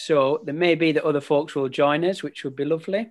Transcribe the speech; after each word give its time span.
so 0.00 0.40
there 0.44 0.54
may 0.54 0.76
be 0.76 0.92
that 0.92 1.04
other 1.04 1.20
folks 1.20 1.54
will 1.54 1.68
join 1.68 2.06
us, 2.06 2.22
which 2.22 2.42
would 2.42 2.56
be 2.56 2.64
lovely. 2.64 3.10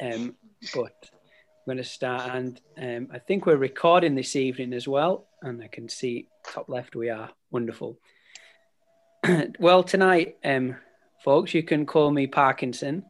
Um, 0.00 0.36
but 0.72 0.94
I'm 1.10 1.66
going 1.66 1.78
to 1.78 1.84
start, 1.84 2.30
and 2.32 2.60
um, 2.80 3.08
I 3.12 3.18
think 3.18 3.46
we're 3.46 3.56
recording 3.56 4.14
this 4.14 4.36
evening 4.36 4.74
as 4.74 4.86
well. 4.86 5.26
And 5.42 5.60
I 5.60 5.66
can 5.66 5.88
see 5.88 6.28
top 6.46 6.68
left 6.68 6.94
we 6.94 7.10
are 7.10 7.30
wonderful. 7.50 7.98
well, 9.58 9.82
tonight, 9.82 10.36
um, 10.44 10.76
folks, 11.24 11.52
you 11.52 11.64
can 11.64 11.84
call 11.84 12.12
me 12.12 12.28
Parkinson, 12.28 13.04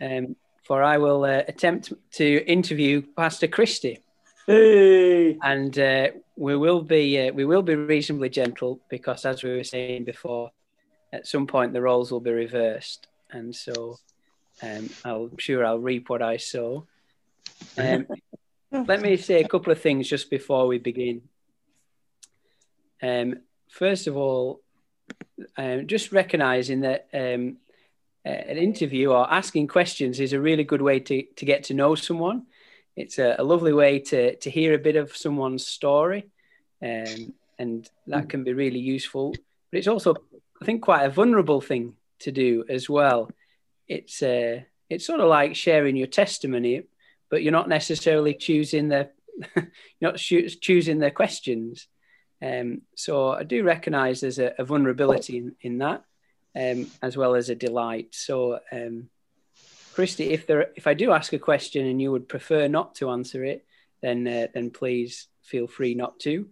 um, 0.00 0.36
for 0.64 0.82
I 0.82 0.96
will 0.96 1.24
uh, 1.24 1.42
attempt 1.48 1.92
to 2.12 2.50
interview 2.50 3.02
Pastor 3.14 3.46
Christie. 3.46 3.98
Hey. 4.46 5.36
And 5.42 5.78
uh, 5.78 6.08
we 6.34 6.56
will 6.56 6.80
be 6.80 7.28
uh, 7.28 7.32
we 7.34 7.44
will 7.44 7.62
be 7.62 7.74
reasonably 7.74 8.30
gentle 8.30 8.80
because, 8.88 9.26
as 9.26 9.42
we 9.42 9.54
were 9.54 9.64
saying 9.64 10.04
before, 10.04 10.50
at 11.12 11.26
some 11.26 11.46
point 11.46 11.72
the 11.72 11.82
roles 11.82 12.10
will 12.10 12.20
be 12.20 12.32
reversed, 12.32 13.06
and 13.30 13.54
so 13.54 13.98
um, 14.62 14.90
I'm 15.04 15.38
sure 15.38 15.64
I'll 15.64 15.78
reap 15.78 16.08
what 16.08 16.22
I 16.22 16.36
sow. 16.36 16.86
Um, 17.76 18.06
let 18.72 19.00
me 19.00 19.16
say 19.16 19.40
a 19.40 19.48
couple 19.48 19.72
of 19.72 19.80
things 19.80 20.08
just 20.08 20.30
before 20.30 20.66
we 20.66 20.78
begin. 20.78 21.22
Um, 23.02 23.40
first 23.68 24.06
of 24.06 24.16
all, 24.16 24.60
um, 25.56 25.86
just 25.86 26.12
recognizing 26.12 26.80
that 26.80 27.08
um, 27.12 27.56
an 28.24 28.58
interview 28.58 29.10
or 29.10 29.32
asking 29.32 29.66
questions 29.68 30.20
is 30.20 30.32
a 30.32 30.40
really 30.40 30.64
good 30.64 30.82
way 30.82 31.00
to, 31.00 31.22
to 31.22 31.44
get 31.44 31.64
to 31.64 31.74
know 31.74 31.94
someone. 31.94 32.46
It's 32.96 33.18
a, 33.18 33.36
a 33.38 33.44
lovely 33.44 33.72
way 33.72 34.00
to, 34.00 34.36
to 34.36 34.50
hear 34.50 34.74
a 34.74 34.78
bit 34.78 34.96
of 34.96 35.16
someone's 35.16 35.66
story, 35.66 36.28
um, 36.82 37.32
and 37.58 37.88
that 38.06 38.28
can 38.28 38.44
be 38.44 38.52
really 38.52 38.78
useful. 38.78 39.34
But 39.70 39.78
it's 39.78 39.88
also 39.88 40.16
I 40.60 40.64
think 40.64 40.82
quite 40.82 41.04
a 41.04 41.10
vulnerable 41.10 41.60
thing 41.60 41.96
to 42.20 42.32
do 42.32 42.64
as 42.68 42.88
well. 42.88 43.30
It's 43.88 44.22
uh, 44.22 44.60
it's 44.88 45.06
sort 45.06 45.20
of 45.20 45.28
like 45.28 45.56
sharing 45.56 45.96
your 45.96 46.06
testimony, 46.06 46.84
but 47.30 47.42
you're 47.42 47.52
not 47.52 47.68
necessarily 47.68 48.34
choosing 48.34 48.88
the 48.88 49.10
not 50.00 50.16
choosing 50.16 50.98
their 50.98 51.10
questions. 51.10 51.86
Um, 52.42 52.82
so 52.94 53.30
I 53.30 53.42
do 53.42 53.64
recognise 53.64 54.20
there's 54.20 54.38
a, 54.38 54.54
a 54.58 54.64
vulnerability 54.64 55.38
in, 55.38 55.56
in 55.60 55.78
that, 55.78 56.04
um, 56.56 56.86
as 57.02 57.16
well 57.16 57.34
as 57.34 57.50
a 57.50 57.54
delight. 57.54 58.08
So, 58.14 58.60
um, 58.72 59.10
Christie, 59.92 60.30
if 60.30 60.46
there 60.46 60.68
if 60.76 60.86
I 60.86 60.94
do 60.94 61.12
ask 61.12 61.32
a 61.32 61.38
question 61.38 61.86
and 61.86 62.00
you 62.00 62.12
would 62.12 62.28
prefer 62.28 62.68
not 62.68 62.94
to 62.96 63.10
answer 63.10 63.44
it, 63.44 63.64
then 64.02 64.26
uh, 64.26 64.46
then 64.52 64.70
please 64.70 65.28
feel 65.42 65.66
free 65.66 65.94
not 65.94 66.18
to. 66.20 66.48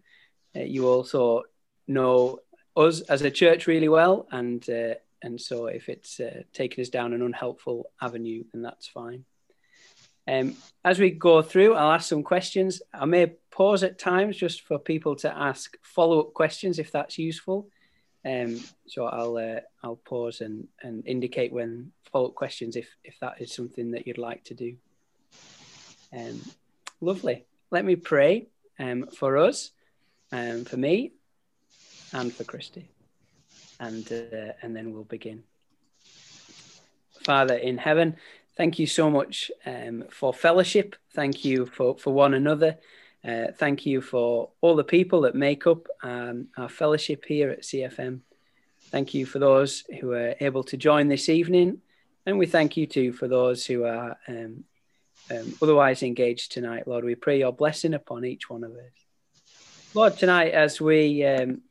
Uh, 0.57 0.61
you 0.61 0.89
also 0.89 1.43
know 1.87 2.39
us 2.79 3.01
as 3.03 3.23
a 3.23 3.31
church 3.31 3.67
really 3.67 3.89
well, 3.89 4.27
and 4.31 4.69
uh, 4.71 4.95
and 5.23 5.41
so 5.41 5.67
if 5.67 5.89
it's 5.89 6.21
uh, 6.21 6.43
us 6.79 6.89
down 6.89 7.13
an 7.13 7.23
unhelpful 7.23 7.91
avenue, 8.01 8.45
then 8.53 8.63
that's 8.63 8.87
fine. 8.87 9.25
Um, 10.29 10.57
as 10.85 10.99
we 10.99 11.11
go 11.11 11.43
through, 11.43 11.75
I'll 11.75 11.93
ask 11.93 12.09
some 12.09 12.23
questions. 12.23 12.83
I 12.93 13.07
may 13.07 13.33
pause 13.51 13.83
at 13.83 13.99
times 13.99 14.37
just 14.37 14.61
for 14.61 14.79
people 14.79 15.17
to 15.17 15.35
ask 15.37 15.77
follow-up 15.83 16.35
questions 16.35 16.79
if 16.79 16.93
that's 16.93 17.17
useful. 17.19 17.69
Um, 18.25 18.61
so 18.87 19.07
I'll 19.07 19.37
uh, 19.39 19.61
I'll 19.83 19.97
pause 19.97 20.43
and, 20.43 20.69
and 20.83 21.07
indicate 21.07 21.53
when 21.53 21.93
follow-up 22.13 22.35
questions 22.35 22.77
if 22.77 22.89
if 23.05 23.19
that 23.21 23.41
is 23.41 23.53
something 23.53 23.93
that 23.93 24.07
you'd 24.07 24.19
like 24.19 24.45
to 24.45 24.55
do. 24.55 24.77
Um, 26.13 26.41
lovely. 27.01 27.47
Let 27.71 27.85
me 27.85 27.97
pray 27.97 28.49
um, 28.79 29.07
for 29.07 29.39
us, 29.39 29.71
um, 30.33 30.65
for 30.65 30.77
me, 30.77 31.13
and 32.13 32.33
for 32.33 32.45
Christie. 32.45 32.89
And, 33.81 34.11
uh, 34.11 34.53
and 34.63 34.75
then 34.75 34.93
we'll 34.93 35.05
begin. 35.05 35.45
Father 37.23 37.55
in 37.55 37.79
heaven, 37.79 38.17
thank 38.57 38.79
you 38.79 38.87
so 38.87 39.11
much 39.11 39.51
um, 39.67 40.05
for 40.11 40.33
fellowship. 40.33 40.97
Thank 41.15 41.45
you 41.45 41.67
for, 41.67 41.97
for 41.97 42.13
one 42.13 42.35
another. 42.35 42.79
Uh, 43.27 43.47
thank 43.57 43.85
you 43.85 44.01
for 44.01 44.51
all 44.61 44.77
the 44.77 44.85
people 44.85 45.23
that 45.23 45.35
make 45.35 45.67
up 45.67 45.87
um, 46.03 46.49
our 46.57 46.69
fellowship 46.69 47.25
here 47.25 47.51
at 47.51 47.63
CFM. 47.63 48.21
Thank 48.91 49.13
you 49.13 49.27
for 49.27 49.39
those 49.39 49.85
who 50.01 50.13
are 50.13 50.35
able 50.41 50.65
to 50.65 50.77
join 50.77 51.09
this 51.09 51.29
evening. 51.29 51.83
And 52.25 52.39
we 52.39 52.47
thank 52.47 52.77
you 52.77 52.87
too 52.87 53.13
for 53.13 53.29
those 53.29 53.67
who 53.67 53.85
are 53.85 54.17
um, 54.29 54.65
um, 55.31 55.55
otherwise 55.61 56.03
engaged 56.03 56.53
tonight. 56.53 56.87
Lord, 56.87 57.05
we 57.05 57.15
pray 57.15 57.39
your 57.39 57.53
blessing 57.53 57.95
upon 57.95 58.25
each 58.25 58.49
one 58.49 58.65
of 58.65 58.73
us. 58.73 58.93
Lord, 59.95 60.17
tonight 60.17 60.53
as 60.53 60.81
we 60.81 61.25
um, 61.25 61.63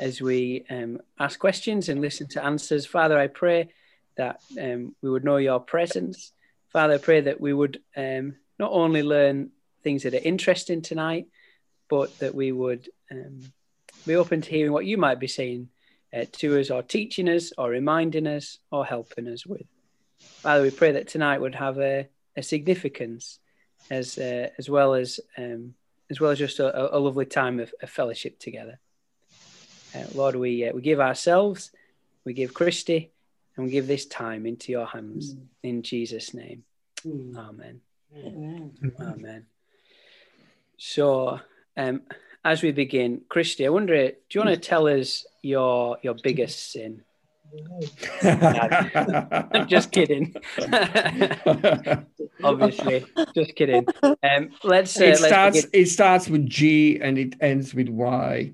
as 0.00 0.20
we 0.20 0.64
um, 0.70 0.98
ask 1.18 1.38
questions 1.38 1.88
and 1.88 2.00
listen 2.00 2.26
to 2.28 2.44
answers. 2.44 2.86
Father, 2.86 3.18
I 3.18 3.26
pray 3.26 3.68
that 4.16 4.40
um, 4.60 4.96
we 5.02 5.10
would 5.10 5.24
know 5.24 5.36
your 5.36 5.60
presence. 5.60 6.32
Father, 6.72 6.94
I 6.94 6.98
pray 6.98 7.20
that 7.20 7.40
we 7.40 7.52
would 7.52 7.80
um, 7.96 8.36
not 8.58 8.72
only 8.72 9.02
learn 9.02 9.50
things 9.84 10.02
that 10.02 10.14
are 10.14 10.18
interesting 10.24 10.82
tonight, 10.82 11.26
but 11.88 12.18
that 12.18 12.34
we 12.34 12.50
would 12.50 12.88
um, 13.10 13.40
be 14.06 14.16
open 14.16 14.40
to 14.40 14.50
hearing 14.50 14.72
what 14.72 14.86
you 14.86 14.96
might 14.96 15.20
be 15.20 15.26
saying 15.26 15.68
uh, 16.14 16.24
to 16.32 16.58
us, 16.58 16.70
or 16.70 16.82
teaching 16.82 17.28
us, 17.28 17.52
or 17.58 17.68
reminding 17.68 18.26
us, 18.26 18.58
or 18.72 18.84
helping 18.84 19.28
us 19.28 19.46
with. 19.46 19.66
Father, 20.18 20.62
we 20.62 20.70
pray 20.70 20.92
that 20.92 21.08
tonight 21.08 21.40
would 21.40 21.54
have 21.54 21.78
a, 21.78 22.08
a 22.36 22.42
significance 22.42 23.38
as 23.90 24.18
uh, 24.18 24.48
as 24.58 24.68
well 24.68 24.94
as 24.94 25.20
um, 25.36 25.74
as 26.10 26.20
well 26.20 26.30
as 26.30 26.38
just 26.38 26.58
a, 26.58 26.96
a 26.96 26.98
lovely 26.98 27.26
time 27.26 27.60
of, 27.60 27.72
of 27.82 27.90
fellowship 27.90 28.38
together. 28.38 28.78
Uh, 29.94 30.04
Lord, 30.14 30.36
we 30.36 30.68
uh, 30.68 30.72
we 30.72 30.82
give 30.82 31.00
ourselves, 31.00 31.70
we 32.24 32.32
give 32.32 32.54
Christy, 32.54 33.10
and 33.56 33.66
we 33.66 33.72
give 33.72 33.86
this 33.86 34.06
time 34.06 34.46
into 34.46 34.72
your 34.72 34.86
hands 34.86 35.34
mm. 35.34 35.42
in 35.62 35.82
Jesus' 35.82 36.34
name. 36.34 36.64
Mm. 37.06 37.36
Amen. 37.36 37.80
Amen. 38.16 38.72
Amen. 39.00 39.46
So, 40.76 41.40
um, 41.76 42.02
as 42.44 42.62
we 42.62 42.72
begin, 42.72 43.22
Christy, 43.28 43.66
I 43.66 43.70
wonder, 43.70 44.08
do 44.08 44.14
you 44.32 44.40
want 44.40 44.54
to 44.54 44.68
tell 44.68 44.86
us 44.86 45.26
your 45.42 45.98
your 46.02 46.14
biggest 46.22 46.72
sin? 46.72 47.02
I'm 48.22 49.66
just 49.68 49.90
kidding. 49.90 50.36
Obviously, 52.44 53.04
just 53.34 53.56
kidding. 53.56 53.86
Um, 54.02 54.50
let's. 54.62 55.00
Uh, 55.00 55.04
it 55.04 55.16
starts. 55.16 55.56
Let's 55.56 55.68
it 55.72 55.86
starts 55.86 56.28
with 56.28 56.48
G 56.48 57.00
and 57.00 57.18
it 57.18 57.34
ends 57.40 57.74
with 57.74 57.88
Y. 57.88 58.52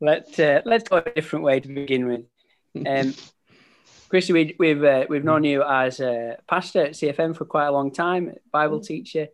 Let 0.00 0.38
uh, 0.38 0.62
let's 0.64 0.88
go 0.88 0.98
a 0.98 1.10
different 1.10 1.44
way 1.44 1.60
to 1.60 1.68
begin 1.68 2.06
with. 2.06 2.86
Um, 2.86 3.14
Christie, 4.08 4.32
we, 4.32 4.56
we've 4.58 4.82
uh, 4.82 5.04
we've 5.08 5.24
known 5.24 5.44
you 5.44 5.62
as 5.62 6.00
a 6.00 6.38
pastor 6.48 6.86
at 6.86 6.92
CFM 6.92 7.36
for 7.36 7.44
quite 7.44 7.66
a 7.66 7.72
long 7.72 7.90
time, 7.90 8.34
Bible 8.50 8.80
teacher. 8.80 9.28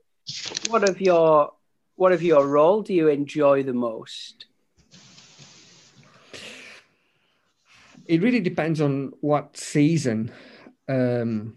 What 0.68 0.88
of 0.88 1.00
your 1.00 1.52
what 1.96 2.12
of 2.12 2.22
your 2.22 2.48
role 2.48 2.82
do 2.82 2.92
you 2.92 3.08
enjoy 3.08 3.62
the 3.62 3.72
most? 3.72 4.46
It 8.06 8.20
really 8.20 8.40
depends 8.40 8.80
on 8.80 9.12
what 9.20 9.56
season 9.56 10.32
um, 10.88 11.56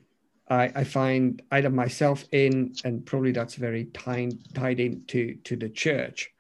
I, 0.50 0.72
I, 0.76 0.84
find 0.86 1.42
either 1.52 1.70
myself 1.70 2.24
in, 2.32 2.74
and 2.86 3.06
probably 3.06 3.32
that's 3.32 3.56
very 3.56 3.86
tied 3.86 4.38
tied 4.54 4.80
into 4.80 5.36
to 5.44 5.56
the 5.56 5.70
church. 5.70 6.32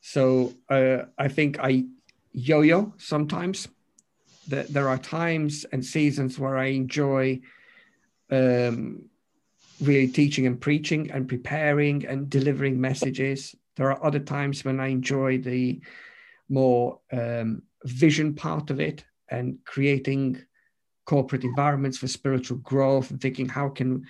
So 0.00 0.54
uh, 0.68 1.04
I 1.18 1.28
think 1.28 1.58
I 1.60 1.84
yo-yo 2.32 2.92
sometimes. 2.98 3.68
That 4.48 4.72
there 4.72 4.88
are 4.88 4.98
times 4.98 5.64
and 5.70 5.84
seasons 5.84 6.36
where 6.36 6.56
I 6.58 6.66
enjoy 6.66 7.40
um, 8.32 9.04
really 9.80 10.08
teaching 10.08 10.46
and 10.46 10.60
preaching 10.60 11.10
and 11.12 11.28
preparing 11.28 12.04
and 12.04 12.28
delivering 12.28 12.80
messages. 12.80 13.54
There 13.76 13.92
are 13.92 14.04
other 14.04 14.18
times 14.18 14.64
when 14.64 14.80
I 14.80 14.88
enjoy 14.88 15.38
the 15.38 15.80
more 16.48 16.98
um, 17.12 17.62
vision 17.84 18.34
part 18.34 18.70
of 18.70 18.80
it 18.80 19.04
and 19.28 19.58
creating 19.64 20.42
corporate 21.06 21.44
environments 21.44 21.98
for 21.98 22.08
spiritual 22.08 22.58
growth 22.58 23.10
and 23.10 23.20
thinking 23.20 23.48
how 23.48 23.68
can 23.68 24.04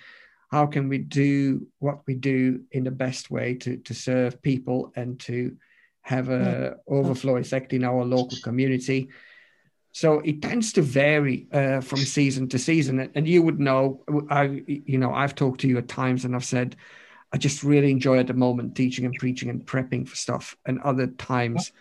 how 0.51 0.65
can 0.65 0.89
we 0.89 0.97
do 0.97 1.65
what 1.79 2.01
we 2.05 2.13
do 2.13 2.61
in 2.71 2.83
the 2.83 2.91
best 2.91 3.31
way 3.31 3.53
to 3.55 3.77
to 3.77 3.93
serve 3.93 4.41
people 4.41 4.91
and 4.95 5.19
to 5.19 5.55
have 6.01 6.29
a 6.29 6.77
overflow 6.87 7.37
effect 7.37 7.73
in 7.73 7.83
our 7.83 8.03
local 8.03 8.37
community. 8.43 9.09
So 9.93 10.19
it 10.19 10.41
tends 10.41 10.73
to 10.73 10.81
vary 10.81 11.47
uh, 11.51 11.81
from 11.81 11.99
season 11.99 12.47
to 12.49 12.59
season, 12.59 13.11
and 13.13 13.27
you 13.27 13.41
would 13.41 13.59
know. 13.59 14.03
I, 14.29 14.63
you 14.67 14.97
know, 14.97 15.13
I've 15.13 15.35
talked 15.35 15.61
to 15.61 15.67
you 15.67 15.77
at 15.77 15.87
times, 15.87 16.23
and 16.25 16.33
I've 16.33 16.45
said, 16.45 16.77
I 17.33 17.37
just 17.37 17.63
really 17.63 17.91
enjoy 17.91 18.19
at 18.19 18.27
the 18.27 18.33
moment 18.33 18.75
teaching 18.75 19.05
and 19.05 19.13
preaching 19.15 19.49
and 19.49 19.65
prepping 19.65 20.07
for 20.07 20.15
stuff. 20.15 20.55
And 20.65 20.79
other 20.81 21.07
times, 21.07 21.71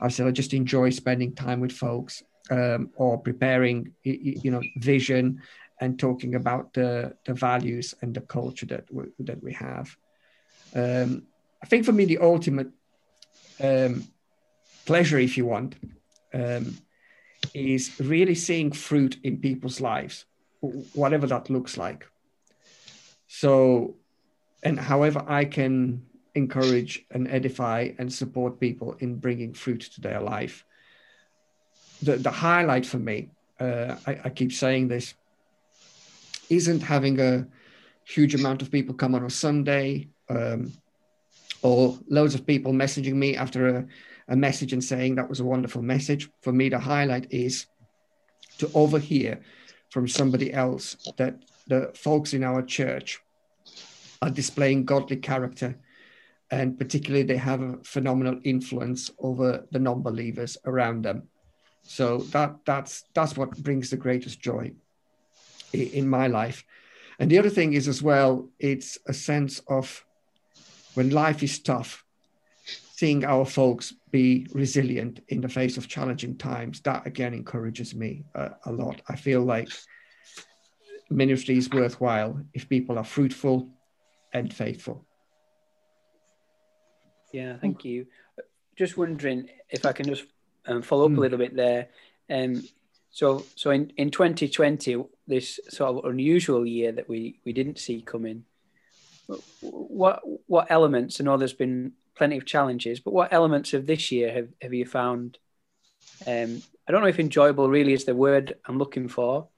I've 0.00 0.12
said 0.12 0.26
I 0.26 0.32
just 0.32 0.52
enjoy 0.52 0.90
spending 0.90 1.34
time 1.34 1.60
with 1.60 1.72
folks 1.72 2.22
um, 2.50 2.90
or 2.96 3.18
preparing, 3.18 3.92
you 4.02 4.50
know, 4.50 4.62
vision 4.76 5.40
and 5.80 5.98
talking 5.98 6.34
about 6.34 6.72
the 6.74 7.14
the 7.24 7.34
values 7.34 7.94
and 8.02 8.14
the 8.14 8.20
culture 8.20 8.66
that 8.66 8.92
we, 8.92 9.04
that 9.20 9.42
we 9.42 9.52
have. 9.52 9.96
Um, 10.74 11.22
I 11.62 11.66
think 11.66 11.84
for 11.84 11.92
me, 11.92 12.04
the 12.04 12.18
ultimate 12.18 12.70
um, 13.60 14.04
pleasure, 14.86 15.18
if 15.18 15.36
you 15.36 15.46
want, 15.46 15.76
um, 16.34 16.76
is 17.54 17.98
really 18.00 18.34
seeing 18.34 18.72
fruit 18.72 19.18
in 19.22 19.38
people's 19.38 19.80
lives, 19.80 20.24
whatever 20.94 21.26
that 21.26 21.50
looks 21.50 21.76
like. 21.76 22.06
So, 23.28 23.94
and 24.62 24.78
however 24.78 25.24
I 25.26 25.44
can 25.44 26.02
encourage 26.34 27.04
and 27.10 27.28
edify 27.28 27.90
and 27.98 28.12
support 28.12 28.60
people 28.60 28.96
in 29.00 29.16
bringing 29.16 29.52
fruit 29.54 29.80
to 29.80 30.00
their 30.00 30.20
life. 30.20 30.64
The, 32.02 32.16
the 32.16 32.30
highlight 32.30 32.86
for 32.86 32.98
me, 32.98 33.30
uh, 33.58 33.96
I, 34.06 34.20
I 34.24 34.30
keep 34.30 34.52
saying 34.52 34.88
this, 34.88 35.14
isn't 36.48 36.80
having 36.80 37.20
a 37.20 37.46
huge 38.04 38.34
amount 38.34 38.62
of 38.62 38.70
people 38.70 38.94
come 38.94 39.14
on 39.14 39.24
a 39.24 39.30
Sunday 39.30 40.08
um, 40.28 40.72
or 41.62 41.98
loads 42.08 42.34
of 42.34 42.46
people 42.46 42.72
messaging 42.72 43.14
me 43.14 43.36
after 43.36 43.68
a, 43.68 43.86
a 44.28 44.36
message 44.36 44.72
and 44.72 44.82
saying 44.82 45.14
that 45.14 45.28
was 45.28 45.40
a 45.40 45.44
wonderful 45.44 45.82
message. 45.82 46.28
For 46.42 46.52
me, 46.52 46.70
to 46.70 46.78
highlight 46.78 47.32
is 47.32 47.66
to 48.58 48.70
overhear 48.74 49.40
from 49.90 50.06
somebody 50.06 50.52
else 50.52 50.96
that 51.16 51.36
the 51.66 51.90
folks 51.94 52.34
in 52.34 52.44
our 52.44 52.62
church 52.62 53.20
are 54.22 54.30
displaying 54.30 54.84
godly 54.84 55.16
character 55.16 55.78
and 56.50 56.78
particularly 56.78 57.22
they 57.22 57.36
have 57.36 57.62
a 57.62 57.78
phenomenal 57.84 58.38
influence 58.44 59.10
over 59.18 59.66
the 59.70 59.78
non-believers 59.78 60.58
around 60.66 61.02
them 61.02 61.22
so 61.82 62.18
that 62.34 62.54
that's 62.66 63.04
that's 63.14 63.36
what 63.36 63.56
brings 63.62 63.90
the 63.90 63.96
greatest 63.96 64.40
joy 64.40 64.70
in 65.72 66.08
my 66.08 66.26
life 66.26 66.64
and 67.18 67.30
the 67.30 67.38
other 67.38 67.50
thing 67.50 67.72
is 67.72 67.88
as 67.88 68.02
well 68.02 68.48
it's 68.58 68.98
a 69.06 69.14
sense 69.14 69.60
of 69.68 70.04
when 70.94 71.10
life 71.10 71.42
is 71.42 71.58
tough 71.60 72.04
seeing 72.96 73.24
our 73.24 73.46
folks 73.46 73.94
be 74.10 74.46
resilient 74.52 75.20
in 75.28 75.40
the 75.40 75.48
face 75.48 75.76
of 75.76 75.88
challenging 75.88 76.36
times 76.36 76.80
that 76.80 77.06
again 77.06 77.32
encourages 77.34 77.94
me 77.94 78.24
uh, 78.34 78.50
a 78.66 78.72
lot 78.72 79.00
i 79.08 79.16
feel 79.16 79.42
like 79.42 79.68
ministry 81.08 81.56
is 81.56 81.70
worthwhile 81.70 82.40
if 82.54 82.68
people 82.68 82.98
are 82.98 83.04
fruitful 83.04 83.68
and 84.32 84.52
faithful 84.52 85.04
yeah, 87.32 87.56
thank 87.60 87.84
you. 87.84 88.06
Just 88.76 88.96
wondering 88.96 89.48
if 89.68 89.84
I 89.86 89.92
can 89.92 90.06
just 90.06 90.24
um, 90.66 90.82
follow 90.82 91.04
up 91.04 91.10
mm. 91.10 91.14
a 91.14 91.16
hmm. 91.16 91.20
little 91.20 91.38
bit 91.38 91.56
there. 91.56 91.88
Um, 92.28 92.62
so, 93.10 93.44
so 93.56 93.70
in, 93.70 93.92
in 93.96 94.10
2020, 94.10 95.04
this 95.26 95.58
sort 95.68 95.96
of 95.96 96.10
unusual 96.10 96.66
year 96.66 96.92
that 96.92 97.08
we, 97.08 97.40
we 97.44 97.52
didn't 97.52 97.78
see 97.78 98.02
coming, 98.02 98.44
what 99.60 100.20
what 100.46 100.70
elements? 100.70 101.20
I 101.20 101.24
know 101.24 101.36
there's 101.36 101.52
been 101.52 101.92
plenty 102.16 102.36
of 102.36 102.46
challenges, 102.46 103.00
but 103.00 103.14
what 103.14 103.32
elements 103.32 103.72
of 103.72 103.86
this 103.86 104.12
year 104.12 104.32
have, 104.32 104.48
have 104.60 104.74
you 104.74 104.84
found? 104.84 105.38
Um, 106.26 106.62
I 106.86 106.92
don't 106.92 107.00
know 107.02 107.08
if 107.08 107.20
enjoyable 107.20 107.68
really 107.68 107.92
is 107.92 108.04
the 108.04 108.14
word 108.14 108.54
I'm 108.66 108.78
looking 108.78 109.08
for, 109.08 109.48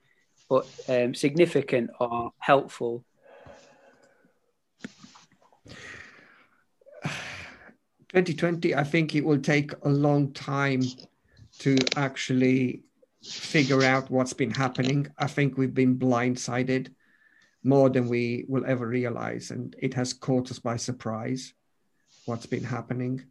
but 0.49 0.67
um, 0.87 1.13
significant 1.13 1.89
or 1.99 2.31
helpful 2.39 3.03
2020, 8.13 8.75
I 8.75 8.83
think 8.83 9.15
it 9.15 9.25
will 9.25 9.39
take 9.39 9.71
a 9.81 9.89
long 9.89 10.31
time 10.33 10.83
to 11.59 11.75
actually 11.95 12.83
figure 13.23 13.81
out 13.81 14.11
what's 14.11 14.33
been 14.33 14.51
happening. 14.51 15.07
I 15.17 15.25
think 15.25 15.57
we've 15.57 15.73
been 15.73 15.97
blindsided 15.97 16.93
more 17.63 17.89
than 17.89 18.07
we 18.07 18.45
will 18.47 18.65
ever 18.65 18.87
realize, 18.87 19.51
and 19.51 19.75
it 19.79 19.93
has 19.93 20.13
caught 20.13 20.51
us 20.51 20.59
by 20.59 20.75
surprise 20.75 21.53
what's 22.25 22.45
been 22.45 22.63
happening. 22.63 23.23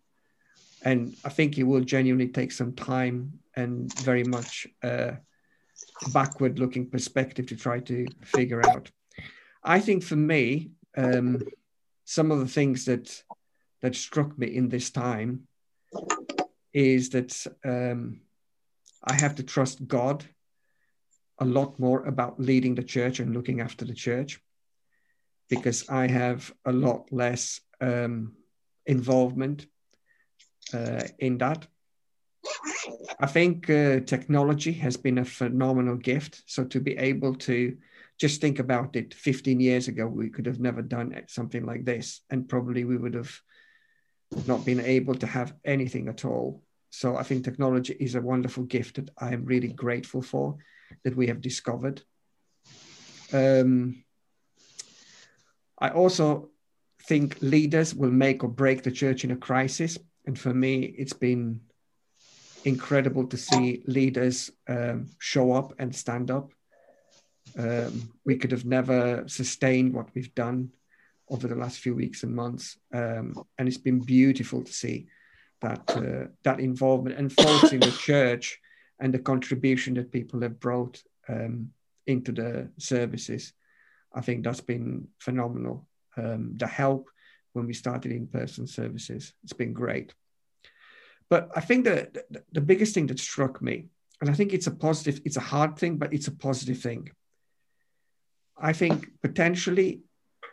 And 0.85 1.15
I 1.25 1.29
think 1.29 1.59
it 1.59 1.63
will 1.65 1.83
genuinely 1.83 2.29
take 2.29 2.53
some 2.53 2.73
time 2.73 3.39
and 3.55 3.93
very 4.01 4.25
much 4.25 4.67
a 4.83 5.19
backward 6.13 6.59
looking 6.59 6.89
perspective 6.89 7.47
to 7.47 7.57
try 7.57 7.81
to 7.81 8.07
figure 8.23 8.67
out. 8.67 8.91
I 9.63 9.81
think 9.81 10.03
for 10.03 10.17
me, 10.17 10.71
um, 10.97 11.43
some 12.05 12.31
of 12.31 12.41
the 12.41 12.49
things 12.49 12.85
that 12.87 13.23
that 13.81 13.95
struck 13.95 14.39
me 14.39 14.47
in 14.47 14.69
this 14.69 14.91
time 14.91 15.49
is 16.73 17.11
that 17.11 17.47
um, 17.65 18.21
I 19.05 19.15
have 19.15 19.35
to 19.37 19.43
trust 19.43 19.87
God 19.87 20.25
a 21.43 21.45
lot 21.45 21.79
more 21.79 22.05
about 22.05 22.39
leading 22.39 22.77
the 22.77 22.85
church 22.85 23.19
and 23.19 23.35
looking 23.35 23.61
after 23.61 23.85
the 23.85 23.95
church 23.95 24.41
because 25.49 25.89
I 25.89 26.07
have 26.07 26.53
a 26.65 26.73
lot 26.73 27.13
less 27.13 27.61
um, 27.81 28.37
involvement 28.87 29.67
uh, 30.73 31.03
in 31.19 31.39
that. 31.39 31.67
I 33.21 33.27
think 33.27 33.69
uh, 33.69 34.01
technology 34.07 34.73
has 34.85 34.97
been 34.97 35.19
a 35.19 35.25
phenomenal 35.25 35.97
gift. 35.97 36.43
So 36.47 36.65
to 36.65 36.81
be 36.81 36.97
able 36.97 37.35
to 37.49 37.77
just 38.19 38.41
think 38.41 38.61
about 38.61 38.95
it 38.95 39.13
15 39.13 39.59
years 39.59 39.89
ago, 39.89 40.07
we 40.07 40.31
could 40.31 40.47
have 40.47 40.61
never 40.61 40.81
done 40.81 41.25
something 41.27 41.67
like 41.67 41.85
this. 41.85 42.21
And 42.31 42.49
probably 42.49 42.85
we 42.85 42.97
would 42.97 43.15
have 43.15 43.35
not 44.47 44.65
been 44.65 44.81
able 44.81 45.17
to 45.17 45.27
have 45.27 45.55
anything 45.65 46.09
at 46.09 46.25
all. 46.25 46.63
So 46.91 47.17
I 47.17 47.25
think 47.25 47.45
technology 47.45 47.97
is 47.99 48.15
a 48.15 48.21
wonderful 48.21 48.63
gift 48.63 48.95
that 48.97 49.11
I 49.19 49.33
am 49.33 49.45
really 49.45 49.73
grateful 49.73 50.23
for 50.23 50.59
that 51.05 51.17
we 51.17 51.27
have 51.29 51.41
discovered. 51.41 52.03
Um, 53.33 54.05
I 55.79 55.91
also 55.91 56.51
think 57.09 57.41
leaders 57.41 57.95
will 57.95 58.11
make 58.11 58.45
or 58.45 58.49
break 58.49 58.83
the 58.83 58.91
church 58.91 59.25
in 59.25 59.31
a 59.31 59.37
crisis. 59.37 59.99
And 60.27 60.39
for 60.39 60.55
me, 60.55 60.83
it's 60.83 61.13
been 61.13 61.61
incredible 62.65 63.27
to 63.27 63.37
see 63.37 63.83
leaders 63.87 64.51
um, 64.69 65.11
show 65.19 65.53
up 65.53 65.75
and 65.79 65.95
stand 65.95 66.31
up. 66.31 66.53
Um, 67.59 68.13
we 68.25 68.37
could 68.37 68.53
have 68.53 68.65
never 68.65 69.25
sustained 69.27 69.93
what 69.93 70.09
we've 70.15 70.35
done 70.35 70.71
over 71.29 71.49
the 71.49 71.57
last 71.57 71.79
few 71.79 71.95
weeks 71.95 72.23
and 72.23 72.35
months, 72.35 72.79
um, 72.95 73.35
and 73.59 73.67
it's 73.67 73.79
been 73.79 74.01
beautiful 74.01 74.63
to 74.63 74.73
see 74.73 75.07
that 75.61 75.83
uh, 75.97 76.29
that 76.45 76.61
involvement 76.61 77.17
and 77.17 77.33
in 77.73 77.81
the 77.81 77.97
church 77.99 78.59
and 79.03 79.13
the 79.13 79.19
contribution 79.19 79.95
that 79.95 80.13
people 80.13 80.41
have 80.41 80.61
brought 80.61 81.03
um, 81.29 81.71
into 82.07 82.33
the 82.33 82.71
services. 82.79 83.53
I 84.15 84.21
think 84.21 84.45
that's 84.45 84.61
been 84.61 85.09
phenomenal. 85.19 85.89
Um, 86.17 86.53
the 86.57 86.69
help 86.69 87.11
when 87.53 87.67
we 87.67 87.75
started 87.75 88.13
in-person 88.13 88.67
services, 88.67 89.35
it's 89.43 89.53
been 89.53 89.73
great. 89.73 90.15
But 91.29 91.51
I 91.57 91.61
think 91.61 91.85
that 91.87 92.15
the, 92.15 92.45
the 92.53 92.61
biggest 92.61 92.95
thing 92.95 93.09
that 93.09 93.19
struck 93.19 93.61
me, 93.61 93.89
and 94.21 94.31
I 94.31 94.35
think 94.35 94.53
it's 94.53 94.69
a 94.69 94.71
positive, 94.71 95.21
it's 95.25 95.37
a 95.37 95.41
hard 95.41 95.77
thing, 95.77 95.97
but 95.97 96.13
it's 96.13 96.29
a 96.29 96.37
positive 96.47 96.79
thing. 96.79 97.11
I 98.57 98.73
think 98.73 99.09
potentially 99.21 100.03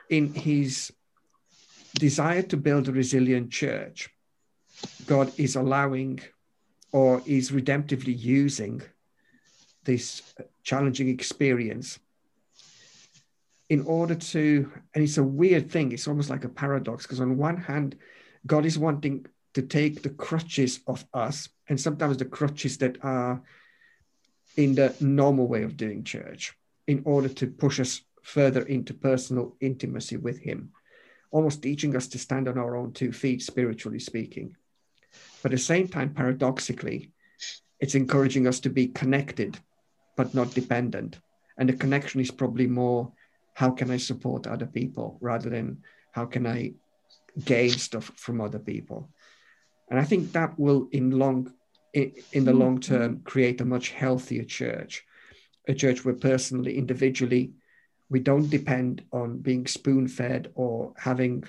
in 0.09 0.33
his 0.33 0.91
desire 1.93 2.41
to 2.41 2.57
build 2.57 2.87
a 2.87 2.91
resilient 2.91 3.51
church, 3.51 4.09
God 5.05 5.31
is 5.37 5.55
allowing 5.55 6.19
or 6.91 7.21
is 7.25 7.51
redemptively 7.51 8.17
using 8.17 8.81
this 9.83 10.33
challenging 10.63 11.09
experience 11.09 11.99
in 13.69 13.85
order 13.85 14.15
to, 14.15 14.71
and 14.93 15.03
it's 15.03 15.17
a 15.17 15.23
weird 15.23 15.69
thing, 15.69 15.91
it's 15.91 16.07
almost 16.07 16.29
like 16.29 16.43
a 16.43 16.49
paradox, 16.49 17.05
because 17.05 17.21
on 17.21 17.37
one 17.37 17.57
hand, 17.57 17.95
God 18.47 18.65
is 18.65 18.79
wanting 18.79 19.25
to 19.53 19.61
take 19.61 20.01
the 20.01 20.09
crutches 20.09 20.79
of 20.87 21.05
us, 21.13 21.49
and 21.67 21.79
sometimes 21.79 22.17
the 22.17 22.25
crutches 22.25 22.77
that 22.79 22.97
are 23.03 23.41
in 24.57 24.73
the 24.73 24.95
normal 24.99 25.47
way 25.47 25.63
of 25.63 25.77
doing 25.77 26.03
church, 26.03 26.55
in 26.87 27.01
order 27.05 27.29
to 27.29 27.47
push 27.47 27.79
us 27.79 28.01
further 28.23 28.63
into 28.63 28.93
personal 28.93 29.55
intimacy 29.61 30.17
with 30.17 30.39
Him, 30.39 30.71
almost 31.31 31.61
teaching 31.61 31.95
us 31.95 32.07
to 32.07 32.17
stand 32.17 32.47
on 32.47 32.57
our 32.57 32.75
own 32.75 32.91
two 32.91 33.11
feet, 33.11 33.41
spiritually 33.43 33.99
speaking. 33.99 34.55
But 35.41 35.51
at 35.51 35.57
the 35.57 35.63
same 35.63 35.87
time, 35.87 36.13
paradoxically, 36.13 37.11
it's 37.79 37.95
encouraging 37.95 38.47
us 38.47 38.59
to 38.61 38.69
be 38.69 38.87
connected, 38.87 39.57
but 40.17 40.33
not 40.33 40.53
dependent. 40.53 41.19
And 41.57 41.69
the 41.69 41.73
connection 41.73 42.19
is 42.19 42.31
probably 42.31 42.67
more 42.67 43.11
how 43.53 43.71
can 43.71 43.91
I 43.91 43.97
support 43.97 44.47
other 44.47 44.65
people 44.65 45.17
rather 45.21 45.49
than 45.49 45.83
how 46.11 46.25
can 46.25 46.45
I 46.47 46.73
gain 47.45 47.69
stuff 47.69 48.11
from 48.15 48.41
other 48.41 48.59
people. 48.59 49.09
And 49.89 49.99
I 49.99 50.03
think 50.03 50.31
that 50.33 50.57
will, 50.59 50.87
in 50.91 51.11
long, 51.11 51.53
in 51.93 52.45
the 52.45 52.53
long 52.53 52.79
term, 52.79 53.21
create 53.23 53.61
a 53.61 53.65
much 53.65 53.89
healthier 53.89 54.43
church, 54.43 55.03
a 55.67 55.73
church 55.73 56.05
where 56.05 56.15
personally, 56.15 56.77
individually, 56.77 57.53
we 58.09 58.19
don't 58.19 58.49
depend 58.49 59.03
on 59.11 59.39
being 59.39 59.67
spoon 59.67 60.07
fed 60.07 60.51
or 60.55 60.93
having 60.97 61.43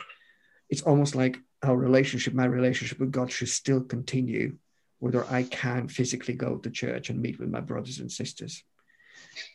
it's 0.68 0.82
almost 0.82 1.14
like 1.14 1.38
our 1.62 1.76
relationship 1.76 2.35
my 2.35 2.45
relationship 2.45 2.99
with 2.99 3.12
god 3.12 3.31
should 3.31 3.49
still 3.49 3.81
continue 3.81 4.57
whether 4.99 5.25
i 5.31 5.43
can 5.45 5.88
physically 5.88 6.35
go 6.35 6.57
to 6.57 6.71
church 6.71 7.11
and 7.11 7.21
meet 7.21 7.38
with 7.38 7.49
my 7.49 7.61
brothers 7.61 7.99
and 7.99 8.11
sisters 8.11 8.62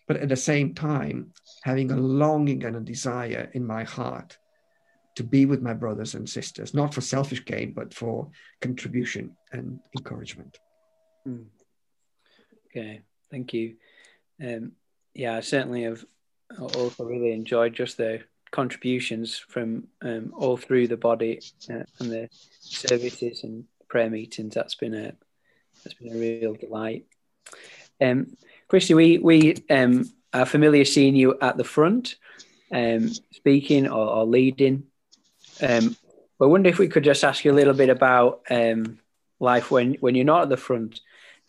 but 0.08 0.18
at 0.18 0.30
the 0.30 0.36
same 0.36 0.74
time 0.74 1.32
having 1.64 1.92
a 1.92 1.96
longing 1.96 2.64
and 2.64 2.76
a 2.76 2.80
desire 2.80 3.50
in 3.54 3.66
my 3.66 3.84
heart 3.84 4.38
to 5.16 5.24
be 5.24 5.46
with 5.46 5.62
my 5.62 5.74
brothers 5.74 6.16
and 6.16 6.30
sisters 6.30 6.74
not 6.74 6.94
for 6.94 7.02
selfish 7.02 7.44
gain 7.46 7.74
but 7.74 7.94
for 7.94 8.30
contribution 8.62 9.36
and 9.52 9.80
encouragement 9.98 10.60
mm. 11.28 11.46
Okay, 12.76 13.02
thank 13.32 13.54
you. 13.54 13.76
Um, 14.44 14.74
yeah, 15.14 15.38
I 15.38 15.40
certainly 15.40 15.84
have 15.84 16.04
also 16.60 17.06
really 17.06 17.32
enjoyed 17.32 17.74
just 17.74 17.96
the 17.96 18.22
contributions 18.56 19.38
from 19.38 19.88
um, 20.02 20.34
all 20.36 20.56
through 20.56 20.88
the 20.88 20.98
body 20.98 21.42
uh, 21.70 21.84
and 22.00 22.12
the 22.12 22.30
services 22.60 23.44
and 23.44 23.66
prayer 23.90 24.10
meetings. 24.10 24.56
That's 24.56 24.76
been 24.76 24.94
a 24.94 25.14
that's 25.84 25.96
been 25.96 26.16
a 26.16 26.18
real 26.18 26.56
delight. 26.56 27.06
Um, 28.02 28.38
Christy, 28.70 28.94
we 28.94 29.18
we 29.18 29.56
um, 29.70 30.10
are 30.34 30.46
familiar 30.46 30.86
seeing 30.86 31.16
you 31.16 31.38
at 31.42 31.58
the 31.58 31.64
front, 31.64 32.16
um, 32.72 33.10
speaking 33.32 33.88
or, 33.88 34.08
or 34.08 34.26
leading. 34.26 34.84
Um, 35.62 35.96
I 36.42 36.46
wonder 36.46 36.70
if 36.70 36.80
we 36.80 36.88
could 36.88 37.04
just 37.04 37.24
ask 37.24 37.46
you 37.46 37.52
a 37.52 37.60
little 37.60 37.74
bit 37.74 37.90
about 37.90 38.42
um, 38.50 39.00
life 39.40 39.70
when 39.70 39.96
when 39.96 40.16
you're 40.16 40.26
not 40.26 40.44
at 40.44 40.50
the 40.50 40.58
front, 40.58 41.02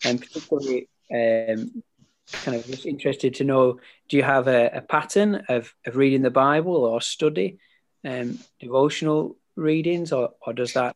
and 0.03 0.21
particularly 0.21 0.89
um, 1.11 1.83
kind 2.31 2.57
of 2.57 2.65
just 2.65 2.85
interested 2.85 3.35
to 3.35 3.43
know 3.43 3.79
do 4.09 4.17
you 4.17 4.23
have 4.23 4.47
a, 4.47 4.69
a 4.73 4.81
pattern 4.81 5.43
of, 5.49 5.73
of 5.85 5.95
reading 5.95 6.21
the 6.21 6.29
Bible 6.29 6.75
or 6.75 7.01
study, 7.01 7.57
um, 8.05 8.39
devotional 8.59 9.37
readings, 9.55 10.11
or, 10.11 10.31
or 10.45 10.53
does 10.53 10.73
that 10.73 10.95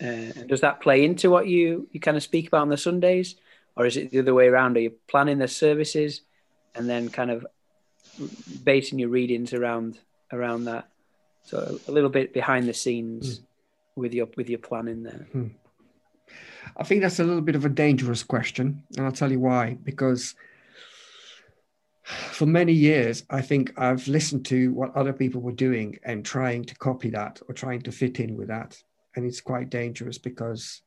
uh, 0.00 0.44
does 0.46 0.60
that 0.60 0.80
play 0.80 1.04
into 1.04 1.30
what 1.30 1.46
you, 1.46 1.88
you 1.90 2.00
kind 2.00 2.16
of 2.16 2.22
speak 2.22 2.48
about 2.48 2.62
on 2.62 2.68
the 2.68 2.76
Sundays, 2.76 3.36
or 3.76 3.86
is 3.86 3.96
it 3.96 4.10
the 4.10 4.18
other 4.18 4.34
way 4.34 4.46
around? 4.46 4.76
Are 4.76 4.80
you 4.80 4.92
planning 5.08 5.38
the 5.38 5.48
services 5.48 6.20
and 6.74 6.88
then 6.88 7.08
kind 7.08 7.30
of 7.30 7.46
basing 8.62 8.98
your 8.98 9.08
readings 9.08 9.54
around 9.54 9.98
around 10.32 10.64
that? 10.64 10.88
So 11.44 11.78
a 11.88 11.92
little 11.92 12.10
bit 12.10 12.34
behind 12.34 12.68
the 12.68 12.74
scenes 12.74 13.38
mm. 13.38 13.44
with 13.94 14.12
your 14.12 14.28
with 14.36 14.50
your 14.50 14.58
planning 14.58 15.02
there. 15.02 15.26
Mm. 15.34 15.52
I 16.76 16.82
think 16.82 17.00
that's 17.00 17.20
a 17.20 17.24
little 17.24 17.40
bit 17.40 17.54
of 17.54 17.64
a 17.64 17.70
dangerous 17.70 18.22
question, 18.22 18.82
and 18.96 19.06
I'll 19.06 19.12
tell 19.12 19.30
you 19.30 19.40
why. 19.40 19.78
Because 19.82 20.34
for 22.32 22.46
many 22.46 22.72
years, 22.72 23.24
I 23.30 23.42
think 23.42 23.72
I've 23.76 24.06
listened 24.08 24.46
to 24.46 24.72
what 24.72 24.94
other 24.96 25.12
people 25.12 25.40
were 25.40 25.52
doing 25.52 25.98
and 26.04 26.24
trying 26.24 26.64
to 26.64 26.74
copy 26.76 27.10
that 27.10 27.40
or 27.48 27.54
trying 27.54 27.82
to 27.82 27.92
fit 27.92 28.20
in 28.20 28.36
with 28.36 28.48
that. 28.48 28.80
And 29.16 29.24
it's 29.24 29.40
quite 29.40 29.70
dangerous 29.70 30.18
because 30.18 30.82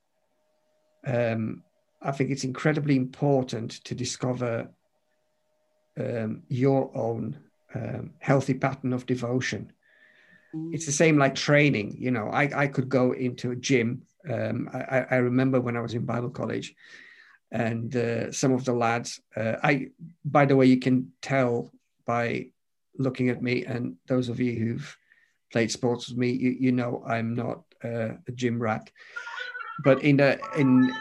um, 1.06 1.64
I 2.02 2.12
think 2.12 2.30
it's 2.30 2.44
incredibly 2.44 2.96
important 2.96 3.84
to 3.86 3.96
discover 3.96 4.70
um, 6.00 6.44
your 6.48 6.96
own 6.96 7.40
um, 7.76 8.12
healthy 8.20 8.54
pattern 8.54 8.94
of 8.94 9.06
devotion. 9.06 9.74
It's 10.72 10.88
the 10.88 10.92
same 10.92 11.18
like 11.18 11.36
training. 11.36 11.98
You 12.00 12.12
know, 12.12 12.30
I, 12.30 12.50
I 12.56 12.68
could 12.68 12.90
go 12.90 13.12
into 13.12 13.52
a 13.52 13.56
gym. 13.56 14.04
Um, 14.28 14.70
I, 14.74 15.06
I 15.12 15.16
remember 15.18 15.62
when 15.62 15.78
I 15.78 15.82
was 15.82 15.94
in 15.94 16.06
Bible 16.06 16.32
college, 16.32 16.74
and 17.52 17.96
uh, 17.96 18.32
some 18.32 18.52
of 18.54 18.66
the 18.66 18.74
lads. 18.74 19.20
Uh, 19.36 19.56
I, 19.64 19.88
by 20.26 20.46
the 20.46 20.56
way, 20.56 20.66
you 20.66 20.80
can 20.80 21.12
tell 21.22 21.72
by 22.06 22.48
looking 22.98 23.30
at 23.30 23.42
me, 23.42 23.66
and 23.66 23.96
those 24.08 24.30
of 24.30 24.40
you 24.40 24.56
who've 24.56 24.98
played 25.52 25.72
sports 25.72 26.10
with 26.10 26.18
me, 26.18 26.32
you, 26.32 26.52
you 26.60 26.72
know 26.72 27.04
I'm 27.08 27.34
not 27.34 27.64
uh, 27.84 28.14
a 28.28 28.32
gym 28.34 28.62
rat. 28.62 28.92
But 29.84 30.04
in 30.04 30.18
the 30.18 30.40
in 30.58 30.92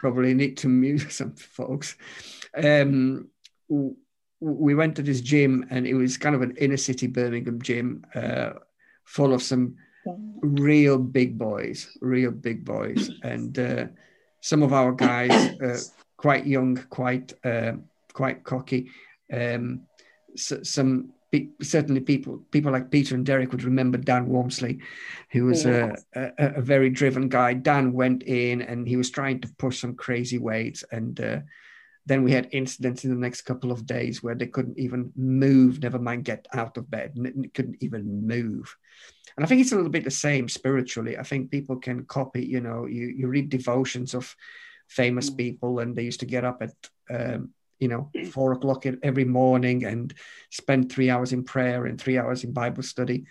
probably 0.00 0.34
need 0.34 0.56
to 0.58 0.68
mute 0.68 1.06
some 1.12 1.34
folks. 1.34 1.96
Um, 2.54 3.28
we 4.40 4.74
went 4.74 4.96
to 4.96 5.02
this 5.02 5.20
gym, 5.20 5.66
and 5.70 5.86
it 5.86 5.94
was 5.94 6.16
kind 6.16 6.34
of 6.34 6.42
an 6.42 6.56
inner 6.56 6.78
city 6.78 7.06
Birmingham 7.06 7.60
gym, 7.60 8.04
uh, 8.14 8.52
full 9.04 9.34
of 9.34 9.42
some 9.42 9.76
real 10.42 10.98
big 10.98 11.38
boys, 11.38 11.96
real 12.00 12.30
big 12.30 12.64
boys, 12.64 13.10
and 13.22 13.58
uh, 13.58 13.86
some 14.40 14.62
of 14.62 14.72
our 14.72 14.92
guys, 14.92 15.30
uh, 15.60 15.78
quite 16.16 16.46
young, 16.46 16.76
quite 16.88 17.32
uh, 17.44 17.72
quite 18.12 18.44
cocky. 18.44 18.90
Um, 19.32 19.82
so, 20.36 20.62
some 20.62 21.12
certainly 21.62 22.00
people 22.00 22.38
people 22.50 22.72
like 22.72 22.90
Peter 22.90 23.14
and 23.14 23.24
Derek 23.24 23.52
would 23.52 23.62
remember 23.62 23.98
Dan 23.98 24.26
Wormsley, 24.26 24.80
who 25.30 25.44
was 25.44 25.64
a, 25.64 25.94
a, 26.14 26.32
a, 26.38 26.60
very 26.60 26.90
driven 26.90 27.28
guy. 27.28 27.54
Dan 27.54 27.92
went 27.92 28.24
in 28.24 28.62
and 28.62 28.88
he 28.88 28.96
was 28.96 29.10
trying 29.10 29.40
to 29.40 29.48
push 29.58 29.80
some 29.80 29.94
crazy 29.94 30.38
weights, 30.38 30.84
and 30.90 31.20
uh, 31.20 31.38
then 32.06 32.24
we 32.24 32.32
had 32.32 32.48
incidents 32.52 33.04
in 33.04 33.10
the 33.10 33.16
next 33.16 33.42
couple 33.42 33.70
of 33.70 33.86
days 33.86 34.22
where 34.22 34.34
they 34.34 34.46
couldn't 34.46 34.78
even 34.78 35.12
move, 35.14 35.80
never 35.82 35.98
mind 35.98 36.24
get 36.24 36.46
out 36.52 36.76
of 36.76 36.90
bed, 36.90 37.14
couldn't 37.54 37.76
even 37.80 38.26
move. 38.26 38.76
And 39.36 39.44
I 39.44 39.48
think 39.48 39.60
it's 39.60 39.72
a 39.72 39.76
little 39.76 39.90
bit 39.90 40.04
the 40.04 40.10
same 40.10 40.48
spiritually. 40.48 41.18
I 41.18 41.22
think 41.22 41.50
people 41.50 41.76
can 41.76 42.04
copy, 42.04 42.44
you 42.44 42.60
know, 42.60 42.86
you, 42.86 43.06
you 43.06 43.28
read 43.28 43.48
devotions 43.48 44.14
of 44.14 44.34
famous 44.88 45.30
mm. 45.30 45.36
people 45.36 45.78
and 45.78 45.94
they 45.94 46.02
used 46.02 46.20
to 46.20 46.26
get 46.26 46.44
up 46.44 46.62
at, 46.62 46.74
um, 47.10 47.50
you 47.78 47.88
know, 47.88 48.10
four 48.30 48.52
o'clock 48.52 48.84
every 49.02 49.24
morning 49.24 49.84
and 49.84 50.12
spend 50.50 50.90
three 50.90 51.10
hours 51.10 51.32
in 51.32 51.44
prayer 51.44 51.86
and 51.86 52.00
three 52.00 52.18
hours 52.18 52.44
in 52.44 52.52
Bible 52.52 52.82
study 52.82 53.24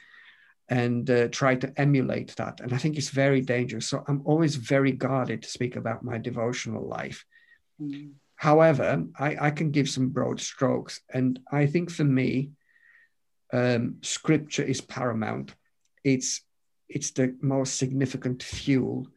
and 0.69 1.09
uh, 1.09 1.27
try 1.29 1.55
to 1.55 1.73
emulate 1.77 2.35
that. 2.35 2.59
And 2.59 2.73
I 2.73 2.77
think 2.77 2.97
it's 2.97 3.09
very 3.09 3.41
dangerous. 3.41 3.87
So 3.87 4.03
I'm 4.07 4.21
always 4.25 4.55
very 4.55 4.91
guarded 4.91 5.43
to 5.43 5.49
speak 5.49 5.75
about 5.75 6.03
my 6.03 6.17
devotional 6.17 6.87
life. 6.87 7.25
Mm. 7.81 8.11
However, 8.35 9.03
I, 9.17 9.47
I, 9.47 9.51
can 9.51 9.71
give 9.71 9.89
some 9.89 10.09
broad 10.09 10.39
strokes. 10.39 11.01
And 11.13 11.39
I 11.51 11.65
think 11.65 11.91
for 11.91 12.05
me, 12.05 12.51
um, 13.51 13.97
scripture 14.01 14.63
is 14.63 14.79
paramount 14.79 15.53
it's 16.03 16.41
it's 16.87 17.11
the 17.11 17.35
most 17.41 17.77
significant 17.77 18.41
fuel 18.41 19.07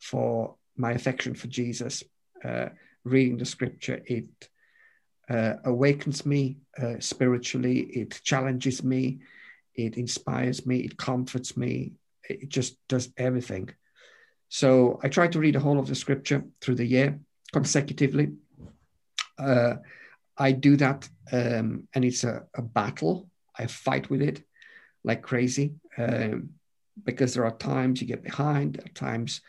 for 0.00 0.56
my 0.76 0.92
affection 0.92 1.34
for 1.34 1.46
Jesus. 1.46 2.02
Uh, 2.44 2.68
reading 3.04 3.38
the 3.38 3.44
scripture, 3.44 4.02
it 4.06 4.48
uh, 5.30 5.54
awakens 5.64 6.26
me 6.26 6.58
uh, 6.82 6.96
spiritually, 6.98 7.80
it 7.80 8.20
challenges 8.24 8.82
me, 8.82 9.20
it 9.74 9.96
inspires 9.96 10.66
me, 10.66 10.78
it 10.78 10.96
comforts 10.96 11.56
me, 11.56 11.92
it 12.28 12.48
just 12.48 12.76
does 12.88 13.10
everything. 13.16 13.70
So 14.48 15.00
I 15.02 15.08
try 15.08 15.28
to 15.28 15.38
read 15.38 15.54
the 15.54 15.60
whole 15.60 15.78
of 15.78 15.86
the 15.86 15.94
scripture 15.94 16.44
through 16.60 16.76
the 16.76 16.86
year 16.86 17.18
consecutively. 17.52 18.32
Uh, 19.38 19.74
I 20.36 20.52
do 20.52 20.76
that, 20.76 21.08
um, 21.32 21.88
and 21.94 22.04
it's 22.04 22.24
a, 22.24 22.44
a 22.54 22.62
battle. 22.62 23.30
I 23.56 23.66
fight 23.66 24.10
with 24.10 24.20
it 24.20 24.42
like 25.04 25.22
crazy 25.22 25.74
um, 25.98 26.50
because 27.04 27.34
there 27.34 27.44
are 27.44 27.56
times 27.56 28.00
you 28.00 28.06
get 28.06 28.22
behind, 28.22 28.78
at 28.78 28.94
times 28.94 29.40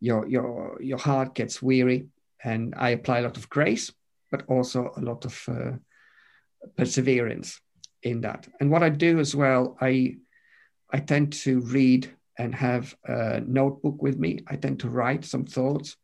your 0.00 0.26
your 0.28 0.78
your 0.80 0.98
heart 0.98 1.34
gets 1.34 1.62
weary, 1.62 2.08
and 2.42 2.74
I 2.76 2.90
apply 2.90 3.18
a 3.18 3.22
lot 3.22 3.36
of 3.36 3.48
grace, 3.48 3.92
but 4.30 4.44
also 4.48 4.92
a 4.96 5.00
lot 5.00 5.24
of 5.24 5.44
uh, 5.48 5.72
perseverance 6.76 7.60
in 8.02 8.20
that. 8.22 8.48
And 8.60 8.70
what 8.70 8.82
I 8.82 8.90
do 8.90 9.18
as 9.18 9.34
well, 9.34 9.76
I 9.80 10.16
I 10.92 10.98
tend 11.00 11.32
to 11.44 11.60
read 11.60 12.10
and 12.38 12.54
have 12.54 12.96
a 13.04 13.40
notebook 13.40 14.00
with 14.00 14.18
me. 14.18 14.40
I 14.46 14.56
tend 14.56 14.80
to 14.80 14.90
write 14.90 15.24
some 15.24 15.44
thoughts. 15.44 15.96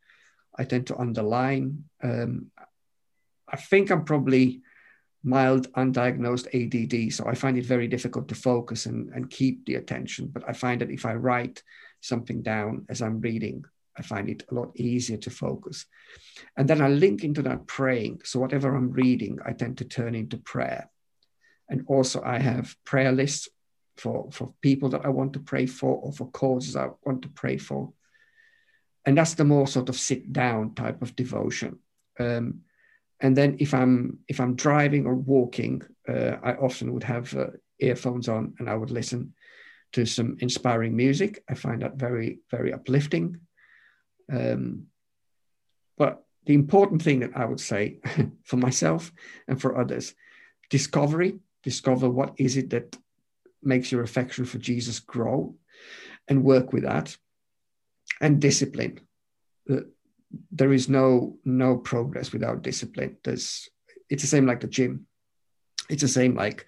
I 0.57 0.63
tend 0.65 0.87
to 0.87 0.97
underline. 0.97 1.85
Um, 2.03 2.51
I 3.47 3.57
think 3.57 3.89
I'm 3.89 4.05
probably 4.05 4.61
mild 5.25 5.71
undiagnosed 5.73 6.47
ADD. 6.53 7.11
So 7.11 7.25
I 7.27 7.33
find 7.33 7.57
it 7.57 7.65
very 7.65 7.87
difficult 7.87 8.27
to 8.29 8.35
focus 8.35 8.85
and, 8.85 9.09
and 9.09 9.29
keep 9.29 9.65
the 9.65 9.75
attention. 9.75 10.27
But 10.27 10.43
I 10.47 10.53
find 10.53 10.79
that 10.81 10.91
if 10.91 11.05
I 11.05 11.15
write 11.15 11.63
something 11.99 12.43
down 12.43 12.85
as 12.89 13.01
I'm 13.01 13.19
reading, 13.19 13.65
I 13.97 14.03
find 14.03 14.29
it 14.29 14.43
a 14.51 14.53
lot 14.53 14.71
easier 14.75 15.17
to 15.17 15.29
focus. 15.29 15.85
And 16.55 16.67
then 16.69 16.81
I 16.81 16.89
link 16.89 17.23
into 17.23 17.41
that 17.43 17.65
praying. 17.65 18.21
So 18.23 18.39
whatever 18.39 18.75
I'm 18.75 18.91
reading, 18.91 19.39
I 19.43 19.53
tend 19.53 19.79
to 19.79 19.85
turn 19.85 20.13
into 20.13 20.37
prayer. 20.37 20.89
And 21.69 21.85
also, 21.87 22.21
I 22.23 22.37
have 22.37 22.75
prayer 22.85 23.11
lists 23.11 23.49
for, 23.97 24.29
for 24.31 24.53
people 24.61 24.89
that 24.89 25.05
I 25.05 25.09
want 25.09 25.33
to 25.33 25.39
pray 25.39 25.65
for 25.65 25.97
or 25.97 26.11
for 26.11 26.29
causes 26.29 26.75
I 26.75 26.89
want 27.03 27.23
to 27.23 27.29
pray 27.29 27.57
for. 27.57 27.93
And 29.05 29.17
that's 29.17 29.33
the 29.33 29.45
more 29.45 29.67
sort 29.67 29.89
of 29.89 29.95
sit 29.95 30.31
down 30.31 30.75
type 30.75 31.01
of 31.01 31.15
devotion. 31.15 31.79
Um, 32.19 32.61
and 33.21 33.35
then 33.35 33.55
if 33.59 33.73
i'm 33.73 34.19
if 34.27 34.39
i'm 34.39 34.55
driving 34.55 35.05
or 35.05 35.15
walking 35.15 35.81
uh, 36.07 36.37
i 36.43 36.53
often 36.53 36.93
would 36.93 37.03
have 37.03 37.35
uh, 37.35 37.47
earphones 37.79 38.27
on 38.29 38.53
and 38.59 38.69
i 38.69 38.75
would 38.75 38.91
listen 38.91 39.33
to 39.91 40.05
some 40.05 40.35
inspiring 40.39 40.93
music. 40.93 41.41
I 41.49 41.53
find 41.53 41.81
that 41.81 41.95
very 41.95 42.39
very 42.51 42.73
uplifting. 42.73 43.39
Um, 44.29 44.87
but 45.97 46.25
the 46.45 46.53
important 46.53 47.01
thing 47.01 47.19
that 47.19 47.35
i 47.35 47.45
would 47.45 47.59
say 47.59 47.99
for 48.43 48.57
myself 48.57 49.11
and 49.47 49.61
for 49.61 49.77
others 49.77 50.13
discovery 50.69 51.39
discover 51.63 52.09
what 52.09 52.33
is 52.37 52.57
it 52.57 52.71
that 52.71 52.97
makes 53.61 53.91
your 53.91 54.03
affection 54.03 54.45
for 54.45 54.57
jesus 54.57 54.99
grow 54.99 55.55
and 56.27 56.43
work 56.43 56.73
with 56.73 56.83
that. 56.83 57.15
And 58.21 58.41
discipline 58.41 58.99
there 60.51 60.73
is 60.73 60.89
no 60.89 61.37
no 61.45 61.77
progress 61.77 62.31
without 62.31 62.61
discipline 62.61 63.17
there's 63.23 63.69
it's 64.09 64.23
the 64.23 64.27
same 64.27 64.45
like 64.45 64.59
the 64.59 64.67
gym 64.67 65.07
it's 65.89 66.01
the 66.01 66.07
same 66.07 66.35
like 66.35 66.65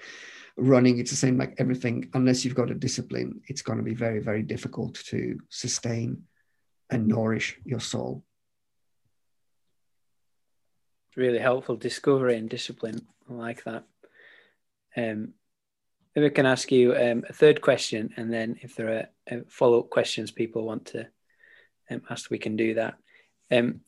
running 0.58 0.98
it's 0.98 1.12
the 1.12 1.18
same 1.18 1.38
like 1.38 1.54
everything 1.58 2.10
unless 2.14 2.44
you've 2.44 2.56
got 2.56 2.72
a 2.72 2.76
discipline 2.76 3.42
it's 3.48 3.62
going 3.62 3.78
to 3.78 3.84
be 3.84 3.94
very 3.94 4.20
very 4.20 4.42
difficult 4.42 4.96
to 4.96 5.38
sustain 5.50 6.24
and 6.90 7.08
nourish 7.08 7.60
your 7.66 7.80
soul. 7.80 8.24
Really 11.16 11.40
helpful 11.40 11.76
discovery 11.76 12.38
and 12.38 12.50
discipline. 12.50 13.08
I 13.30 13.34
like 13.34 13.64
that. 13.64 13.84
Um, 14.96 15.34
if 16.16 16.24
I 16.24 16.34
can 16.34 16.46
ask 16.46 16.72
you 16.72 16.96
um, 16.96 17.24
a 17.28 17.34
third 17.34 17.62
question, 17.62 18.14
and 18.18 18.32
then 18.32 18.58
if 18.62 18.76
there 18.76 18.90
are 18.90 19.36
uh, 19.36 19.42
follow 19.48 19.80
up 19.80 19.90
questions 19.90 20.32
people 20.32 20.66
want 20.66 20.86
to 20.88 21.08
um, 21.90 22.02
ask, 22.10 22.30
we 22.30 22.40
can 22.40 22.56
do 22.56 22.76
that. 22.76 22.96
Um, 23.52 23.82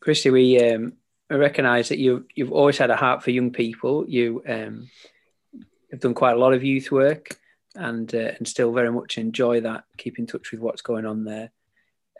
Christy, 0.00 0.30
we 0.30 0.58
um, 0.60 0.94
recognise 1.30 1.88
that 1.88 1.98
you 1.98 2.26
you've 2.34 2.52
always 2.52 2.78
had 2.78 2.90
a 2.90 2.96
heart 2.96 3.22
for 3.22 3.30
young 3.30 3.50
people. 3.52 4.08
You 4.08 4.42
um, 4.48 4.90
have 5.90 6.00
done 6.00 6.14
quite 6.14 6.36
a 6.36 6.38
lot 6.38 6.54
of 6.54 6.64
youth 6.64 6.90
work, 6.90 7.38
and 7.74 8.12
uh, 8.14 8.32
and 8.38 8.46
still 8.46 8.72
very 8.72 8.90
much 8.90 9.18
enjoy 9.18 9.60
that. 9.62 9.84
Keep 9.96 10.18
in 10.18 10.26
touch 10.26 10.52
with 10.52 10.60
what's 10.60 10.82
going 10.82 11.06
on 11.06 11.24
there. 11.24 11.50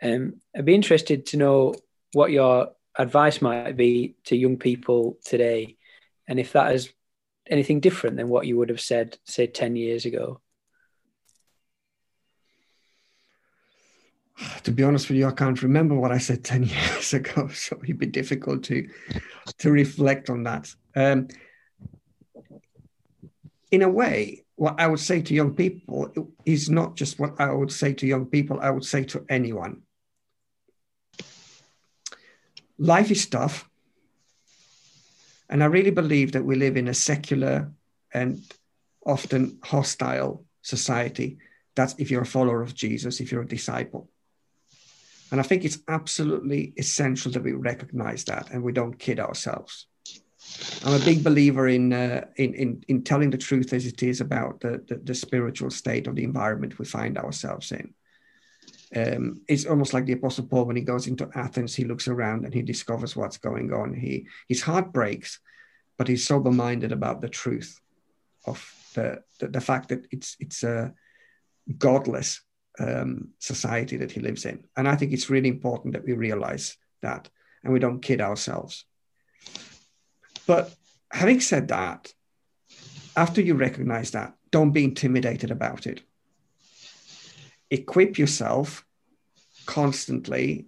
Um, 0.01 0.41
I'd 0.55 0.65
be 0.65 0.75
interested 0.75 1.27
to 1.27 1.37
know 1.37 1.75
what 2.13 2.31
your 2.31 2.71
advice 2.97 3.41
might 3.41 3.77
be 3.77 4.15
to 4.25 4.35
young 4.35 4.57
people 4.57 5.17
today, 5.23 5.77
and 6.27 6.39
if 6.39 6.53
that 6.53 6.73
is 6.73 6.91
anything 7.47 7.79
different 7.79 8.17
than 8.17 8.29
what 8.29 8.45
you 8.45 8.57
would 8.57 8.69
have 8.69 8.81
said, 8.81 9.17
say, 9.25 9.47
ten 9.47 9.75
years 9.75 10.05
ago. 10.05 10.41
to 14.63 14.71
be 14.71 14.83
honest 14.83 15.09
with 15.09 15.17
you, 15.17 15.27
I 15.27 15.31
can't 15.31 15.61
remember 15.61 15.95
what 15.95 16.11
I 16.11 16.17
said 16.17 16.43
10 16.43 16.63
years 16.63 17.13
ago. 17.13 17.47
So 17.49 17.79
it'd 17.83 17.97
be 17.97 18.05
difficult 18.05 18.63
to, 18.65 18.87
to 19.59 19.71
reflect 19.71 20.29
on 20.29 20.43
that. 20.43 20.73
Um, 20.95 21.27
in 23.71 23.81
a 23.81 23.89
way, 23.89 24.43
what 24.55 24.75
I 24.79 24.87
would 24.87 24.99
say 24.99 25.21
to 25.21 25.33
young 25.33 25.55
people 25.55 26.11
is 26.45 26.69
not 26.69 26.95
just 26.95 27.19
what 27.19 27.39
I 27.39 27.51
would 27.51 27.71
say 27.71 27.93
to 27.93 28.05
young 28.05 28.25
people, 28.25 28.59
I 28.61 28.69
would 28.69 28.85
say 28.85 29.03
to 29.05 29.25
anyone. 29.29 29.81
Life 32.77 33.11
is 33.11 33.25
tough. 33.27 33.67
And 35.49 35.63
I 35.63 35.65
really 35.65 35.91
believe 35.91 36.33
that 36.33 36.45
we 36.45 36.55
live 36.55 36.77
in 36.77 36.87
a 36.87 36.93
secular 36.93 37.71
and 38.13 38.41
often 39.05 39.57
hostile 39.63 40.45
society. 40.61 41.39
That's 41.75 41.95
if 41.97 42.11
you're 42.11 42.21
a 42.21 42.25
follower 42.25 42.61
of 42.61 42.75
Jesus, 42.75 43.19
if 43.19 43.31
you're 43.31 43.41
a 43.41 43.47
disciple. 43.47 44.10
And 45.31 45.39
I 45.39 45.43
think 45.43 45.63
it's 45.63 45.79
absolutely 45.87 46.73
essential 46.77 47.31
that 47.31 47.43
we 47.43 47.53
recognize 47.53 48.25
that 48.25 48.51
and 48.51 48.61
we 48.61 48.73
don't 48.73 48.99
kid 48.99 49.19
ourselves. 49.19 49.87
I'm 50.83 50.99
a 50.99 51.05
big 51.05 51.23
believer 51.23 51.67
in, 51.69 51.93
uh, 51.93 52.25
in, 52.35 52.53
in, 52.55 52.83
in, 52.87 53.03
telling 53.03 53.29
the 53.29 53.37
truth 53.37 53.71
as 53.73 53.85
it 53.85 54.03
is 54.03 54.19
about 54.19 54.59
the, 54.59 54.83
the, 54.87 54.95
the, 54.95 55.15
spiritual 55.15 55.69
state 55.69 56.07
of 56.07 56.15
the 56.15 56.23
environment 56.23 56.79
we 56.79 56.85
find 56.85 57.17
ourselves 57.17 57.71
in. 57.71 57.93
Um, 58.93 59.41
it's 59.47 59.65
almost 59.65 59.93
like 59.93 60.05
the 60.05 60.13
Apostle 60.13 60.47
Paul 60.47 60.65
when 60.65 60.75
he 60.75 60.81
goes 60.81 61.07
into 61.07 61.29
Athens, 61.35 61.75
he 61.75 61.85
looks 61.85 62.07
around 62.07 62.43
and 62.43 62.53
he 62.53 62.63
discovers 62.63 63.15
what's 63.15 63.37
going 63.37 63.71
on. 63.71 63.93
He, 63.93 64.27
his 64.49 64.61
heart 64.61 64.91
breaks, 64.91 65.39
but 65.97 66.07
he's 66.07 66.25
sober 66.25 66.51
minded 66.51 66.91
about 66.91 67.21
the 67.21 67.29
truth 67.29 67.79
of 68.45 68.67
the, 68.95 69.21
the, 69.39 69.47
the 69.47 69.61
fact 69.61 69.89
that 69.89 70.07
it's, 70.11 70.35
it's 70.39 70.63
a 70.63 70.93
godless 71.77 72.41
um, 72.79 73.29
society 73.39 73.97
that 73.97 74.11
he 74.11 74.19
lives 74.19 74.45
in. 74.45 74.63
And 74.75 74.87
I 74.87 74.95
think 74.95 75.13
it's 75.13 75.29
really 75.29 75.49
important 75.49 75.93
that 75.93 76.05
we 76.05 76.13
realize 76.13 76.77
that 77.01 77.29
and 77.63 77.73
we 77.73 77.79
don't 77.79 78.01
kid 78.01 78.21
ourselves. 78.21 78.85
But 80.47 80.73
having 81.11 81.39
said 81.39 81.67
that, 81.69 82.13
after 83.15 83.41
you 83.41 83.55
recognize 83.55 84.11
that, 84.11 84.33
don't 84.51 84.71
be 84.71 84.83
intimidated 84.83 85.51
about 85.51 85.85
it. 85.85 86.01
Equip 87.69 88.17
yourself 88.17 88.85
constantly 89.65 90.65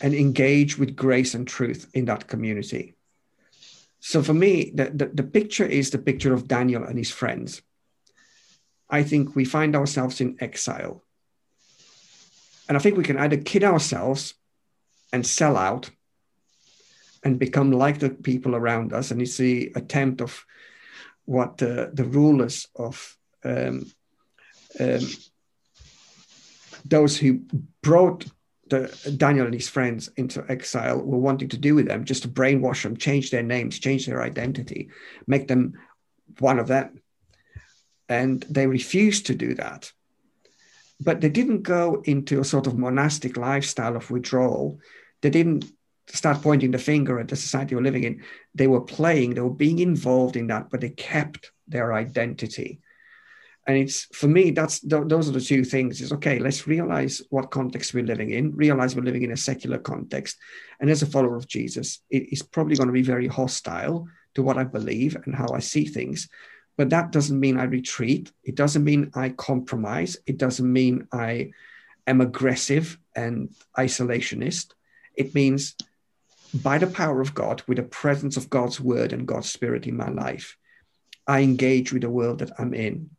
and 0.00 0.14
engage 0.14 0.78
with 0.78 0.96
grace 0.96 1.34
and 1.34 1.46
truth 1.46 1.88
in 1.94 2.04
that 2.06 2.26
community. 2.26 2.94
So 4.00 4.22
for 4.22 4.34
me, 4.34 4.70
the, 4.74 4.90
the, 4.90 5.06
the 5.06 5.22
picture 5.22 5.66
is 5.66 5.90
the 5.90 5.98
picture 5.98 6.32
of 6.32 6.46
Daniel 6.46 6.84
and 6.84 6.96
his 6.96 7.10
friends. 7.10 7.62
I 8.90 9.02
think 9.02 9.34
we 9.34 9.44
find 9.44 9.76
ourselves 9.76 10.20
in 10.20 10.36
exile. 10.40 11.04
And 12.68 12.76
I 12.76 12.80
think 12.80 12.96
we 12.96 13.04
can 13.04 13.18
either 13.18 13.36
kid 13.36 13.64
ourselves 13.64 14.34
and 15.12 15.26
sell 15.26 15.56
out 15.56 15.90
and 17.24 17.38
become 17.38 17.72
like 17.72 17.98
the 17.98 18.10
people 18.10 18.54
around 18.54 18.92
us. 18.92 19.10
And 19.10 19.20
it's 19.20 19.36
the 19.36 19.72
attempt 19.74 20.20
of 20.20 20.44
what 21.24 21.58
the, 21.58 21.90
the 21.92 22.04
rulers 22.04 22.66
of 22.76 23.16
um, 23.44 23.90
um, 24.78 25.00
those 26.84 27.16
who 27.16 27.42
brought 27.82 28.26
the, 28.70 29.14
Daniel 29.16 29.46
and 29.46 29.54
his 29.54 29.68
friends 29.68 30.08
into 30.16 30.44
exile 30.48 31.00
were 31.00 31.18
wanting 31.18 31.48
to 31.50 31.58
do 31.58 31.74
with 31.74 31.86
them, 31.86 32.04
just 32.04 32.22
to 32.22 32.28
brainwash 32.28 32.82
them, 32.82 32.96
change 32.96 33.30
their 33.30 33.42
names, 33.42 33.78
change 33.78 34.06
their 34.06 34.22
identity, 34.22 34.90
make 35.26 35.48
them 35.48 35.74
one 36.38 36.58
of 36.58 36.68
them. 36.68 37.00
And 38.08 38.42
they 38.48 38.66
refused 38.66 39.26
to 39.26 39.34
do 39.34 39.54
that. 39.54 39.92
But 41.00 41.20
they 41.20 41.28
didn't 41.28 41.62
go 41.62 42.02
into 42.04 42.40
a 42.40 42.44
sort 42.44 42.66
of 42.66 42.78
monastic 42.78 43.36
lifestyle 43.36 43.96
of 43.96 44.10
withdrawal. 44.10 44.80
They 45.20 45.30
didn't 45.30 45.64
start 46.08 46.42
pointing 46.42 46.70
the 46.70 46.78
finger 46.78 47.18
at 47.20 47.28
the 47.28 47.36
society 47.36 47.74
we're 47.74 47.82
living 47.82 48.04
in. 48.04 48.22
They 48.54 48.66
were 48.66 48.80
playing, 48.80 49.34
they 49.34 49.40
were 49.40 49.50
being 49.50 49.78
involved 49.78 50.36
in 50.36 50.46
that, 50.48 50.70
but 50.70 50.80
they 50.80 50.90
kept 50.90 51.52
their 51.66 51.92
identity. 51.92 52.80
And 53.66 53.76
it's 53.76 54.06
for 54.16 54.28
me, 54.28 54.50
that's 54.50 54.80
those 54.80 55.28
are 55.28 55.32
the 55.32 55.42
two 55.42 55.62
things. 55.62 56.00
Is 56.00 56.10
okay, 56.12 56.38
let's 56.38 56.66
realize 56.66 57.20
what 57.28 57.50
context 57.50 57.92
we're 57.92 58.02
living 58.02 58.30
in, 58.30 58.56
realize 58.56 58.96
we're 58.96 59.02
living 59.02 59.24
in 59.24 59.32
a 59.32 59.36
secular 59.36 59.76
context. 59.76 60.38
And 60.80 60.88
as 60.88 61.02
a 61.02 61.06
follower 61.06 61.36
of 61.36 61.46
Jesus, 61.46 62.00
it 62.08 62.32
is 62.32 62.42
probably 62.42 62.76
going 62.76 62.86
to 62.86 62.94
be 62.94 63.02
very 63.02 63.26
hostile 63.26 64.08
to 64.34 64.42
what 64.42 64.56
I 64.56 64.64
believe 64.64 65.16
and 65.16 65.34
how 65.34 65.48
I 65.52 65.58
see 65.58 65.84
things. 65.84 66.30
But 66.78 66.90
that 66.90 67.10
doesn't 67.10 67.38
mean 67.38 67.58
I 67.58 67.64
retreat. 67.64 68.32
It 68.44 68.54
doesn't 68.54 68.84
mean 68.84 69.10
I 69.12 69.30
compromise. 69.30 70.16
It 70.26 70.38
doesn't 70.38 70.72
mean 70.72 71.08
I 71.12 71.50
am 72.06 72.20
aggressive 72.20 72.96
and 73.16 73.52
isolationist. 73.76 74.72
It 75.16 75.34
means 75.34 75.74
by 76.54 76.78
the 76.78 76.86
power 76.86 77.20
of 77.20 77.34
God, 77.34 77.62
with 77.66 77.78
the 77.78 77.82
presence 77.82 78.36
of 78.36 78.48
God's 78.48 78.80
word 78.80 79.12
and 79.12 79.26
God's 79.26 79.50
spirit 79.50 79.88
in 79.88 79.96
my 79.96 80.08
life, 80.08 80.56
I 81.26 81.40
engage 81.40 81.92
with 81.92 82.02
the 82.02 82.10
world 82.10 82.38
that 82.38 82.52
I'm 82.58 82.72
in 82.72 83.10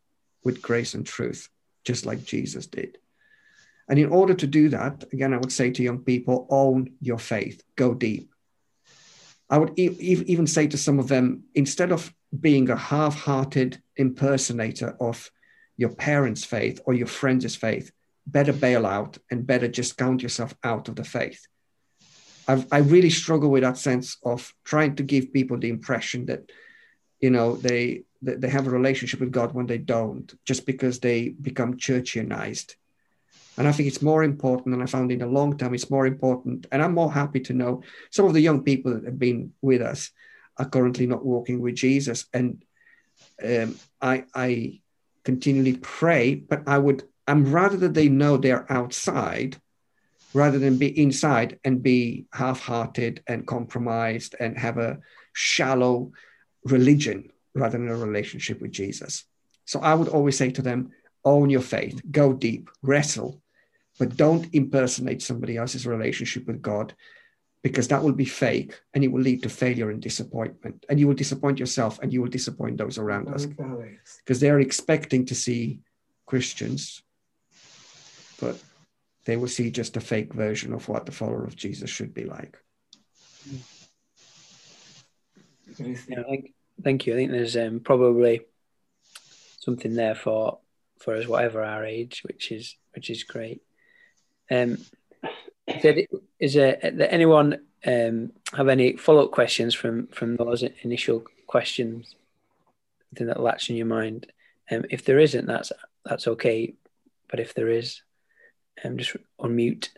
with 0.44 0.62
grace 0.62 0.94
and 0.94 1.06
truth, 1.06 1.50
just 1.84 2.06
like 2.06 2.24
Jesus 2.24 2.66
did. 2.66 2.98
And 3.90 4.00
in 4.00 4.10
order 4.10 4.36
to 4.36 4.48
do 4.48 4.70
that, 4.70 5.04
again, 5.12 5.34
I 5.34 5.38
would 5.38 5.52
say 5.52 5.70
to 5.70 5.84
young 5.84 6.00
people, 6.00 6.48
own 6.50 6.94
your 7.02 7.20
faith, 7.20 7.62
go 7.76 7.94
deep. 7.94 8.32
I 9.50 9.58
would 9.58 9.78
e- 9.78 9.98
even 10.00 10.48
say 10.48 10.68
to 10.68 10.78
some 10.78 10.98
of 10.98 11.10
them, 11.10 11.44
instead 11.54 11.92
of 11.92 12.14
being 12.38 12.70
a 12.70 12.76
half 12.76 13.16
hearted 13.16 13.82
impersonator 13.98 14.96
of 15.00 15.32
your 15.78 15.90
parents' 15.90 16.46
faith 16.46 16.82
or 16.86 16.94
your 16.94 17.08
friends' 17.08 17.56
faith, 17.56 17.92
better 18.28 18.54
bail 18.54 18.86
out 18.86 19.18
and 19.32 19.48
better 19.48 19.68
just 19.68 19.98
count 19.98 20.22
yourself 20.22 20.54
out 20.64 20.88
of 20.88 20.96
the 20.96 21.04
faith. 21.04 21.48
I've, 22.48 22.68
I 22.72 22.80
really 22.80 23.10
struggle 23.10 23.50
with 23.50 23.64
that 23.64 23.78
sense 23.78 24.18
of 24.24 24.54
trying 24.64 24.96
to 24.96 25.04
give 25.04 25.34
people 25.34 25.58
the 25.58 25.70
impression 25.70 26.26
that, 26.28 26.52
you 27.20 27.30
know, 27.30 27.56
they 27.56 28.04
that 28.22 28.42
they 28.42 28.50
have 28.50 28.68
a 28.68 28.72
relationship 28.72 29.22
with 29.22 29.32
God 29.32 29.54
when 29.54 29.68
they 29.68 29.78
don't, 29.78 30.34
just 30.46 30.66
because 30.66 31.00
they 31.00 31.30
become 31.30 31.78
churchianized. 31.78 32.76
And 33.58 33.68
I 33.68 33.72
think 33.72 33.88
it's 33.88 34.02
more 34.02 34.24
important, 34.24 34.74
and 34.74 34.84
I 34.84 34.88
found 34.88 35.12
in 35.12 35.20
the 35.20 35.28
long 35.28 35.58
term, 35.58 35.74
it's 35.74 35.90
more 35.90 36.06
important. 36.06 36.66
And 36.72 36.82
I'm 36.82 36.94
more 36.94 37.12
happy 37.12 37.40
to 37.42 37.54
know 37.54 37.84
some 38.10 38.26
of 38.26 38.34
the 38.34 38.42
young 38.42 38.64
people 38.64 38.94
that 38.94 39.06
have 39.06 39.20
been 39.20 39.54
with 39.62 39.82
us 39.82 40.12
are 40.60 40.70
currently 40.70 41.08
not 41.08 41.26
walking 41.26 41.62
with 41.62 41.76
Jesus. 41.76 42.26
And 42.34 42.64
um, 43.44 43.78
I, 44.02 44.26
I 44.36 44.82
continually 45.24 45.78
pray, 45.78 46.36
but 46.36 46.68
I 46.68 46.78
would, 46.78 47.04
I'm 47.28 47.52
rather 47.52 47.78
that 47.78 47.94
they 47.94 48.10
know 48.10 48.38
they're 48.38 48.72
outside 48.72 49.58
rather 50.34 50.60
than 50.60 50.78
be 50.78 51.00
inside 51.00 51.60
and 51.64 51.82
be 51.82 52.26
half 52.34 52.60
hearted 52.60 53.24
and 53.26 53.48
compromised 53.48 54.36
and 54.40 54.58
have 54.58 54.78
a 54.78 55.00
shallow 55.34 56.12
religion 56.66 57.32
rather 57.56 57.78
than 57.78 57.90
a 57.90 57.96
relationship 57.96 58.62
with 58.62 58.72
Jesus. 58.72 59.24
So 59.66 59.80
I 59.80 59.94
would 59.94 60.10
always 60.10 60.38
say 60.38 60.52
to 60.52 60.62
them, 60.62 60.92
own 61.26 61.50
your 61.50 61.62
faith, 61.62 62.02
go 62.12 62.34
deep, 62.34 62.70
wrestle, 62.82 63.42
but 63.98 64.16
don't 64.16 64.54
impersonate 64.54 65.22
somebody 65.22 65.58
else's 65.58 65.88
relationship 65.88 66.48
with 66.48 66.62
God 66.62 66.94
because 67.62 67.88
that 67.90 68.04
will 68.04 68.14
be 68.14 68.26
fake 68.26 68.80
and 68.94 69.04
it 69.04 69.10
will 69.10 69.22
lead 69.22 69.44
to 69.44 69.50
failure 69.50 69.90
and 69.90 70.02
disappointment. 70.02 70.86
And 70.90 71.00
you 71.00 71.08
will 71.08 71.16
disappoint 71.16 71.60
yourself 71.60 72.00
and 72.00 72.14
you 72.14 72.22
will 72.22 72.30
disappoint 72.30 72.78
those 72.78 72.98
around 72.98 73.28
us 73.30 73.46
because 73.46 74.40
they're 74.40 74.62
expecting 74.62 75.26
to 75.26 75.36
see 75.36 75.82
Christians, 76.26 77.04
but 78.40 78.62
they 79.26 79.36
will 79.36 79.48
see 79.48 79.72
just 79.72 79.98
a 79.98 80.02
fake 80.02 80.34
version 80.34 80.74
of 80.74 80.88
what 80.88 81.06
the 81.06 81.12
follower 81.12 81.44
of 81.44 81.56
Jesus 81.56 81.90
should 81.90 82.14
be 82.14 82.24
like. 82.24 82.58
Yeah, 85.78 86.24
thank, 86.28 86.54
thank 86.84 87.06
you. 87.06 87.14
I 87.14 87.16
think 87.18 87.32
there's 87.32 87.58
um, 87.58 87.82
probably 87.82 88.42
something 89.60 89.94
there 89.94 90.16
for 90.16 90.60
for 91.00 91.16
us, 91.16 91.28
whatever 91.28 91.64
our 91.64 91.86
age, 91.86 92.22
which 92.26 92.52
is 92.52 92.76
which 92.94 93.10
is 93.10 93.24
great. 93.24 93.62
Um, 94.52 94.78
is 96.40 96.54
there, 96.54 96.78
anyone 97.12 97.60
um, 97.86 98.32
have 98.54 98.68
any 98.68 98.98
follow 98.98 99.26
up 99.26 99.32
questions 99.32 99.74
from 99.74 100.08
from 100.08 100.36
those 100.36 100.64
initial 100.84 101.24
questions? 101.48 102.16
Anything 103.12 103.28
that 103.28 103.40
latch 103.40 103.70
in 103.70 103.76
your 103.76 103.86
mind? 103.86 104.28
Um, 104.72 104.86
if 104.90 105.06
there 105.06 105.20
isn't, 105.20 105.46
that's 105.46 105.72
that's 106.06 106.28
okay. 106.28 106.74
But 107.30 107.40
if 107.40 107.54
there 107.54 107.70
is, 107.70 108.02
um, 108.84 108.98
just 108.98 109.16
unmute. 109.40 109.90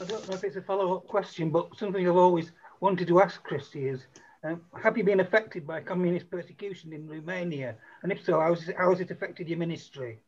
I 0.00 0.04
don't 0.04 0.28
know 0.28 0.34
if 0.34 0.44
it's 0.44 0.56
a 0.56 0.62
follow 0.62 0.96
up 0.96 1.06
question, 1.08 1.50
but 1.50 1.76
something 1.76 2.06
I've 2.06 2.16
always 2.16 2.52
wanted 2.80 3.08
to 3.08 3.20
ask 3.20 3.42
Christy 3.42 3.88
is 3.88 4.06
um, 4.44 4.62
have 4.80 4.96
you 4.96 5.04
been 5.04 5.20
affected 5.20 5.66
by 5.66 5.80
communist 5.80 6.30
persecution 6.30 6.92
in 6.92 7.08
Romania? 7.08 7.76
And 8.02 8.12
if 8.12 8.24
so, 8.24 8.40
how 8.40 8.54
has 8.54 8.68
it, 8.68 8.76
how 8.76 8.90
has 8.90 9.00
it 9.00 9.10
affected 9.10 9.48
your 9.48 9.58
ministry? 9.58 10.20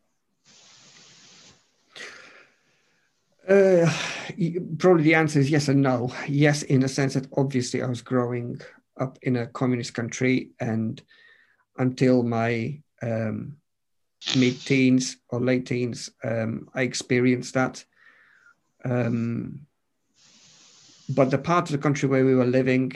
Uh, 3.49 3.93
probably 4.79 5.03
the 5.03 5.15
answer 5.15 5.41
is 5.41 5.51
yes 5.51 5.69
and 5.69 5.83
no. 5.83 6.13
Yes, 6.29 6.63
in 6.63 6.81
the 6.81 6.89
sense 6.89 7.15
that 7.15 7.27
obviously 7.37 7.83
I 7.83 7.87
was 7.87 8.03
growing 8.03 8.61
up 9.01 9.19
in 9.23 9.37
a 9.37 9.47
communist 9.47 9.95
country, 9.95 10.51
and 10.61 11.01
until 11.79 12.23
my 12.23 12.81
um, 13.03 13.57
mid 14.37 14.61
teens 14.61 15.17
or 15.29 15.41
late 15.41 15.67
teens, 15.67 16.11
um, 16.25 16.69
I 16.75 16.83
experienced 16.83 17.55
that. 17.55 17.85
Um, 18.85 19.67
but 21.09 21.31
the 21.31 21.39
part 21.39 21.67
of 21.67 21.73
the 21.73 21.83
country 21.83 22.09
where 22.09 22.25
we 22.25 22.35
were 22.35 22.47
living 22.47 22.93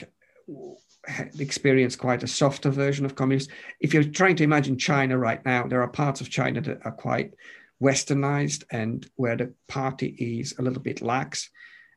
experienced 1.38 1.98
quite 1.98 2.22
a 2.22 2.28
softer 2.28 2.70
version 2.70 3.04
of 3.04 3.14
communism. 3.14 3.52
If 3.80 3.94
you're 3.94 4.04
trying 4.04 4.36
to 4.36 4.44
imagine 4.44 4.78
China 4.78 5.18
right 5.18 5.44
now, 5.44 5.66
there 5.66 5.82
are 5.82 5.88
parts 5.88 6.20
of 6.20 6.30
China 6.30 6.60
that 6.62 6.84
are 6.84 6.92
quite 6.92 7.34
westernized 7.82 8.64
and 8.70 9.08
where 9.16 9.36
the 9.36 9.52
party 9.68 10.16
is 10.18 10.54
a 10.58 10.62
little 10.62 10.82
bit 10.82 11.02
lax. 11.02 11.50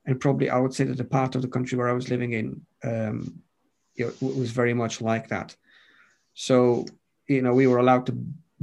And 0.06 0.20
probably 0.20 0.50
I 0.50 0.58
would 0.58 0.74
say 0.74 0.86
that 0.86 0.98
the 0.98 1.04
part 1.04 1.36
of 1.36 1.42
the 1.42 1.48
country 1.48 1.78
where 1.78 1.89
I 1.89 1.94
was 1.94 2.10
living 2.10 2.34
in 2.34 2.62
um, 2.84 3.42
it 3.96 4.22
was 4.22 4.52
very 4.52 4.74
much 4.74 5.02
like 5.02 5.28
that. 5.30 5.56
So, 6.34 6.86
you 7.28 7.42
know, 7.42 7.54
we 7.54 7.68
were 7.68 7.80
allowed 7.80 8.06
to 8.06 8.18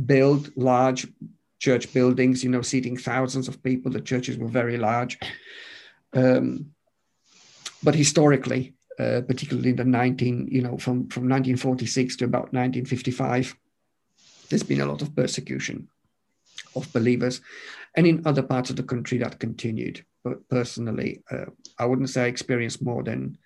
build 0.05 0.57
large 0.57 1.07
church 1.59 1.93
buildings, 1.93 2.43
you 2.43 2.51
know, 2.51 2.63
seating 2.63 2.97
thousands 2.97 3.49
of 3.49 3.63
people. 3.63 3.93
The 3.93 4.01
churches 4.01 4.39
were 4.39 4.49
very 4.49 4.79
large. 4.79 5.19
Um, 6.15 6.73
but 7.83 7.95
historically, 7.95 8.75
uh, 8.99 9.21
particularly 9.27 9.71
in 9.71 9.77
the 9.77 9.85
19, 9.85 10.49
you 10.51 10.63
know, 10.63 10.79
from, 10.79 11.09
from 11.09 11.29
1946 11.29 12.17
to 12.17 12.25
about 12.25 12.53
1955, 12.53 13.55
there's 14.49 14.63
been 14.63 14.81
a 14.81 14.87
lot 14.87 15.03
of 15.03 15.15
persecution 15.15 15.89
of 16.77 16.93
believers. 16.93 17.41
And 17.97 18.07
in 18.07 18.23
other 18.27 18.43
parts 18.43 18.71
of 18.71 18.77
the 18.77 18.83
country, 18.83 19.19
that 19.19 19.41
continued. 19.41 20.05
But 20.23 20.49
personally, 20.49 21.23
uh, 21.31 21.47
I 21.79 21.87
wouldn't 21.87 22.11
say 22.11 22.25
I 22.25 22.27
experienced 22.27 22.83
more 22.83 23.03
than 23.03 23.39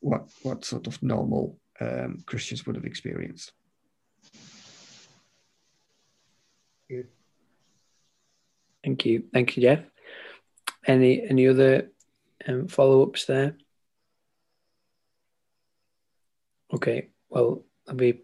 what, 0.00 0.28
what 0.42 0.64
sort 0.64 0.86
of 0.86 1.02
normal 1.02 1.58
um, 1.80 2.22
Christians 2.26 2.66
would 2.66 2.76
have 2.76 2.84
experienced. 2.84 3.52
Thank 8.82 9.06
you. 9.06 9.22
Thank 9.32 9.56
you, 9.56 9.62
Jeff. 9.62 9.84
Any 10.86 11.22
any 11.28 11.46
other 11.46 11.90
um, 12.46 12.66
follow 12.66 13.02
ups 13.02 13.26
there? 13.26 13.56
Okay. 16.74 17.10
Well, 17.28 17.64
there'll 17.86 17.98
be 17.98 18.22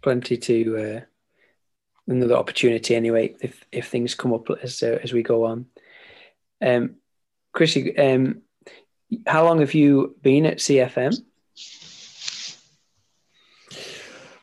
plenty 0.00 0.36
to 0.36 0.76
uh, 0.76 1.00
another 2.08 2.36
opportunity 2.36 2.94
anyway 2.96 3.34
if 3.40 3.64
if 3.70 3.88
things 3.88 4.14
come 4.14 4.32
up 4.32 4.48
as 4.62 4.82
uh, 4.82 4.98
as 5.02 5.12
we 5.12 5.22
go 5.22 5.44
on. 5.44 5.66
Um, 6.60 6.96
Chrissy, 7.52 7.96
um, 7.96 8.42
how 9.26 9.44
long 9.44 9.60
have 9.60 9.74
you 9.74 10.16
been 10.22 10.46
at 10.46 10.58
CFM? 10.58 11.16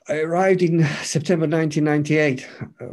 I 0.08 0.20
arrived 0.20 0.62
in 0.62 0.84
September 1.04 1.48
1998, 1.48 2.48
uh, 2.80 2.86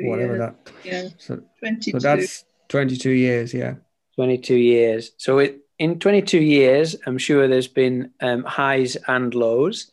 whatever 0.00 0.36
years. 0.36 0.38
that. 0.38 0.72
Yeah, 0.84 1.08
so, 1.18 1.42
22. 1.58 1.90
so 1.92 1.98
that's 1.98 2.44
22 2.68 3.10
years, 3.10 3.52
yeah. 3.52 3.74
22 4.14 4.54
years. 4.54 5.12
So 5.16 5.38
it, 5.38 5.60
in 5.78 5.98
22 5.98 6.38
years, 6.38 6.96
I'm 7.06 7.18
sure 7.18 7.48
there's 7.48 7.68
been 7.68 8.12
um, 8.20 8.44
highs 8.44 8.96
and 9.08 9.34
lows 9.34 9.90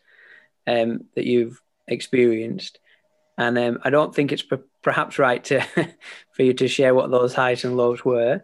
um, 0.67 1.05
that 1.15 1.25
you've 1.25 1.61
experienced. 1.87 2.79
And 3.37 3.57
um, 3.57 3.79
I 3.83 3.89
don't 3.89 4.13
think 4.13 4.31
it's 4.31 4.43
perhaps 4.81 5.17
right 5.17 5.43
to 5.45 5.61
for 6.31 6.43
you 6.43 6.53
to 6.53 6.67
share 6.67 6.93
what 6.93 7.09
those 7.09 7.33
highs 7.33 7.63
and 7.63 7.75
lows 7.75 8.05
were. 8.05 8.41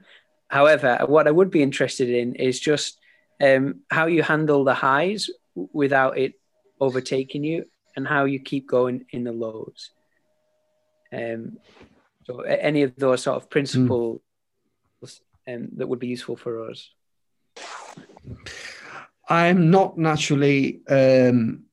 However, 0.47 0.99
what 1.06 1.28
I 1.28 1.32
would 1.32 1.52
be 1.52 1.62
interested 1.62 2.10
in 2.10 2.36
is 2.36 2.60
just 2.60 2.97
um, 3.41 3.82
how 3.91 4.08
you 4.08 4.23
handle 4.23 4.63
the 4.63 4.73
highs 4.73 5.30
without 5.56 6.17
it 6.17 6.34
overtaking 6.82 7.43
you, 7.43 7.65
and 7.95 8.08
how 8.08 8.25
you 8.25 8.39
keep 8.39 8.67
going 8.67 9.06
in 9.12 9.25
the 9.25 9.32
lows. 9.32 9.91
Um, 11.12 11.58
so, 12.25 12.41
any 12.41 12.84
of 12.84 12.95
those 12.95 13.23
sort 13.23 13.38
of 13.38 13.49
principles 13.49 14.21
mm. 15.04 15.19
um, 15.47 15.69
that 15.78 15.88
would 15.88 15.99
be 15.99 16.08
useful 16.08 16.38
for 16.38 16.69
us. 16.69 16.89
I'm 19.28 19.69
not 19.69 19.97
naturally 19.97 20.82
um, 20.88 21.65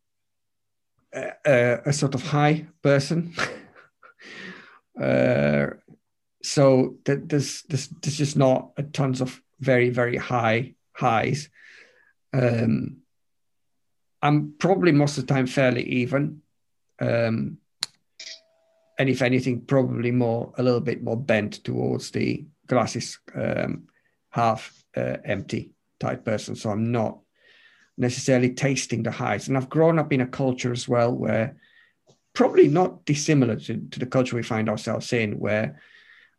a, 1.17 1.81
a 1.87 1.93
sort 1.93 2.15
of 2.15 2.23
high 2.23 2.67
person. 2.83 3.35
uh, 5.01 5.67
so 6.43 6.97
there's, 7.05 7.63
there's, 7.63 7.89
there's 7.89 8.17
just 8.17 8.37
not 8.37 8.71
a 8.77 8.83
tons 8.83 9.21
of 9.21 9.41
very, 9.61 9.91
very 9.91 10.17
high 10.17 10.75
highs. 10.93 11.49
Um, 12.33 12.99
I'm 14.23 14.55
probably 14.59 14.93
most 14.93 15.19
of 15.19 15.27
the 15.27 15.35
time 15.35 15.47
fairly 15.47 15.83
even. 15.85 16.43
Um, 17.01 17.59
and 18.99 19.09
if 19.09 19.23
anything, 19.23 19.63
probably 19.63 20.11
more, 20.11 20.53
a 20.57 20.63
little 20.63 20.81
bit 20.81 21.03
more 21.03 21.17
bent 21.17 21.65
towards 21.65 22.11
the 22.11 22.47
glasses 22.67 23.19
um, 23.35 23.89
half 24.31 24.85
uh, 24.97 25.19
empty 25.25 25.73
type 26.01 26.25
person. 26.25 26.55
So 26.57 26.71
I'm 26.71 26.91
not 26.93 27.19
necessarily 27.97 28.51
tasting 28.51 29.03
the 29.03 29.11
highs. 29.11 29.49
And 29.49 29.57
I've 29.57 29.69
grown 29.69 29.99
up 29.99 30.13
in 30.13 30.21
a 30.21 30.27
culture 30.27 30.73
as 30.73 30.89
well 30.89 31.13
where 31.13 31.57
probably 32.35 32.69
not 32.69 33.05
dissimilar 33.05 33.57
to, 33.57 33.79
to 33.91 33.99
the 33.99 34.07
culture 34.07 34.37
we 34.37 34.43
find 34.43 34.69
ourselves 34.69 35.13
in, 35.13 35.39
where 35.39 35.81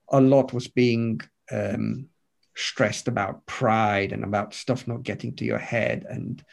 a 0.10 0.22
lot 0.22 0.54
was 0.54 0.67
being 0.67 1.20
um, 1.52 2.08
stressed 2.56 3.08
about 3.08 3.46
pride 3.46 4.12
and 4.12 4.24
about 4.24 4.54
stuff 4.54 4.88
not 4.88 5.04
getting 5.04 5.36
to 5.36 5.46
your 5.46 5.58
head 5.58 6.06
and 6.10 6.43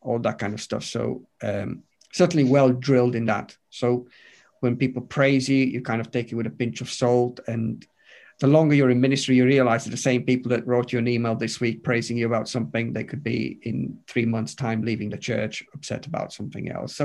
all 0.00 0.18
that 0.18 0.38
kind 0.38 0.52
of 0.52 0.60
stuff. 0.60 0.84
So 0.84 1.26
um, 1.42 1.84
certainly 2.12 2.44
well 2.44 2.70
drilled 2.70 3.14
in 3.14 3.26
that. 3.26 3.56
So 3.70 4.08
when 4.60 4.76
people 4.76 5.02
praise 5.02 5.48
you, 5.48 5.64
you 5.64 5.80
kind 5.80 6.00
of 6.00 6.10
take 6.10 6.30
it 6.30 6.34
with 6.36 6.46
a 6.46 6.50
pinch 6.50 6.80
of 6.80 6.90
salt 6.90 7.40
and 7.46 7.86
the 8.42 8.48
longer 8.48 8.74
you're 8.74 8.90
in 8.90 9.00
ministry, 9.00 9.36
you 9.36 9.44
realize 9.44 9.84
that 9.84 9.92
the 9.92 9.96
same 9.96 10.24
people 10.24 10.50
that 10.50 10.66
wrote 10.66 10.92
you 10.92 10.98
an 10.98 11.06
email 11.06 11.36
this 11.36 11.60
week 11.60 11.84
praising 11.84 12.16
you 12.16 12.26
about 12.26 12.48
something, 12.48 12.92
they 12.92 13.04
could 13.04 13.22
be 13.22 13.60
in 13.62 13.96
three 14.08 14.24
months' 14.24 14.56
time 14.56 14.82
leaving 14.82 15.10
the 15.10 15.16
church, 15.16 15.62
upset 15.72 16.06
about 16.06 16.32
something 16.32 16.68
else. 16.68 16.96
So, 16.96 17.04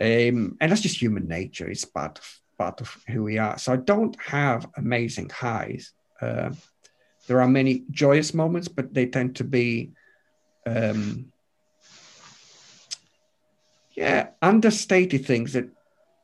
um, 0.00 0.56
and 0.60 0.72
that's 0.72 0.80
just 0.80 1.00
human 1.00 1.28
nature. 1.28 1.70
It's 1.70 1.84
part 1.84 2.18
of 2.18 2.40
part 2.58 2.80
of 2.80 2.96
who 3.08 3.22
we 3.22 3.38
are. 3.38 3.58
So 3.58 3.72
I 3.72 3.76
don't 3.76 4.20
have 4.20 4.66
amazing 4.76 5.30
highs. 5.30 5.92
Uh, 6.20 6.50
there 7.28 7.40
are 7.40 7.46
many 7.46 7.84
joyous 7.92 8.34
moments, 8.34 8.66
but 8.66 8.92
they 8.92 9.06
tend 9.06 9.36
to 9.36 9.44
be, 9.44 9.92
um, 10.66 11.30
yeah, 13.94 14.30
understated 14.42 15.24
things 15.24 15.52
that 15.52 15.68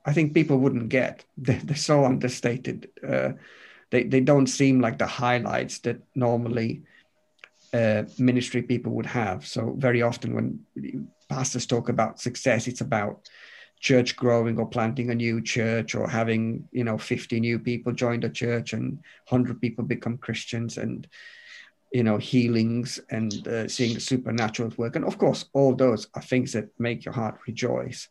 I 0.05 0.13
think 0.13 0.35
people 0.35 0.59
wouldn't 0.59 0.89
get. 0.89 1.25
They're, 1.39 1.77
so 1.77 2.05
understated. 2.05 2.91
Uh, 3.09 3.35
they, 3.95 4.03
they 4.03 4.21
don't 4.21 4.49
seem 4.49 4.81
like 4.81 4.99
the 4.99 5.07
highlights 5.07 5.79
that 5.81 5.99
normally 6.17 6.83
uh, 7.73 8.03
ministry 8.19 8.61
people 8.61 8.91
would 8.93 9.07
have. 9.07 9.47
So 9.47 9.75
very 9.79 10.03
often 10.03 10.35
when 10.35 11.07
pastors 11.29 11.65
talk 11.65 11.89
about 11.89 12.21
success, 12.21 12.67
it's 12.67 12.81
about 12.81 13.29
church 13.79 14.17
growing 14.17 14.59
or 14.59 14.67
planting 14.67 15.11
a 15.11 15.15
new 15.15 15.41
church 15.41 15.95
or 15.95 16.09
having 16.09 16.67
you 16.73 16.83
know 16.83 16.97
50 16.97 17.39
new 17.39 17.59
people 17.59 17.93
join 17.93 18.19
the 18.19 18.31
church 18.31 18.73
and 18.73 18.95
100 19.29 19.61
people 19.61 19.85
become 19.85 20.17
christians 20.17 20.79
and 20.79 21.07
you 21.93 22.03
know 22.03 22.17
healings 22.17 22.99
and 23.11 23.47
uh, 23.47 23.69
seeing 23.69 23.99
supernatural 23.99 24.73
work 24.79 24.97
and 24.97 25.05
of 25.05 25.19
course 25.19 25.45
all 25.53 25.75
those 25.75 26.09
are 26.15 26.23
things 26.23 26.53
that 26.53 26.69
make 26.79 27.05
your 27.05 27.13
heart 27.13 27.37
rejoice 27.47 28.09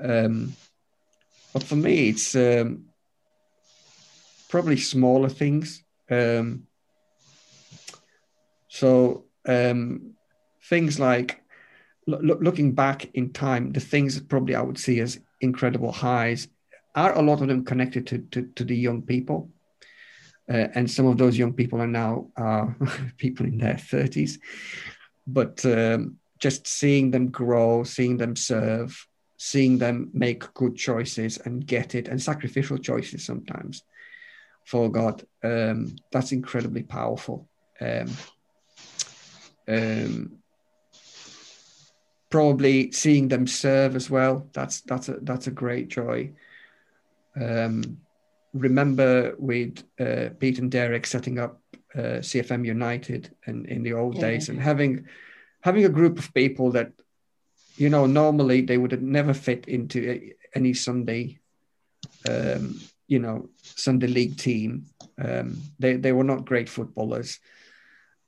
um, 0.00 0.54
but 1.52 1.62
for 1.62 1.76
me 1.76 2.08
it's 2.08 2.34
um, 2.34 2.87
probably 4.48 4.76
smaller 4.76 5.28
things. 5.28 5.84
Um, 6.10 6.64
so 8.68 9.24
um, 9.46 10.14
things 10.64 10.98
like 10.98 11.42
lo- 12.06 12.38
looking 12.40 12.72
back 12.72 13.10
in 13.14 13.32
time, 13.32 13.72
the 13.72 13.80
things 13.80 14.14
that 14.14 14.28
probably 14.28 14.54
I 14.54 14.62
would 14.62 14.78
see 14.78 15.00
as 15.00 15.20
incredible 15.40 15.92
highs 15.92 16.48
are 16.94 17.16
a 17.16 17.22
lot 17.22 17.42
of 17.42 17.48
them 17.48 17.64
connected 17.64 18.06
to, 18.08 18.18
to, 18.18 18.42
to 18.56 18.64
the 18.64 18.76
young 18.76 19.02
people. 19.02 19.50
Uh, 20.50 20.68
and 20.74 20.90
some 20.90 21.06
of 21.06 21.18
those 21.18 21.36
young 21.36 21.52
people 21.52 21.80
are 21.80 21.86
now 21.86 22.28
uh, 22.36 22.66
people 23.18 23.44
in 23.46 23.58
their 23.58 23.74
30s. 23.74 24.38
But 25.26 25.64
um, 25.66 26.16
just 26.38 26.66
seeing 26.66 27.10
them 27.10 27.28
grow, 27.28 27.84
seeing 27.84 28.16
them 28.16 28.34
serve, 28.34 29.06
seeing 29.36 29.76
them 29.76 30.10
make 30.14 30.52
good 30.54 30.74
choices 30.74 31.36
and 31.38 31.66
get 31.66 31.94
it, 31.94 32.08
and 32.08 32.20
sacrificial 32.20 32.78
choices 32.78 33.26
sometimes 33.26 33.82
for 34.68 34.90
God, 34.90 35.24
um, 35.42 35.96
that's 36.12 36.32
incredibly 36.32 36.82
powerful. 36.82 37.48
Um, 37.80 38.10
um, 39.66 40.32
probably 42.28 42.92
seeing 42.92 43.28
them 43.28 43.46
serve 43.46 43.96
as 43.96 44.10
well. 44.10 44.46
That's 44.52 44.82
that's 44.82 45.08
a 45.08 45.20
that's 45.22 45.46
a 45.46 45.52
great 45.52 45.88
joy. 45.88 46.32
Um, 47.34 47.98
remember 48.52 49.34
with 49.38 49.84
uh, 49.98 50.30
Pete 50.38 50.58
and 50.58 50.70
Derek 50.70 51.06
setting 51.06 51.38
up 51.38 51.62
uh, 51.94 52.20
CFM 52.20 52.66
United 52.66 53.34
and 53.46 53.64
in 53.64 53.82
the 53.82 53.94
old 53.94 54.16
yeah. 54.16 54.20
days 54.20 54.50
and 54.50 54.60
having 54.60 55.06
having 55.62 55.86
a 55.86 55.96
group 55.98 56.18
of 56.18 56.34
people 56.34 56.72
that 56.72 56.92
you 57.76 57.88
know 57.88 58.04
normally 58.04 58.60
they 58.60 58.76
would 58.76 58.92
have 58.92 59.00
never 59.00 59.32
fit 59.32 59.66
into 59.66 60.32
any 60.54 60.74
Sunday 60.74 61.38
um, 62.28 62.78
you 63.08 63.18
know 63.18 63.48
Sunday 63.62 64.06
league 64.06 64.36
team. 64.36 64.86
Um, 65.18 65.58
they 65.78 65.96
they 65.96 66.12
were 66.12 66.24
not 66.24 66.44
great 66.46 66.68
footballers, 66.68 67.40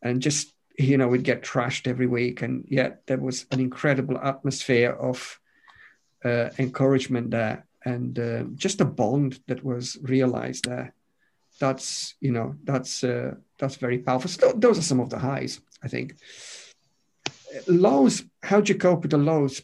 and 0.03 0.21
just 0.21 0.53
you 0.77 0.97
know 0.99 1.09
we'd 1.09 1.23
get 1.23 1.43
trashed 1.43 1.87
every 1.87 2.07
week, 2.07 2.43
and 2.43 2.65
yet 2.69 3.03
there 3.07 3.19
was 3.19 3.47
an 3.53 3.61
incredible 3.61 4.19
atmosphere 4.19 4.91
of 4.91 5.39
uh, 6.25 6.51
encouragement 6.59 7.31
there 7.31 7.67
and 7.85 8.19
uh, 8.19 8.45
just 8.55 8.81
a 8.81 8.85
bond 8.85 9.41
that 9.47 9.65
was 9.65 9.99
realized 10.03 10.67
there. 10.67 10.95
That's 11.59 12.15
you 12.21 12.33
know 12.33 12.55
that's 12.65 13.05
uh, 13.05 13.35
that's 13.59 13.77
very 13.77 13.99
powerful. 13.99 14.31
So 14.31 14.53
those 14.53 14.79
are 14.79 14.83
some 14.83 15.01
of 15.01 15.11
the 15.11 15.19
highs, 15.19 15.61
I 15.83 15.89
think. 15.89 16.17
Lows. 17.67 18.25
How 18.43 18.61
do 18.61 18.73
you 18.73 18.79
cope 18.79 19.03
with 19.03 19.11
the 19.11 19.19
lows? 19.19 19.63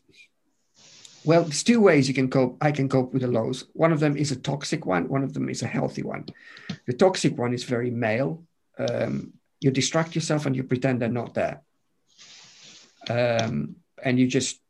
Well, 1.27 1.43
there's 1.43 1.65
two 1.65 1.81
ways 1.81 2.07
you 2.07 2.15
can 2.15 2.31
cope. 2.31 2.57
I 2.61 2.71
can 2.71 2.89
cope 2.89 3.13
with 3.13 3.23
the 3.23 3.29
lows. 3.29 3.65
One 3.73 3.93
of 3.93 3.99
them 3.99 4.17
is 4.17 4.31
a 4.31 4.37
toxic 4.37 4.87
one. 4.87 5.09
One 5.09 5.25
of 5.25 5.35
them 5.35 5.49
is 5.49 5.61
a 5.61 5.67
healthy 5.67 6.05
one. 6.05 6.27
The 6.87 6.93
toxic 6.93 7.37
one 7.37 7.53
is 7.53 7.65
very 7.65 7.91
male. 7.91 8.45
Um, 8.79 9.33
you 9.61 9.73
distract 9.73 10.15
yourself 10.15 10.47
and 10.47 10.55
you 10.55 10.63
pretend 10.63 11.03
they're 11.03 11.09
not 11.09 11.35
there, 11.35 11.63
um, 13.11 13.77
and 14.01 14.21
you 14.21 14.29
just 14.29 14.61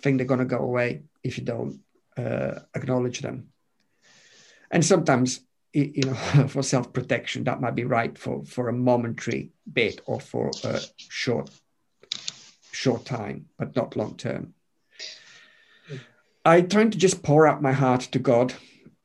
think 0.00 0.18
they're 0.18 0.26
going 0.26 0.40
to 0.40 0.56
go 0.56 0.58
away 0.58 1.02
if 1.22 1.38
you 1.38 1.44
don't 1.44 1.78
uh, 2.16 2.58
acknowledge 2.74 3.20
them. 3.20 3.52
And 4.68 4.84
sometimes, 4.84 5.42
you 5.72 6.02
know, 6.04 6.14
for 6.48 6.64
self 6.64 6.92
protection, 6.92 7.44
that 7.44 7.60
might 7.60 7.76
be 7.76 7.84
right 7.84 8.18
for, 8.18 8.44
for 8.44 8.68
a 8.68 8.72
momentary 8.72 9.52
bit 9.72 10.00
or 10.06 10.18
for 10.18 10.50
a 10.64 10.80
short, 10.96 11.50
short 12.72 13.04
time, 13.04 13.46
but 13.58 13.76
not 13.76 13.94
long 13.94 14.16
term. 14.16 14.54
I 16.44 16.60
try 16.60 16.84
to 16.84 16.98
just 16.98 17.22
pour 17.22 17.46
out 17.46 17.62
my 17.62 17.72
heart 17.72 18.02
to 18.12 18.18
God 18.18 18.54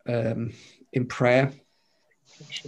um, 0.07 0.53
in 0.91 1.05
prayer. 1.05 1.51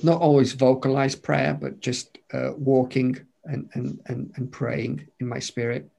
Not 0.03 0.21
always 0.21 0.53
vocalize 0.53 1.15
prayer, 1.15 1.53
but 1.60 1.79
just 1.79 2.17
uh, 2.34 2.51
walking 2.58 3.19
and, 3.45 3.69
and, 3.73 3.99
and, 4.05 4.32
and 4.36 4.51
praying 4.51 5.08
in 5.19 5.27
my 5.27 5.39
spirit. 5.39 5.89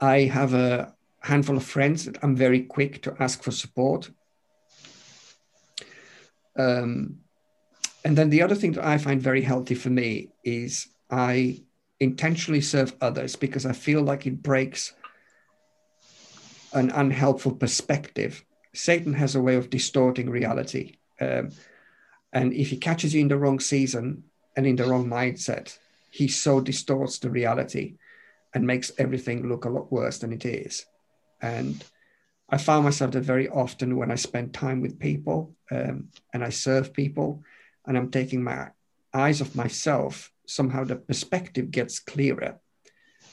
I 0.00 0.22
have 0.22 0.54
a, 0.54 0.94
handful 1.22 1.56
of 1.56 1.64
friends 1.64 2.04
that 2.04 2.18
I'm 2.22 2.36
very 2.36 2.62
quick 2.62 3.02
to 3.02 3.16
ask 3.20 3.42
for 3.42 3.50
support. 3.50 4.10
Um, 6.58 7.18
and 8.04 8.18
then 8.18 8.30
the 8.30 8.42
other 8.42 8.54
thing 8.54 8.72
that 8.72 8.84
I 8.84 8.98
find 8.98 9.22
very 9.22 9.42
healthy 9.42 9.74
for 9.74 9.90
me 9.90 10.30
is 10.44 10.88
I 11.10 11.62
intentionally 12.00 12.60
serve 12.60 12.94
others 13.00 13.36
because 13.36 13.64
I 13.64 13.72
feel 13.72 14.02
like 14.02 14.26
it 14.26 14.42
breaks 14.42 14.92
an 16.72 16.90
unhelpful 16.90 17.52
perspective. 17.52 18.44
Satan 18.74 19.14
has 19.14 19.34
a 19.34 19.40
way 19.40 19.56
of 19.56 19.70
distorting 19.70 20.30
reality. 20.30 20.96
Um, 21.20 21.50
and 22.32 22.52
if 22.52 22.70
he 22.70 22.76
catches 22.76 23.14
you 23.14 23.20
in 23.20 23.28
the 23.28 23.38
wrong 23.38 23.60
season 23.60 24.24
and 24.56 24.66
in 24.66 24.76
the 24.76 24.84
wrong 24.84 25.06
mindset, 25.06 25.76
he 26.10 26.28
so 26.28 26.60
distorts 26.60 27.18
the 27.18 27.30
reality 27.30 27.96
and 28.54 28.66
makes 28.66 28.92
everything 28.98 29.48
look 29.48 29.64
a 29.64 29.70
lot 29.70 29.92
worse 29.92 30.18
than 30.18 30.32
it 30.32 30.44
is. 30.44 30.86
And 31.40 31.82
I 32.48 32.58
found 32.58 32.84
myself 32.84 33.12
that 33.12 33.22
very 33.22 33.48
often 33.48 33.96
when 33.96 34.10
I 34.10 34.16
spend 34.16 34.52
time 34.52 34.80
with 34.80 34.98
people 34.98 35.54
um, 35.70 36.08
and 36.32 36.44
I 36.44 36.50
serve 36.50 36.92
people 36.92 37.42
and 37.86 37.96
I'm 37.96 38.10
taking 38.10 38.42
my 38.42 38.68
eyes 39.14 39.40
off 39.40 39.54
myself, 39.54 40.30
somehow 40.46 40.84
the 40.84 40.96
perspective 40.96 41.70
gets 41.70 41.98
clearer 41.98 42.58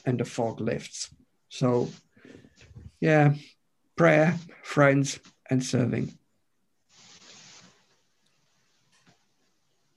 and 0.04 0.18
the 0.18 0.24
fog 0.24 0.60
lifts. 0.60 1.14
So, 1.48 1.90
yeah, 3.00 3.34
prayer, 3.96 4.38
friends, 4.62 5.18
and 5.48 5.64
serving. 5.64 6.16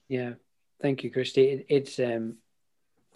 Yeah, 0.07 0.33
thank 0.81 1.03
you, 1.03 1.11
Christy. 1.11 1.49
It, 1.49 1.65
it's 1.69 1.99
um, 1.99 2.37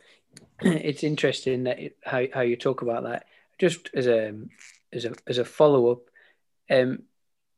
it's 0.61 1.03
interesting 1.03 1.63
that 1.63 1.79
it, 1.79 1.97
how 2.03 2.23
how 2.33 2.41
you 2.41 2.55
talk 2.55 2.81
about 2.81 3.03
that. 3.03 3.25
Just 3.57 3.89
as 3.93 4.07
a 4.07 4.33
as 4.91 5.05
a 5.05 5.13
as 5.25 5.37
a 5.37 5.45
follow 5.45 5.91
up, 5.91 6.01
um, 6.69 7.03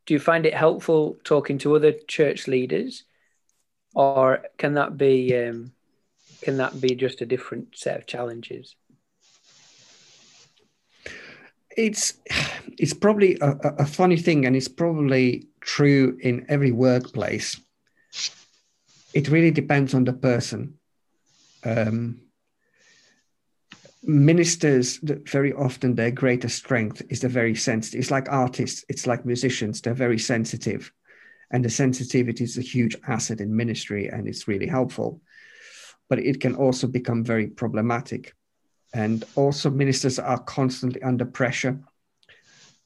do 0.06 0.14
you 0.14 0.20
find 0.20 0.46
it 0.46 0.54
helpful 0.54 1.18
talking 1.24 1.58
to 1.60 1.76
other 1.76 1.92
church 1.92 2.48
leaders, 2.48 3.04
or 3.96 4.46
can 4.58 4.76
that 4.76 4.98
be 4.98 5.36
um, 5.36 5.72
can 6.42 6.58
that 6.58 6.80
be 6.80 6.96
just 6.96 7.22
a 7.22 7.26
different 7.26 7.78
set 7.78 7.98
of 7.98 8.06
challenges? 8.06 8.76
It's 11.80 12.16
it's 12.78 12.94
probably 12.94 13.38
a, 13.40 13.52
a 13.80 13.86
funny 13.86 14.18
thing, 14.18 14.46
and 14.46 14.54
it's 14.54 14.68
probably 14.68 15.48
true 15.62 16.18
in 16.20 16.46
every 16.50 16.74
workplace. 16.74 17.58
It 19.14 19.30
really 19.30 19.52
depends 19.52 19.94
on 19.94 20.04
the 20.04 20.12
person. 20.12 20.78
Um, 21.64 22.20
ministers 24.04 25.00
very 25.04 25.54
often 25.54 25.96
their 25.96 26.12
greatest 26.12 26.58
strength 26.58 27.02
is 27.10 27.20
they're 27.20 27.30
very 27.30 27.54
sensitive 27.54 28.00
it's 28.00 28.12
like 28.12 28.32
artists 28.32 28.86
it's 28.88 29.06
like 29.06 29.26
musicians 29.26 29.82
they're 29.82 29.94
very 29.94 30.18
sensitive 30.18 30.92
and 31.52 31.66
the 31.66 31.70
sensitivity 31.70 32.46
is 32.46 32.58
a 32.58 32.62
huge 32.62 32.96
asset 33.10 33.42
in 33.42 33.54
ministry 33.54 34.08
and 34.08 34.26
it's 34.26 34.48
really 34.48 34.68
helpful 34.68 35.22
but 36.10 36.18
it 36.18 36.40
can 36.40 36.56
also 36.56 36.88
become 36.88 37.26
very 37.26 37.48
problematic 37.48 38.34
and 38.94 39.24
also 39.36 39.70
ministers 39.70 40.20
are 40.20 40.40
constantly 40.40 41.02
under 41.04 41.26
pressure 41.26 41.80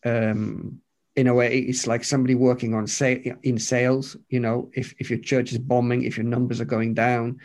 um, 0.06 0.82
in 1.16 1.28
a 1.28 1.34
way 1.34 1.60
it's 1.60 1.88
like 1.88 2.04
somebody 2.04 2.36
working 2.36 2.74
on 2.74 2.88
say 2.88 3.34
in 3.44 3.58
sales 3.58 4.18
you 4.30 4.40
know 4.40 4.70
if, 4.74 4.94
if 5.00 5.10
your 5.10 5.20
church 5.20 5.52
is 5.52 5.58
bombing 5.58 6.04
if 6.04 6.18
your 6.18 6.26
numbers 6.26 6.60
are 6.60 6.66
going 6.66 6.94
down 6.94 7.40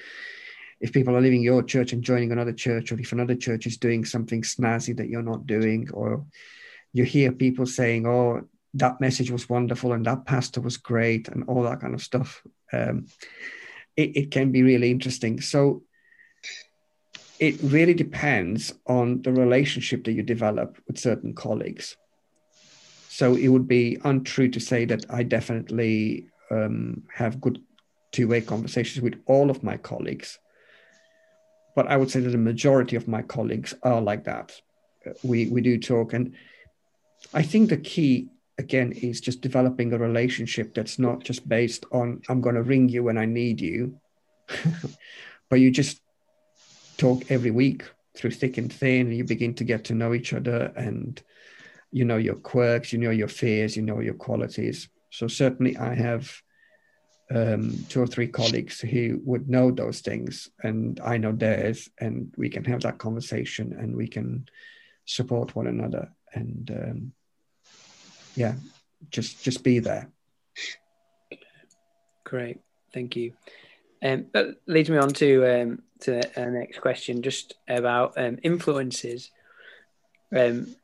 if 0.80 0.92
people 0.92 1.16
are 1.16 1.20
leaving 1.20 1.42
your 1.42 1.62
church 1.62 1.92
and 1.92 2.02
joining 2.02 2.32
another 2.32 2.52
church, 2.52 2.92
or 2.92 3.00
if 3.00 3.12
another 3.12 3.34
church 3.34 3.66
is 3.66 3.78
doing 3.78 4.04
something 4.04 4.42
snazzy 4.42 4.96
that 4.96 5.08
you're 5.08 5.22
not 5.22 5.46
doing, 5.46 5.88
or 5.92 6.24
you 6.92 7.04
hear 7.04 7.32
people 7.32 7.66
saying, 7.66 8.06
"Oh, 8.06 8.42
that 8.74 9.00
message 9.00 9.30
was 9.30 9.48
wonderful 9.48 9.92
and 9.92 10.06
that 10.06 10.24
pastor 10.24 10.60
was 10.60 10.76
great," 10.76 11.28
and 11.28 11.44
all 11.48 11.62
that 11.64 11.80
kind 11.80 11.94
of 11.94 12.02
stuff, 12.02 12.42
um, 12.72 13.06
it, 13.96 14.16
it 14.16 14.30
can 14.30 14.52
be 14.52 14.62
really 14.62 14.90
interesting. 14.90 15.40
So 15.40 15.82
it 17.38 17.58
really 17.62 17.94
depends 17.94 18.74
on 18.86 19.22
the 19.22 19.32
relationship 19.32 20.04
that 20.04 20.12
you 20.12 20.22
develop 20.22 20.78
with 20.86 20.98
certain 20.98 21.34
colleagues. 21.34 21.96
So 23.08 23.34
it 23.34 23.48
would 23.48 23.68
be 23.68 23.98
untrue 24.04 24.48
to 24.50 24.60
say 24.60 24.84
that 24.86 25.06
I 25.10 25.22
definitely 25.22 26.26
um, 26.50 27.02
have 27.14 27.40
good 27.40 27.60
two-way 28.12 28.40
conversations 28.40 29.02
with 29.02 29.20
all 29.26 29.50
of 29.50 29.62
my 29.62 29.76
colleagues 29.76 30.38
but 31.78 31.86
I 31.86 31.96
would 31.96 32.10
say 32.10 32.18
that 32.18 32.30
the 32.30 32.38
majority 32.38 32.96
of 32.96 33.06
my 33.06 33.22
colleagues 33.22 33.72
are 33.84 34.00
like 34.00 34.24
that. 34.24 34.60
We 35.22 35.48
we 35.48 35.60
do 35.60 35.78
talk, 35.78 36.12
and 36.12 36.34
I 37.32 37.44
think 37.44 37.70
the 37.70 37.76
key 37.76 38.30
again 38.58 38.90
is 38.90 39.20
just 39.20 39.42
developing 39.42 39.92
a 39.92 39.98
relationship 39.98 40.74
that's 40.74 40.98
not 40.98 41.22
just 41.22 41.48
based 41.48 41.86
on 41.92 42.20
I'm 42.28 42.40
going 42.40 42.56
to 42.56 42.64
ring 42.64 42.88
you 42.88 43.04
when 43.04 43.16
I 43.16 43.26
need 43.26 43.60
you, 43.60 44.00
but 45.48 45.60
you 45.60 45.70
just 45.70 46.00
talk 46.98 47.30
every 47.30 47.50
week 47.50 47.84
through 48.14 48.32
thick 48.32 48.58
and 48.58 48.72
thin, 48.72 49.06
and 49.06 49.16
you 49.16 49.24
begin 49.24 49.54
to 49.54 49.64
get 49.64 49.84
to 49.84 49.94
know 49.94 50.12
each 50.12 50.34
other, 50.34 50.72
and 50.76 51.22
you 51.90 52.04
know 52.04 52.16
your 52.16 52.34
quirks, 52.34 52.92
you 52.92 52.98
know 52.98 53.10
your 53.10 53.28
fears, 53.28 53.76
you 53.76 53.82
know 53.82 54.00
your 54.00 54.14
qualities. 54.14 54.88
So 55.10 55.28
certainly, 55.28 55.76
I 55.76 55.94
have 55.94 56.30
um, 57.30 57.84
two 57.88 58.02
or 58.02 58.06
three 58.06 58.28
colleagues 58.28 58.80
who 58.80 59.20
would 59.24 59.48
know 59.48 59.70
those 59.70 60.00
things, 60.00 60.50
and 60.62 61.00
I 61.00 61.16
know 61.18 61.32
theirs, 61.32 61.88
and 61.98 62.34
we 62.36 62.50
can 62.50 62.64
have 62.64 62.82
that 62.82 62.98
conversation, 62.98 63.74
and 63.78 63.96
we 63.96 64.08
can 64.08 64.48
support 65.04 65.54
one 65.54 65.66
another, 65.66 66.12
and 66.34 66.70
um, 66.70 67.12
yeah, 68.34 68.54
just 69.10 69.42
just 69.44 69.62
be 69.62 69.78
there. 69.78 70.10
Great, 72.24 72.60
thank 72.92 73.16
you. 73.16 73.32
Um, 74.02 74.26
that 74.32 74.56
leads 74.66 74.90
me 74.90 74.96
on 74.96 75.10
to 75.14 75.62
um, 75.62 75.82
to 76.00 76.20
the 76.34 76.46
next 76.50 76.80
question, 76.80 77.22
just 77.22 77.54
about 77.68 78.14
um, 78.16 78.38
influences. 78.42 79.30
Um, 80.34 80.74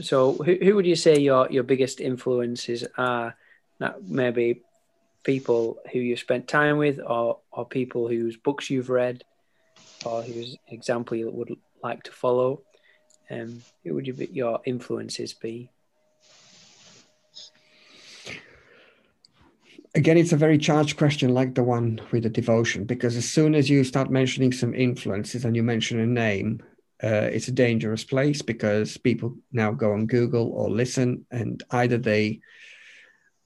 so, 0.00 0.34
who, 0.34 0.56
who 0.62 0.74
would 0.76 0.86
you 0.86 0.96
say 0.96 1.18
your 1.18 1.48
your 1.50 1.62
biggest 1.62 2.00
influences 2.00 2.84
are? 2.96 3.36
That 3.78 4.04
maybe 4.04 4.62
people 5.24 5.78
who 5.92 5.98
you've 5.98 6.18
spent 6.18 6.48
time 6.48 6.78
with, 6.78 7.00
or 7.04 7.38
or 7.50 7.66
people 7.66 8.08
whose 8.08 8.36
books 8.36 8.70
you've 8.70 8.90
read, 8.90 9.24
or 10.04 10.22
whose 10.22 10.56
example 10.68 11.16
you 11.16 11.30
would 11.30 11.56
like 11.82 12.02
to 12.04 12.12
follow. 12.12 12.62
Um, 13.30 13.62
who 13.84 13.94
would 13.94 14.06
you 14.06 14.28
your 14.32 14.60
influences 14.64 15.32
be? 15.34 15.70
Again, 19.94 20.16
it's 20.16 20.32
a 20.32 20.36
very 20.36 20.58
charged 20.58 20.96
question, 20.96 21.34
like 21.34 21.54
the 21.54 21.62
one 21.62 22.00
with 22.10 22.22
the 22.22 22.30
devotion, 22.30 22.84
because 22.84 23.16
as 23.16 23.28
soon 23.28 23.54
as 23.54 23.68
you 23.68 23.84
start 23.84 24.10
mentioning 24.10 24.52
some 24.52 24.74
influences 24.74 25.44
and 25.44 25.54
you 25.54 25.62
mention 25.62 26.00
a 26.00 26.06
name, 26.06 26.62
uh, 27.02 27.28
it's 27.32 27.48
a 27.48 27.52
dangerous 27.52 28.04
place 28.04 28.42
because 28.42 28.96
people 28.96 29.36
now 29.52 29.72
go 29.72 29.92
on 29.92 30.06
Google 30.06 30.52
or 30.52 30.70
listen, 30.70 31.26
and 31.30 31.62
either 31.70 31.98
they 31.98 32.40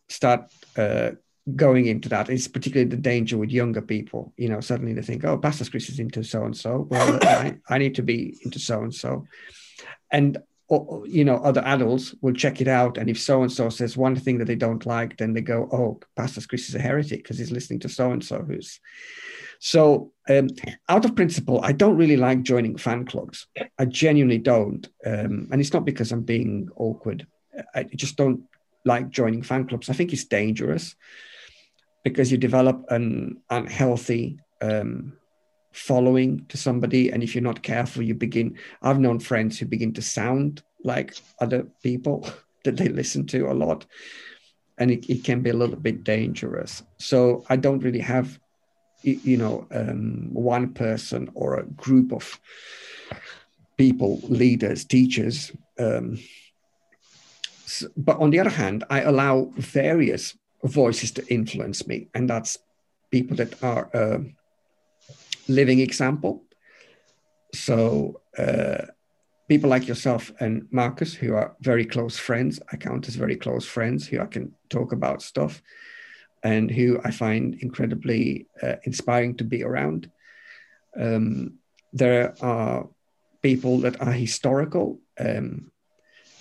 start 0.08 0.52
uh, 0.76 1.12
going 1.54 1.86
into 1.86 2.08
that. 2.10 2.28
It's 2.28 2.48
particularly 2.48 2.90
the 2.90 2.96
danger 2.96 3.38
with 3.38 3.50
younger 3.50 3.80
people. 3.80 4.32
You 4.36 4.50
know, 4.50 4.60
suddenly 4.60 4.92
they 4.92 5.02
think, 5.02 5.24
"Oh, 5.24 5.38
Pastor 5.38 5.64
Chris 5.64 5.88
is 5.88 5.98
into 5.98 6.22
so 6.22 6.44
and 6.44 6.56
so. 6.56 6.86
Well, 6.90 7.18
I, 7.22 7.56
I 7.68 7.78
need 7.78 7.94
to 7.94 8.02
be 8.02 8.38
into 8.42 8.58
so 8.58 8.82
and 8.82 8.94
so," 8.94 9.26
and 10.12 10.36
or, 10.68 11.06
you 11.06 11.24
know 11.24 11.36
other 11.36 11.62
adults 11.64 12.14
will 12.22 12.32
check 12.32 12.60
it 12.60 12.68
out 12.68 12.98
and 12.98 13.08
if 13.08 13.20
so 13.20 13.42
and 13.42 13.52
so 13.52 13.68
says 13.68 13.96
one 13.96 14.16
thing 14.16 14.38
that 14.38 14.46
they 14.46 14.56
don't 14.56 14.84
like 14.86 15.16
then 15.16 15.32
they 15.32 15.40
go 15.40 15.68
oh 15.72 16.00
pastor 16.16 16.40
chris 16.48 16.68
is 16.68 16.74
a 16.74 16.80
heretic 16.80 17.22
because 17.22 17.38
he's 17.38 17.52
listening 17.52 17.78
to 17.78 17.88
so 17.88 18.10
and 18.10 18.24
so 18.24 18.42
who's 18.42 18.80
so 19.58 20.12
um, 20.28 20.48
out 20.88 21.04
of 21.04 21.14
principle 21.14 21.60
i 21.62 21.72
don't 21.72 21.96
really 21.96 22.16
like 22.16 22.42
joining 22.42 22.76
fan 22.76 23.06
clubs. 23.06 23.46
I 23.78 23.84
genuinely 23.84 24.38
don't 24.38 24.88
um, 25.04 25.48
and 25.50 25.60
it's 25.60 25.72
not 25.72 25.84
because 25.84 26.12
i'm 26.12 26.22
being 26.22 26.68
awkward. 26.76 27.26
I 27.74 27.84
just 27.84 28.16
don't 28.16 28.42
like 28.86 29.10
joining 29.10 29.42
fan 29.42 29.66
clubs. 29.66 29.90
I 29.90 29.92
think 29.92 30.12
it's 30.12 30.24
dangerous 30.24 30.94
because 32.04 32.30
you 32.30 32.38
develop 32.38 32.84
an 32.90 33.42
unhealthy 33.50 34.38
um, 34.62 35.14
following 35.76 36.44
to 36.48 36.56
somebody 36.56 37.10
and 37.10 37.22
if 37.22 37.34
you're 37.34 37.42
not 37.42 37.62
careful 37.62 38.02
you 38.02 38.14
begin 38.14 38.56
i've 38.82 38.98
known 38.98 39.18
friends 39.18 39.58
who 39.58 39.66
begin 39.66 39.92
to 39.92 40.00
sound 40.00 40.62
like 40.84 41.14
other 41.40 41.66
people 41.82 42.26
that 42.64 42.76
they 42.76 42.88
listen 42.88 43.26
to 43.26 43.50
a 43.50 43.52
lot 43.52 43.84
and 44.78 44.90
it, 44.90 45.08
it 45.08 45.24
can 45.24 45.40
be 45.40 45.50
a 45.50 45.54
little 45.54 45.76
bit 45.76 46.04
dangerous. 46.04 46.82
So 46.98 47.44
i 47.48 47.56
don't 47.56 47.80
really 47.80 48.00
have 48.00 48.38
you 49.02 49.36
know 49.36 49.66
um, 49.70 50.30
one 50.32 50.72
person 50.72 51.30
or 51.34 51.58
a 51.58 51.66
group 51.66 52.12
of 52.12 52.40
people 53.76 54.18
leaders 54.24 54.84
teachers 54.84 55.52
um, 55.78 56.18
so, 57.66 57.86
but 57.96 58.18
on 58.18 58.30
the 58.30 58.40
other 58.40 58.50
hand 58.50 58.82
i 58.90 59.02
allow 59.02 59.52
various 59.56 60.36
voices 60.64 61.12
to 61.12 61.26
influence 61.32 61.86
me 61.86 62.08
and 62.14 62.28
that's 62.28 62.58
people 63.10 63.36
that 63.36 63.62
are 63.62 63.88
uh, 63.94 64.18
living 65.48 65.80
example. 65.80 66.44
So 67.54 68.20
uh, 68.36 68.86
people 69.48 69.70
like 69.70 69.86
yourself 69.86 70.32
and 70.40 70.66
Marcus, 70.70 71.14
who 71.14 71.34
are 71.34 71.56
very 71.60 71.84
close 71.84 72.18
friends, 72.18 72.60
I 72.72 72.76
count 72.76 73.08
as 73.08 73.14
very 73.14 73.36
close 73.36 73.64
friends, 73.64 74.06
who 74.06 74.20
I 74.20 74.26
can 74.26 74.54
talk 74.68 74.92
about 74.92 75.22
stuff, 75.22 75.62
and 76.42 76.70
who 76.70 77.00
I 77.04 77.10
find 77.10 77.54
incredibly 77.60 78.46
uh, 78.62 78.76
inspiring 78.84 79.36
to 79.36 79.44
be 79.44 79.62
around. 79.62 80.10
Um, 80.98 81.54
there 81.92 82.34
are 82.40 82.88
people 83.42 83.78
that 83.80 84.00
are 84.00 84.12
historical. 84.12 84.98
Um, 85.18 85.70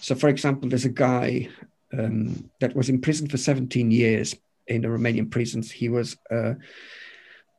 so, 0.01 0.15
for 0.15 0.29
example, 0.29 0.69
there's 0.69 0.85
a 0.85 0.89
guy 0.89 1.49
um, 1.97 2.49
that 2.59 2.75
was 2.75 2.89
in 2.89 3.01
prison 3.01 3.27
for 3.27 3.37
17 3.37 3.91
years 3.91 4.35
in 4.67 4.81
the 4.81 4.87
Romanian 4.87 5.29
prisons. 5.29 5.71
He 5.71 5.89
was 5.89 6.17
a 6.29 6.55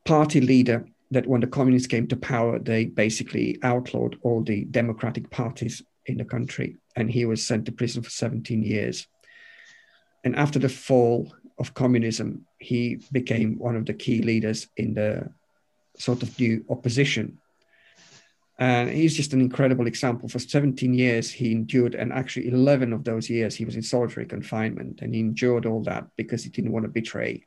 party 0.04 0.40
leader 0.40 0.86
that 1.10 1.26
when 1.26 1.40
the 1.40 1.46
communists 1.46 1.88
came 1.88 2.06
to 2.08 2.16
power, 2.16 2.58
they 2.58 2.86
basically 2.86 3.58
outlawed 3.62 4.18
all 4.22 4.42
the 4.42 4.64
democratic 4.64 5.30
parties 5.30 5.82
in 6.06 6.16
the 6.16 6.24
country, 6.24 6.76
and 6.96 7.10
he 7.10 7.24
was 7.24 7.46
sent 7.46 7.66
to 7.66 7.72
prison 7.72 8.02
for 8.02 8.10
17 8.10 8.62
years. 8.62 9.06
And 10.24 10.34
after 10.36 10.58
the 10.58 10.68
fall 10.68 11.32
of 11.58 11.74
communism, 11.74 12.46
he 12.58 13.00
became 13.12 13.58
one 13.58 13.76
of 13.76 13.86
the 13.86 13.94
key 13.94 14.22
leaders 14.22 14.68
in 14.76 14.94
the 14.94 15.30
sort 15.96 16.22
of 16.22 16.38
new 16.38 16.64
opposition. 16.68 17.38
And 18.58 18.90
he's 18.90 19.14
just 19.14 19.32
an 19.34 19.40
incredible 19.40 19.86
example. 19.86 20.28
For 20.28 20.38
17 20.38 20.94
years, 20.94 21.30
he 21.30 21.52
endured, 21.52 21.94
and 21.94 22.12
actually 22.12 22.48
11 22.48 22.92
of 22.92 23.04
those 23.04 23.28
years, 23.28 23.54
he 23.54 23.64
was 23.64 23.76
in 23.76 23.82
solitary 23.82 24.26
confinement, 24.26 25.00
and 25.02 25.14
he 25.14 25.20
endured 25.20 25.66
all 25.66 25.82
that 25.84 26.06
because 26.16 26.42
he 26.42 26.50
didn't 26.50 26.72
want 26.72 26.84
to 26.84 26.90
betray 26.90 27.44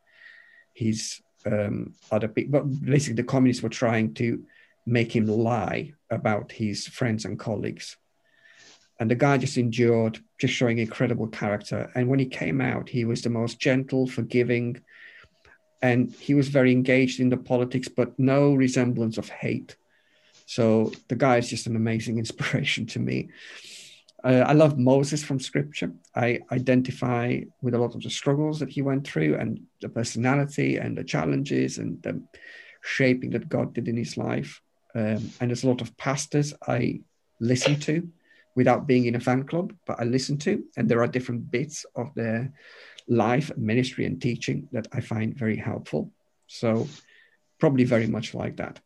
his 0.74 1.20
um, 1.46 1.94
other 2.12 2.28
people. 2.28 2.60
But 2.60 2.86
basically, 2.86 3.16
the 3.16 3.24
communists 3.24 3.64
were 3.64 3.70
trying 3.70 4.14
to 4.16 4.44
make 4.86 5.16
him 5.16 5.28
lie 5.28 5.94
about 6.10 6.52
his 6.52 6.88
friends 6.88 7.26
and 7.26 7.40
colleagues. 7.40 7.98
And 9.00 9.10
the 9.10 9.16
guy 9.16 9.38
just 9.38 9.58
endured, 9.58 10.20
just 10.40 10.54
showing 10.54 10.78
incredible 10.78 11.28
character. 11.28 11.90
And 11.96 12.10
when 12.10 12.20
he 12.20 12.26
came 12.26 12.60
out, 12.60 12.90
he 12.90 13.06
was 13.06 13.22
the 13.22 13.30
most 13.30 13.60
gentle, 13.60 14.08
forgiving, 14.08 14.82
and 15.82 16.14
he 16.16 16.34
was 16.34 16.50
very 16.50 16.72
engaged 16.72 17.20
in 17.20 17.30
the 17.30 17.38
politics, 17.38 17.88
but 17.88 18.18
no 18.20 18.54
resemblance 18.54 19.18
of 19.18 19.30
hate. 19.30 19.78
So 20.46 20.92
the 21.08 21.16
guy 21.16 21.38
is 21.38 21.50
just 21.50 21.68
an 21.68 21.76
amazing 21.76 22.18
inspiration 22.24 22.86
to 22.88 23.00
me. 23.00 23.30
Uh, 24.24 24.44
I 24.46 24.54
love 24.54 24.78
Moses 24.78 25.24
from 25.24 25.40
scripture. 25.40 25.92
I 26.16 26.40
identify 26.52 27.42
with 27.62 27.74
a 27.74 27.80
lot 27.80 27.96
of 27.96 28.02
the 28.02 28.10
struggles 28.10 28.60
that 28.60 28.70
he 28.70 28.82
went 28.82 29.08
through 29.08 29.36
and 29.36 29.62
the 29.82 29.90
personality 29.90 30.78
and 30.78 30.98
the 30.98 31.04
challenges 31.04 31.78
and 31.78 32.02
the 32.04 32.22
shaping 32.82 33.30
that 33.32 33.50
God 33.50 33.74
did 33.74 33.88
in 33.88 33.98
his 33.98 34.18
life. 34.18 34.62
Um, 34.96 35.32
and 35.40 35.50
there's 35.50 35.64
a 35.64 35.70
lot 35.70 35.82
of 35.82 35.96
pastors 35.98 36.54
I 36.68 37.02
listen 37.40 37.80
to 37.82 38.08
without 38.56 38.88
being 38.88 39.06
in 39.06 39.16
a 39.16 39.20
fan 39.20 39.44
club, 39.44 39.74
but 39.86 40.00
I 40.00 40.04
listen 40.04 40.38
to, 40.40 40.64
and 40.76 40.90
there 40.90 41.02
are 41.02 41.08
different 41.08 41.50
bits 41.50 41.86
of 41.96 42.14
their 42.16 42.52
life, 43.08 43.56
ministry, 43.56 44.06
and 44.06 44.22
teaching 44.22 44.68
that 44.72 44.88
I 44.92 45.00
find 45.02 45.38
very 45.38 45.56
helpful. 45.56 46.12
So, 46.48 46.88
probably 47.60 47.84
very 47.84 48.08
much 48.08 48.34
like 48.34 48.58
that. 48.58 48.80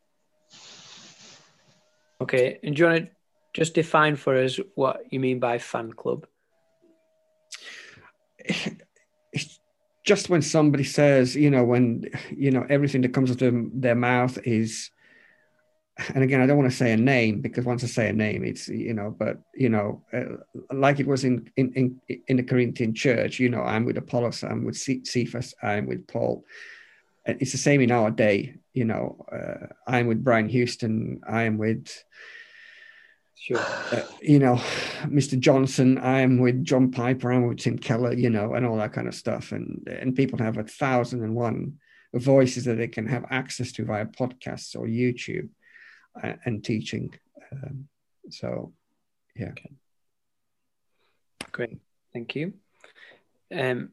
Okay. 2.20 2.58
And 2.62 2.76
do 2.76 2.82
you 2.82 2.88
want 2.88 3.04
to 3.04 3.10
just 3.54 3.74
define 3.74 4.16
for 4.16 4.36
us 4.36 4.58
what 4.74 5.00
you 5.10 5.20
mean 5.20 5.38
by 5.38 5.58
fan 5.58 5.92
club. 5.92 6.26
It's 9.32 9.58
just 10.04 10.28
when 10.28 10.42
somebody 10.42 10.84
says, 10.84 11.34
you 11.34 11.50
know, 11.50 11.64
when 11.64 12.10
you 12.30 12.50
know 12.50 12.66
everything 12.68 13.00
that 13.02 13.14
comes 13.14 13.30
out 13.30 13.42
of 13.42 13.54
their 13.72 13.94
mouth 13.94 14.38
is, 14.44 14.90
and 16.14 16.22
again, 16.22 16.40
I 16.40 16.46
don't 16.46 16.58
want 16.58 16.70
to 16.70 16.76
say 16.76 16.92
a 16.92 16.96
name 16.96 17.40
because 17.40 17.64
once 17.64 17.82
I 17.84 17.86
say 17.86 18.08
a 18.10 18.12
name, 18.12 18.44
it's 18.44 18.68
you 18.68 18.92
know, 18.92 19.14
but 19.16 19.38
you 19.54 19.70
know, 19.70 20.02
uh, 20.12 20.36
like 20.72 21.00
it 21.00 21.06
was 21.06 21.24
in 21.24 21.48
in 21.56 21.72
in, 22.08 22.20
in 22.28 22.36
the 22.36 22.42
Corinthian 22.42 22.92
church, 22.92 23.38
you 23.38 23.48
know, 23.48 23.62
I'm 23.62 23.84
with 23.84 23.96
Apollos, 23.96 24.42
I'm 24.42 24.64
with 24.64 24.76
Cephas, 24.76 25.54
I'm 25.62 25.86
with 25.86 26.06
Paul. 26.06 26.44
It's 27.26 27.52
the 27.52 27.58
same 27.58 27.80
in 27.80 27.90
our 27.90 28.10
day, 28.10 28.56
you 28.74 28.84
know. 28.84 29.24
Uh, 29.32 29.68
I'm 29.86 30.06
with 30.08 30.22
Brian 30.22 30.48
Houston, 30.48 31.22
I 31.26 31.44
am 31.44 31.56
with 31.56 31.88
Sure. 33.36 33.58
Uh, 33.58 34.02
you 34.22 34.38
know, 34.38 34.54
Mr. 35.04 35.38
Johnson, 35.38 35.98
I'm 35.98 36.38
with 36.38 36.64
John 36.64 36.90
Piper, 36.90 37.32
I'm 37.32 37.46
with 37.46 37.58
Tim 37.58 37.78
Keller, 37.78 38.14
you 38.14 38.30
know, 38.30 38.54
and 38.54 38.64
all 38.64 38.76
that 38.78 38.92
kind 38.92 39.08
of 39.08 39.14
stuff. 39.14 39.52
And 39.52 39.86
and 39.86 40.16
people 40.16 40.38
have 40.38 40.56
a 40.56 40.64
thousand 40.64 41.22
and 41.22 41.34
one 41.34 41.78
voices 42.14 42.64
that 42.64 42.76
they 42.76 42.88
can 42.88 43.06
have 43.06 43.26
access 43.30 43.72
to 43.72 43.84
via 43.84 44.06
podcasts 44.06 44.76
or 44.76 44.86
YouTube 44.86 45.48
uh, 46.22 46.34
and 46.44 46.64
teaching. 46.64 47.12
Um, 47.52 47.88
so, 48.30 48.72
yeah. 49.36 49.48
Okay. 49.50 49.70
Great, 51.52 51.78
thank 52.12 52.34
you. 52.34 52.54
Um, 53.54 53.90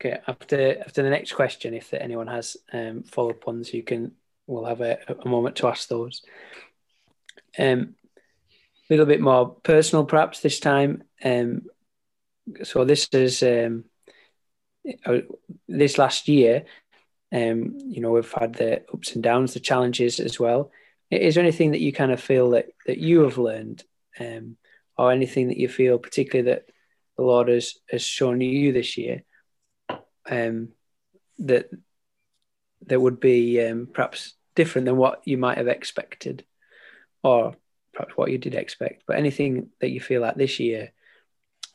okay, 0.00 0.18
after 0.26 0.80
after 0.80 1.02
the 1.02 1.10
next 1.10 1.32
question, 1.32 1.74
if 1.74 1.94
anyone 1.94 2.26
has 2.26 2.56
um, 2.72 3.04
follow 3.04 3.30
up 3.30 3.46
ones, 3.46 3.72
you 3.72 3.82
can. 3.82 4.12
We'll 4.46 4.66
have 4.66 4.82
a, 4.82 4.98
a 5.24 5.26
moment 5.26 5.56
to 5.56 5.68
ask 5.68 5.88
those. 5.88 6.22
Um, 7.58 7.94
little 8.90 9.06
bit 9.06 9.20
more 9.20 9.56
personal, 9.62 10.04
perhaps 10.04 10.40
this 10.40 10.60
time. 10.60 11.04
Um, 11.24 11.62
so 12.62 12.84
this 12.84 13.08
is 13.12 13.42
um, 13.42 13.84
uh, 15.06 15.18
this 15.68 15.98
last 15.98 16.28
year. 16.28 16.64
Um, 17.32 17.78
you 17.78 18.00
know, 18.00 18.10
we've 18.10 18.32
had 18.32 18.54
the 18.54 18.84
ups 18.92 19.14
and 19.14 19.22
downs, 19.22 19.54
the 19.54 19.60
challenges 19.60 20.20
as 20.20 20.38
well. 20.38 20.70
Is 21.10 21.34
there 21.34 21.42
anything 21.42 21.72
that 21.72 21.80
you 21.80 21.92
kind 21.92 22.12
of 22.12 22.20
feel 22.20 22.50
that 22.50 22.66
that 22.86 22.98
you 22.98 23.22
have 23.22 23.38
learned, 23.38 23.82
um, 24.20 24.56
or 24.96 25.10
anything 25.10 25.48
that 25.48 25.58
you 25.58 25.68
feel 25.68 25.98
particularly 25.98 26.50
that 26.50 26.66
the 27.16 27.24
Lord 27.24 27.48
has 27.48 27.74
has 27.90 28.02
shown 28.02 28.40
you 28.40 28.72
this 28.72 28.96
year, 28.96 29.22
um, 30.28 30.68
that 31.38 31.70
that 32.86 33.00
would 33.00 33.20
be 33.20 33.66
um, 33.66 33.88
perhaps 33.92 34.34
different 34.54 34.84
than 34.84 34.96
what 34.96 35.22
you 35.24 35.38
might 35.38 35.58
have 35.58 35.68
expected, 35.68 36.44
or 37.22 37.56
perhaps 37.94 38.16
what 38.16 38.30
you 38.30 38.38
did 38.38 38.54
expect? 38.54 39.04
But 39.06 39.16
anything 39.16 39.70
that 39.80 39.90
you 39.90 40.00
feel 40.00 40.20
like 40.20 40.36
this 40.36 40.60
year 40.60 40.92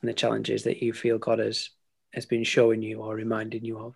and 0.02 0.10
the 0.10 0.14
challenges 0.14 0.64
that 0.64 0.84
you 0.84 0.94
feel 0.94 1.18
God 1.18 1.40
has 1.40 1.70
has 2.14 2.26
been 2.26 2.44
showing 2.44 2.82
you 2.82 3.02
or 3.02 3.16
reminding 3.16 3.64
you 3.64 3.80
of? 3.80 3.96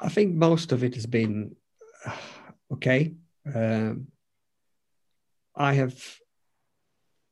I 0.00 0.08
think 0.08 0.34
most 0.34 0.72
of 0.72 0.82
it 0.82 0.94
has 0.96 1.06
been 1.06 1.54
uh, 2.04 2.16
okay. 2.72 3.14
Um, 3.54 4.08
I 5.54 5.74
have 5.74 6.02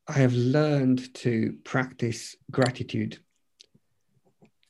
I 0.07 0.13
have 0.15 0.35
learned 0.35 1.15
to 1.15 1.57
practice 1.65 2.37
gratitude 2.51 3.19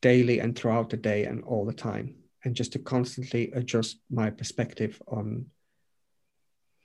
daily 0.00 0.38
and 0.38 0.56
throughout 0.56 0.90
the 0.90 0.96
day 0.96 1.24
and 1.24 1.42
all 1.44 1.64
the 1.64 1.72
time, 1.72 2.14
and 2.44 2.54
just 2.54 2.72
to 2.72 2.78
constantly 2.78 3.50
adjust 3.52 3.98
my 4.10 4.30
perspective 4.30 5.00
on 5.08 5.46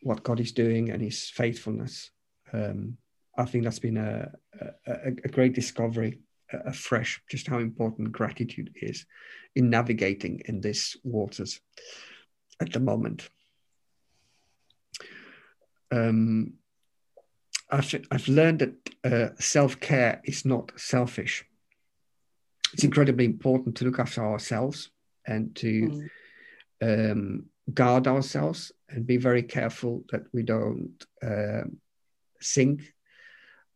what 0.01 0.24
God 0.24 0.39
is 0.39 0.51
doing 0.51 0.91
and 0.91 1.01
His 1.01 1.30
faithfulness. 1.30 2.12
Um, 2.53 2.97
I 3.38 3.45
think 3.45 3.64
that's 3.64 3.80
been 3.80 3.97
a, 3.97 4.32
a, 4.88 5.08
a 5.08 5.30
great 5.30 5.53
discovery, 5.53 6.20
afresh, 6.51 7.22
just 7.30 7.47
how 7.47 7.60
important 7.60 8.12
gratitude 8.12 8.72
is 8.82 9.06
in 9.56 9.70
navigating 9.70 10.41
in 10.45 10.62
these 10.62 10.95
waters 11.03 11.60
at 12.62 12.72
the 12.72 12.80
moment. 12.80 13.30
Um, 15.91 16.53
I've, 17.70 17.93
I've 18.12 18.28
learned 18.28 18.60
that 18.60 18.89
uh, 19.03 19.36
self 19.39 19.80
care 19.80 20.22
is 20.24 20.45
not 20.45 20.72
selfish. 20.76 21.45
It's 22.74 22.84
incredibly 22.84 23.26
important 23.26 23.76
to 23.78 23.86
look 23.86 23.99
after 23.99 24.24
ourselves 24.24 24.91
and 25.28 25.56
to 25.56 26.10
mm. 26.82 27.12
um, 27.12 27.46
guard 27.74 28.08
ourselves 28.08 28.72
and 28.90 29.08
be 29.08 29.18
very 29.18 29.44
careful 29.44 30.04
that 30.12 30.24
we 30.34 30.44
don't 30.44 31.04
uh, 31.24 31.64
sink. 32.40 32.94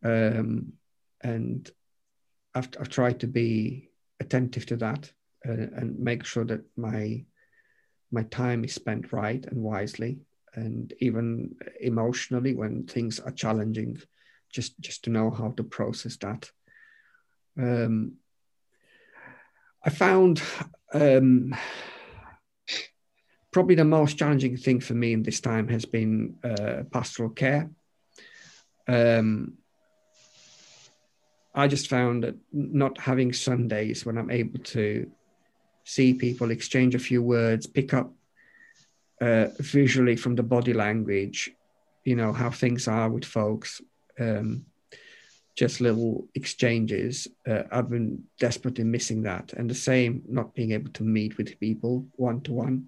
Um, 0.04 0.74
and 1.22 1.70
I've, 2.54 2.68
I've 2.78 2.88
tried 2.88 3.20
to 3.20 3.26
be 3.26 3.90
attentive 4.20 4.66
to 4.66 4.76
that 4.76 5.12
uh, 5.46 5.52
and 5.52 5.98
make 5.98 6.24
sure 6.24 6.44
that 6.44 6.62
my 6.76 7.24
my 8.12 8.24
time 8.24 8.64
is 8.64 8.74
spent 8.74 9.12
right 9.12 9.44
and 9.46 9.62
wisely 9.62 10.18
and 10.54 10.92
even 10.98 11.54
emotionally 11.80 12.54
when 12.54 12.84
things 12.84 13.20
are 13.20 13.30
challenging 13.30 13.96
just 14.52 14.78
just 14.80 15.04
to 15.04 15.10
know 15.10 15.30
how 15.30 15.50
to 15.56 15.62
process 15.62 16.16
that 16.16 16.50
um, 17.58 18.14
i 19.84 19.90
found 19.90 20.42
um, 20.92 21.54
probably 23.52 23.74
the 23.74 23.84
most 23.84 24.18
challenging 24.18 24.56
thing 24.56 24.80
for 24.80 24.94
me 24.94 25.12
in 25.12 25.22
this 25.22 25.40
time 25.40 25.68
has 25.68 25.84
been 25.84 26.36
uh, 26.44 26.82
pastoral 26.92 27.30
care. 27.30 27.70
Um, 28.88 29.54
i 31.54 31.66
just 31.66 31.88
found 31.88 32.24
that 32.24 32.36
not 32.52 32.98
having 32.98 33.32
sundays 33.32 34.06
when 34.06 34.16
i'm 34.16 34.30
able 34.30 34.60
to 34.60 35.10
see 35.84 36.14
people 36.14 36.50
exchange 36.50 36.94
a 36.94 36.98
few 36.98 37.22
words 37.22 37.66
pick 37.66 37.92
up 37.92 38.12
uh, 39.20 39.48
visually 39.58 40.16
from 40.16 40.34
the 40.34 40.42
body 40.42 40.72
language, 40.72 41.50
you 42.04 42.16
know, 42.16 42.32
how 42.32 42.50
things 42.50 42.88
are 42.88 43.10
with 43.10 43.24
folks, 43.24 43.80
um, 44.18 44.64
just 45.56 45.80
little 45.80 46.28
exchanges. 46.34 47.28
Uh, 47.46 47.62
I've 47.70 47.90
been 47.90 48.24
desperately 48.38 48.84
missing 48.84 49.22
that. 49.22 49.52
And 49.52 49.68
the 49.68 49.74
same, 49.74 50.22
not 50.28 50.54
being 50.54 50.72
able 50.72 50.90
to 50.92 51.02
meet 51.04 51.36
with 51.38 51.58
people 51.60 52.06
one 52.16 52.40
to 52.42 52.52
one. 52.52 52.86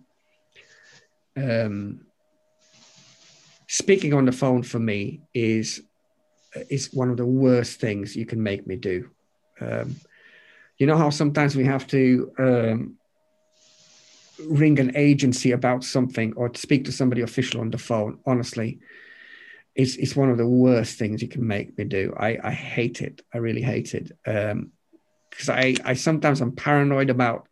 Speaking 3.68 4.12
on 4.12 4.26
the 4.26 4.32
phone 4.32 4.62
for 4.62 4.78
me 4.78 5.22
is 5.32 5.82
is 6.68 6.92
one 6.92 7.10
of 7.10 7.16
the 7.16 7.24
worst 7.26 7.80
things 7.80 8.14
you 8.14 8.26
can 8.26 8.42
make 8.42 8.66
me 8.66 8.76
do. 8.76 9.08
Um, 9.60 9.96
you 10.76 10.86
know 10.86 10.98
how 10.98 11.10
sometimes 11.10 11.56
we 11.56 11.64
have 11.64 11.86
to 11.86 12.30
um, 12.38 12.98
ring 14.46 14.78
an 14.78 14.94
agency 14.94 15.52
about 15.52 15.84
something 15.84 16.34
or 16.36 16.50
to 16.50 16.60
speak 16.60 16.84
to 16.84 16.92
somebody 16.92 17.22
official 17.22 17.62
on 17.62 17.70
the 17.70 17.78
phone, 17.78 18.18
honestly, 18.26 18.78
it's 19.74 19.96
it's 19.96 20.16
one 20.16 20.30
of 20.30 20.38
the 20.38 20.46
worst 20.46 20.98
things 20.98 21.22
you 21.22 21.28
can 21.28 21.46
make 21.46 21.76
me 21.78 21.84
do. 21.84 22.14
I, 22.16 22.38
I 22.42 22.50
hate 22.52 23.00
it. 23.00 23.22
I 23.32 23.38
really 23.38 23.62
hate 23.62 23.94
it. 23.94 24.12
Um, 24.26 24.72
because 25.30 25.48
I, 25.48 25.74
I 25.84 25.94
sometimes 25.94 26.42
I'm 26.42 26.52
paranoid 26.52 27.08
about 27.08 27.48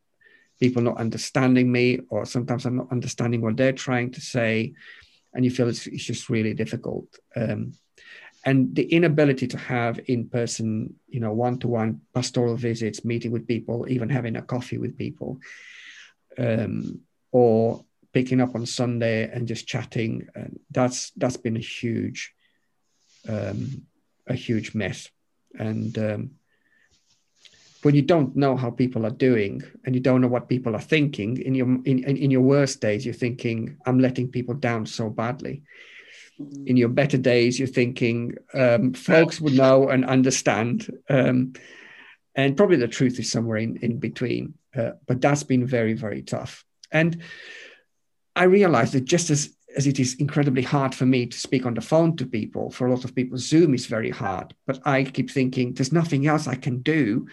people 0.60 0.82
not 0.82 0.98
understanding 0.98 1.72
me, 1.72 2.00
or 2.10 2.26
sometimes 2.26 2.66
I'm 2.66 2.76
not 2.76 2.92
understanding 2.92 3.40
what 3.40 3.56
they're 3.56 3.72
trying 3.72 4.10
to 4.12 4.20
say, 4.20 4.74
and 5.32 5.44
you 5.44 5.50
feel 5.50 5.68
it's, 5.68 5.86
it's 5.86 6.04
just 6.04 6.28
really 6.28 6.52
difficult. 6.52 7.06
Um, 7.34 7.72
and 8.44 8.74
the 8.74 8.84
inability 8.84 9.46
to 9.48 9.58
have 9.58 10.00
in-person, 10.06 10.94
you 11.08 11.20
know, 11.20 11.32
one-to-one 11.32 12.02
pastoral 12.14 12.56
visits, 12.56 13.04
meeting 13.04 13.32
with 13.32 13.46
people, 13.46 13.86
even 13.88 14.10
having 14.10 14.36
a 14.36 14.42
coffee 14.42 14.78
with 14.78 14.98
people, 14.98 15.38
um, 16.38 17.00
or 17.32 17.84
picking 18.12 18.40
up 18.40 18.54
on 18.54 18.66
Sunday 18.66 19.30
and 19.30 19.48
just 19.48 19.66
chatting. 19.66 20.28
And 20.34 20.58
that's 20.70 21.10
that's 21.16 21.36
been 21.36 21.56
a 21.56 21.60
huge, 21.60 22.32
um, 23.28 23.86
a 24.26 24.34
huge 24.34 24.74
mess. 24.74 25.08
And 25.58 25.96
um, 25.98 26.30
when 27.82 27.94
you 27.94 28.02
don't 28.02 28.36
know 28.36 28.56
how 28.56 28.70
people 28.70 29.06
are 29.06 29.10
doing 29.10 29.62
and 29.84 29.94
you 29.94 30.00
don't 30.00 30.20
know 30.20 30.28
what 30.28 30.48
people 30.48 30.74
are 30.76 30.80
thinking 30.80 31.38
in 31.38 31.54
your 31.54 31.68
in, 31.84 32.04
in 32.04 32.30
your 32.30 32.42
worst 32.42 32.80
days, 32.80 33.04
you're 33.04 33.14
thinking, 33.14 33.76
"I'm 33.86 33.98
letting 33.98 34.28
people 34.28 34.54
down 34.54 34.86
so 34.86 35.08
badly." 35.10 35.62
In 36.64 36.78
your 36.78 36.88
better 36.88 37.18
days, 37.18 37.58
you're 37.58 37.68
thinking, 37.68 38.34
um, 38.54 38.94
"Folks 38.94 39.40
would 39.40 39.54
know 39.54 39.88
and 39.88 40.04
understand." 40.04 40.90
Um, 41.08 41.52
and 42.34 42.56
probably 42.56 42.76
the 42.76 42.88
truth 42.88 43.18
is 43.18 43.30
somewhere 43.30 43.58
in, 43.58 43.76
in 43.78 43.98
between. 43.98 44.54
Uh, 44.74 44.92
but 45.06 45.20
that's 45.20 45.42
been 45.42 45.66
very, 45.66 45.94
very 45.94 46.22
tough. 46.22 46.64
And 46.92 47.22
I 48.36 48.44
realized 48.44 48.92
that 48.94 49.04
just 49.04 49.30
as, 49.30 49.54
as 49.76 49.86
it 49.86 49.98
is 49.98 50.14
incredibly 50.14 50.62
hard 50.62 50.94
for 50.94 51.06
me 51.06 51.26
to 51.26 51.38
speak 51.38 51.66
on 51.66 51.74
the 51.74 51.80
phone 51.80 52.16
to 52.16 52.26
people, 52.26 52.70
for 52.70 52.86
a 52.86 52.90
lot 52.92 53.04
of 53.04 53.14
people, 53.14 53.38
Zoom 53.38 53.74
is 53.74 53.86
very 53.86 54.10
hard. 54.10 54.54
But 54.66 54.80
I 54.86 55.04
keep 55.04 55.30
thinking 55.30 55.74
there's 55.74 55.92
nothing 55.92 56.26
else 56.26 56.46
I 56.46 56.54
can 56.54 56.82
do 56.82 57.26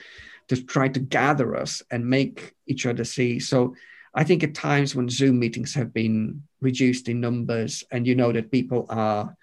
to 0.49 0.63
try 0.63 0.87
to 0.89 0.99
gather 0.99 1.55
us 1.55 1.81
and 1.91 2.05
make 2.05 2.55
each 2.67 2.85
other 2.85 3.03
see. 3.03 3.39
So 3.39 3.75
I 4.13 4.23
think 4.23 4.43
at 4.43 4.55
times 4.55 4.95
when 4.95 5.09
Zoom 5.09 5.39
meetings 5.39 5.73
have 5.75 5.93
been 5.93 6.41
reduced 6.61 7.09
in 7.09 7.19
numbers 7.19 7.83
and 7.91 8.07
you 8.07 8.15
know 8.15 8.31
that 8.31 8.51
people 8.51 8.85
are 8.89 9.35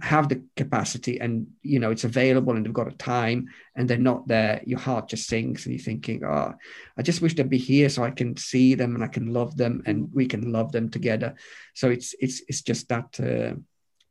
have 0.00 0.30
the 0.30 0.42
capacity 0.56 1.20
and 1.20 1.46
you 1.62 1.78
know 1.78 1.90
it's 1.90 2.04
available 2.04 2.56
and 2.56 2.64
they've 2.64 2.72
got 2.72 2.88
a 2.88 2.96
time 2.96 3.48
and 3.76 3.86
they're 3.86 3.98
not 3.98 4.26
there 4.26 4.62
your 4.64 4.78
heart 4.78 5.08
just 5.10 5.28
sinks 5.28 5.66
and 5.66 5.74
you're 5.74 5.84
thinking 5.84 6.24
oh 6.24 6.54
i 6.96 7.02
just 7.02 7.20
wish 7.20 7.34
they'd 7.34 7.50
be 7.50 7.58
here 7.58 7.90
so 7.90 8.02
i 8.02 8.10
can 8.10 8.34
see 8.34 8.74
them 8.74 8.94
and 8.94 9.04
i 9.04 9.06
can 9.06 9.30
love 9.30 9.58
them 9.58 9.82
and 9.84 10.08
we 10.12 10.26
can 10.26 10.52
love 10.52 10.72
them 10.72 10.88
together. 10.88 11.34
So 11.74 11.90
it's 11.90 12.14
it's 12.20 12.42
it's 12.48 12.62
just 12.62 12.88
that 12.88 13.18
uh, 13.20 13.58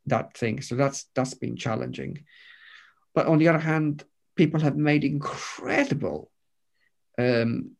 that 0.06 0.36
thing. 0.36 0.60
So 0.62 0.74
that's 0.74 1.06
that's 1.14 1.34
been 1.34 1.56
challenging. 1.56 2.24
But 3.14 3.26
on 3.26 3.38
the 3.38 3.48
other 3.48 3.58
hand 3.58 4.04
people 4.36 4.60
have 4.60 4.76
made 4.76 5.02
incredible 5.02 6.30
um, 7.18 7.72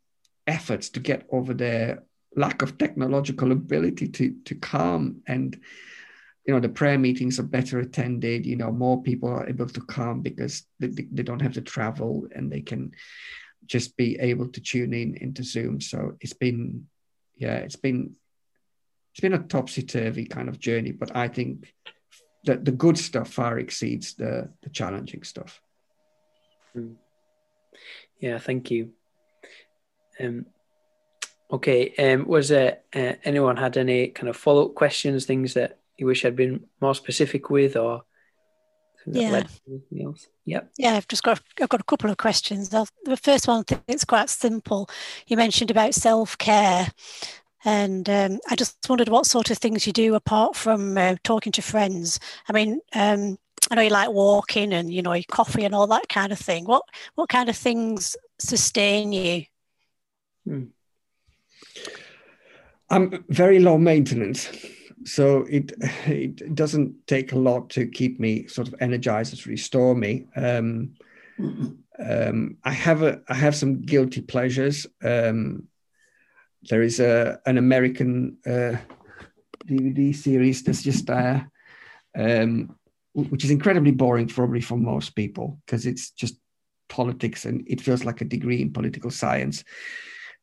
efforts 0.46 0.88
to 0.90 1.00
get 1.00 1.24
over 1.30 1.54
their 1.54 2.02
lack 2.34 2.62
of 2.62 2.76
technological 2.76 3.52
ability 3.52 4.08
to 4.08 4.34
to 4.44 4.54
calm 4.54 5.22
and 5.26 5.60
you 6.48 6.54
know 6.54 6.60
the 6.60 6.68
prayer 6.68 6.98
meetings 6.98 7.38
are 7.38 7.44
better 7.44 7.78
attended 7.78 8.46
you 8.46 8.56
know 8.56 8.72
more 8.72 9.02
people 9.02 9.28
are 9.28 9.46
able 9.48 9.66
to 9.66 9.82
come 9.82 10.22
because 10.22 10.64
they, 10.80 10.88
they 10.88 11.22
don't 11.22 11.42
have 11.42 11.52
to 11.52 11.60
travel 11.60 12.26
and 12.34 12.50
they 12.50 12.62
can 12.62 12.90
just 13.66 13.98
be 13.98 14.18
able 14.18 14.48
to 14.48 14.60
tune 14.60 14.94
in 14.94 15.14
into 15.16 15.42
zoom. 15.44 15.78
So 15.80 16.16
it's 16.20 16.32
been 16.32 16.86
yeah 17.36 17.56
it's 17.56 17.76
been 17.76 18.16
it's 19.12 19.20
been 19.20 19.34
a 19.34 19.38
topsy-turvy 19.38 20.24
kind 20.26 20.48
of 20.48 20.58
journey 20.58 20.92
but 20.92 21.14
i 21.16 21.28
think 21.28 21.72
that 22.44 22.64
the 22.64 22.72
good 22.72 22.98
stuff 22.98 23.28
far 23.30 23.58
exceeds 23.58 24.14
the 24.14 24.48
the 24.62 24.70
challenging 24.70 25.22
stuff. 25.22 25.60
Hmm. 26.72 26.94
yeah 28.20 28.38
thank 28.38 28.70
you. 28.70 28.92
Um 30.18 30.46
okay 31.50 31.94
um 31.98 32.26
was 32.26 32.48
there 32.48 32.78
uh, 32.94 33.14
anyone 33.24 33.56
had 33.58 33.76
any 33.76 34.08
kind 34.08 34.28
of 34.28 34.36
follow-up 34.36 34.74
questions 34.74 35.26
things 35.26 35.54
that 35.54 35.78
you 35.98 36.06
wish 36.06 36.24
I'd 36.24 36.36
been 36.36 36.64
more 36.80 36.94
specific 36.94 37.50
with, 37.50 37.76
or 37.76 38.04
yeah. 39.06 39.42
Yep. 40.44 40.70
Yeah, 40.78 40.94
I've 40.94 41.08
just 41.08 41.22
got 41.22 41.40
I've 41.60 41.68
got 41.68 41.80
a 41.80 41.84
couple 41.84 42.10
of 42.10 42.16
questions. 42.16 42.70
The 42.70 42.86
first 43.20 43.48
one, 43.48 43.64
it's 43.86 44.04
quite 44.04 44.30
simple. 44.30 44.88
You 45.26 45.36
mentioned 45.36 45.70
about 45.70 45.94
self 45.94 46.36
care, 46.38 46.88
and 47.64 48.08
um, 48.08 48.38
I 48.48 48.56
just 48.56 48.76
wondered 48.88 49.08
what 49.08 49.26
sort 49.26 49.50
of 49.50 49.58
things 49.58 49.86
you 49.86 49.92
do 49.92 50.14
apart 50.14 50.56
from 50.56 50.96
uh, 50.96 51.16
talking 51.24 51.52
to 51.52 51.62
friends. 51.62 52.18
I 52.48 52.52
mean, 52.52 52.80
um, 52.94 53.38
I 53.70 53.74
know 53.74 53.82
you 53.82 53.90
like 53.90 54.10
walking 54.10 54.72
and 54.72 54.92
you 54.92 55.02
know 55.02 55.20
coffee 55.28 55.64
and 55.64 55.74
all 55.74 55.86
that 55.88 56.08
kind 56.08 56.32
of 56.32 56.38
thing. 56.38 56.64
What 56.64 56.82
what 57.14 57.28
kind 57.28 57.48
of 57.48 57.56
things 57.56 58.16
sustain 58.38 59.12
you? 59.12 59.44
Hmm. 60.44 60.64
I'm 62.90 63.24
very 63.28 63.58
low 63.58 63.76
maintenance, 63.76 64.48
so 65.04 65.44
it 65.48 65.72
it 66.06 66.54
doesn't 66.54 67.06
take 67.06 67.32
a 67.32 67.38
lot 67.38 67.70
to 67.70 67.86
keep 67.86 68.20
me 68.20 68.46
sort 68.46 68.68
of 68.68 68.74
energized 68.80 69.36
to 69.36 69.48
restore 69.48 69.94
me. 69.94 70.26
Um, 70.36 70.94
um, 71.98 72.56
I 72.64 72.72
have 72.72 73.02
a 73.02 73.20
I 73.28 73.34
have 73.34 73.56
some 73.56 73.82
guilty 73.82 74.20
pleasures. 74.20 74.86
Um, 75.02 75.68
there 76.68 76.82
is 76.82 77.00
a 77.00 77.40
an 77.46 77.58
American 77.58 78.38
uh, 78.46 78.76
DVD 79.66 80.14
series 80.14 80.62
that's 80.62 80.82
just 80.82 81.06
there, 81.06 81.50
um, 82.16 82.76
which 83.12 83.44
is 83.44 83.50
incredibly 83.50 83.92
boring 83.92 84.28
probably 84.28 84.60
for 84.60 84.76
most 84.76 85.14
people 85.14 85.58
because 85.66 85.86
it's 85.86 86.10
just 86.10 86.36
politics 86.88 87.44
and 87.44 87.64
it 87.66 87.80
feels 87.80 88.04
like 88.04 88.20
a 88.20 88.24
degree 88.24 88.62
in 88.62 88.72
political 88.72 89.10
science. 89.10 89.64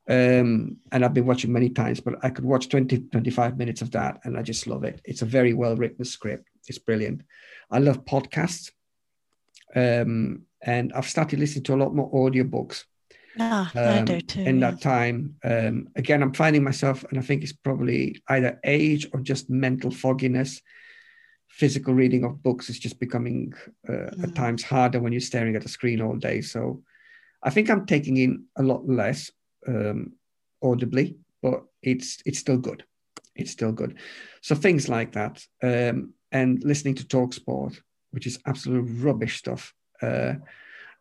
Um, 0.07 0.77
and 0.91 1.03
I've 1.03 1.13
been 1.13 1.25
watching 1.25 1.51
many 1.51 1.69
times, 1.69 1.99
but 1.99 2.15
I 2.23 2.29
could 2.29 2.45
watch 2.45 2.69
20, 2.69 2.99
25 3.11 3.57
minutes 3.57 3.81
of 3.81 3.91
that 3.91 4.19
and 4.23 4.37
I 4.37 4.43
just 4.43 4.67
love 4.67 4.83
it. 4.83 5.01
It's 5.03 5.23
a 5.23 5.25
very 5.25 5.53
well 5.53 5.75
written 5.75 6.05
script. 6.05 6.47
It's 6.67 6.77
brilliant. 6.77 7.21
I 7.71 7.79
love 7.79 8.05
podcasts. 8.05 8.71
Um, 9.75 10.43
and 10.61 10.93
I've 10.93 11.07
started 11.07 11.39
listening 11.39 11.63
to 11.65 11.73
a 11.73 11.77
lot 11.77 11.95
more 11.95 12.11
audiobooks. 12.11 12.83
Ah, 13.39 13.71
um, 13.75 13.83
I 13.83 14.01
do 14.03 14.21
too. 14.21 14.41
In 14.41 14.59
that 14.61 14.79
time, 14.79 15.35
um, 15.43 15.89
again, 15.95 16.23
I'm 16.23 16.33
finding 16.33 16.63
myself, 16.63 17.03
and 17.09 17.19
I 17.19 17.21
think 17.21 17.43
it's 17.43 17.51
probably 17.51 18.21
either 18.29 18.59
age 18.63 19.07
or 19.13 19.19
just 19.19 19.49
mental 19.49 19.91
fogginess. 19.91 20.61
Physical 21.49 21.93
reading 21.93 22.23
of 22.23 22.41
books 22.41 22.69
is 22.69 22.79
just 22.79 22.99
becoming 22.99 23.53
uh, 23.87 23.91
mm. 23.91 24.23
at 24.23 24.35
times 24.35 24.63
harder 24.63 24.99
when 24.99 25.11
you're 25.11 25.21
staring 25.21 25.55
at 25.55 25.65
a 25.65 25.69
screen 25.69 26.01
all 26.01 26.15
day. 26.15 26.41
So, 26.41 26.83
I 27.43 27.49
think 27.49 27.69
I'm 27.69 27.85
taking 27.85 28.17
in 28.17 28.45
a 28.55 28.63
lot 28.63 28.87
less 28.87 29.31
um, 29.67 30.13
audibly, 30.61 31.17
but 31.41 31.63
it's 31.81 32.21
it's 32.25 32.39
still 32.39 32.57
good. 32.57 32.83
It's 33.35 33.51
still 33.51 33.71
good. 33.71 33.97
So 34.41 34.55
things 34.55 34.87
like 34.87 35.11
that, 35.13 35.43
um, 35.63 36.13
and 36.31 36.63
listening 36.63 36.95
to 36.95 37.03
Talksport, 37.03 37.79
which 38.11 38.27
is 38.27 38.39
absolute 38.45 38.85
rubbish 39.03 39.37
stuff 39.37 39.73
uh, 40.01 40.35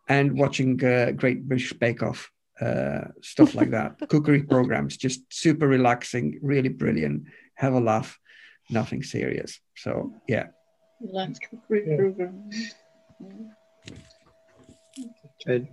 and 0.08 0.38
watching 0.38 0.82
uh, 0.84 1.12
Great 1.12 1.48
British 1.48 1.72
Bake 1.72 2.02
Off, 2.02 2.30
uh, 2.60 3.04
stuff 3.22 3.54
like 3.54 3.70
that. 3.70 3.96
Cookery 4.08 4.42
programs, 4.42 4.96
just 4.96 5.20
super 5.32 5.66
relaxing, 5.66 6.38
really 6.42 6.68
brilliant. 6.68 7.24
Have 7.54 7.74
a 7.74 7.80
laugh, 7.80 8.18
nothing 8.70 9.02
serious. 9.02 9.60
So 9.76 10.12
yeah. 10.28 10.46
Relaxed 11.00 11.42
cookery 11.50 11.84
yeah. 11.86 11.96
programs. 11.96 12.74
Good. 15.46 15.68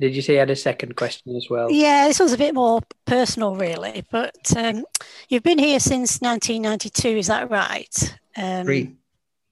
Did 0.00 0.14
you 0.14 0.22
say 0.22 0.34
you 0.34 0.38
had 0.40 0.50
a 0.50 0.56
second 0.56 0.96
question 0.96 1.36
as 1.36 1.48
well? 1.48 1.70
Yeah, 1.70 2.06
this 2.06 2.20
was 2.20 2.32
a 2.32 2.38
bit 2.38 2.54
more 2.54 2.80
personal, 3.06 3.56
really. 3.56 4.04
But 4.10 4.56
um, 4.56 4.84
you've 5.28 5.42
been 5.42 5.58
here 5.58 5.80
since 5.80 6.20
1992, 6.20 7.08
is 7.08 7.26
that 7.28 7.50
right? 7.50 8.18
Um, 8.36 8.64
Three. 8.64 8.96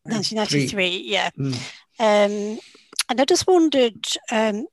1993, 0.05 0.69
Three. 0.69 1.03
yeah. 1.05 1.31
Mm. 1.39 1.55
Um, 1.99 2.59
and 3.09 3.21
I 3.21 3.25
just 3.25 3.47
wondered, 3.47 4.07
um, 4.31 4.67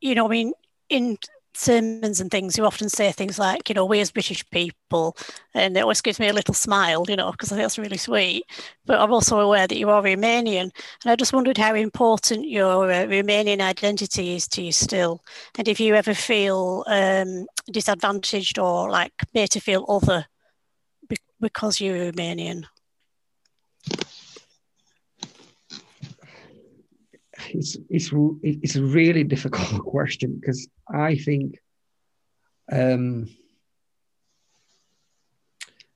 you 0.00 0.14
know, 0.14 0.26
I 0.26 0.28
mean, 0.28 0.52
in 0.88 1.18
sermons 1.56 2.20
and 2.20 2.30
things, 2.30 2.56
you 2.56 2.64
often 2.64 2.88
say 2.88 3.12
things 3.12 3.38
like, 3.38 3.68
you 3.68 3.74
know, 3.74 3.84
we 3.84 4.00
as 4.00 4.10
British 4.10 4.48
people, 4.50 5.16
and 5.54 5.76
it 5.76 5.80
always 5.80 6.00
gives 6.00 6.20
me 6.20 6.28
a 6.28 6.32
little 6.32 6.54
smile, 6.54 7.04
you 7.08 7.16
know, 7.16 7.30
because 7.32 7.50
I 7.50 7.56
think 7.56 7.64
that's 7.64 7.78
really 7.78 7.96
sweet. 7.96 8.44
But 8.86 9.00
I'm 9.00 9.12
also 9.12 9.40
aware 9.40 9.66
that 9.66 9.78
you 9.78 9.90
are 9.90 10.02
Romanian, 10.02 10.70
and 10.70 11.06
I 11.06 11.16
just 11.16 11.32
wondered 11.32 11.58
how 11.58 11.74
important 11.74 12.48
your 12.48 12.90
uh, 12.90 13.06
Romanian 13.06 13.60
identity 13.60 14.34
is 14.36 14.48
to 14.48 14.62
you 14.62 14.72
still, 14.72 15.22
and 15.58 15.68
if 15.68 15.80
you 15.80 15.94
ever 15.94 16.14
feel 16.14 16.84
um, 16.86 17.46
disadvantaged 17.70 18.58
or 18.58 18.90
like 18.90 19.12
made 19.32 19.50
to 19.50 19.60
feel 19.60 19.84
other 19.88 20.26
because 21.40 21.80
you're 21.80 22.12
Romanian. 22.12 22.64
It's 27.50 27.76
it's 27.88 28.10
it's 28.42 28.76
a 28.76 28.82
really 28.82 29.24
difficult 29.24 29.82
question 29.84 30.38
because 30.40 30.68
I 30.88 31.16
think 31.16 31.58
um, 32.70 33.28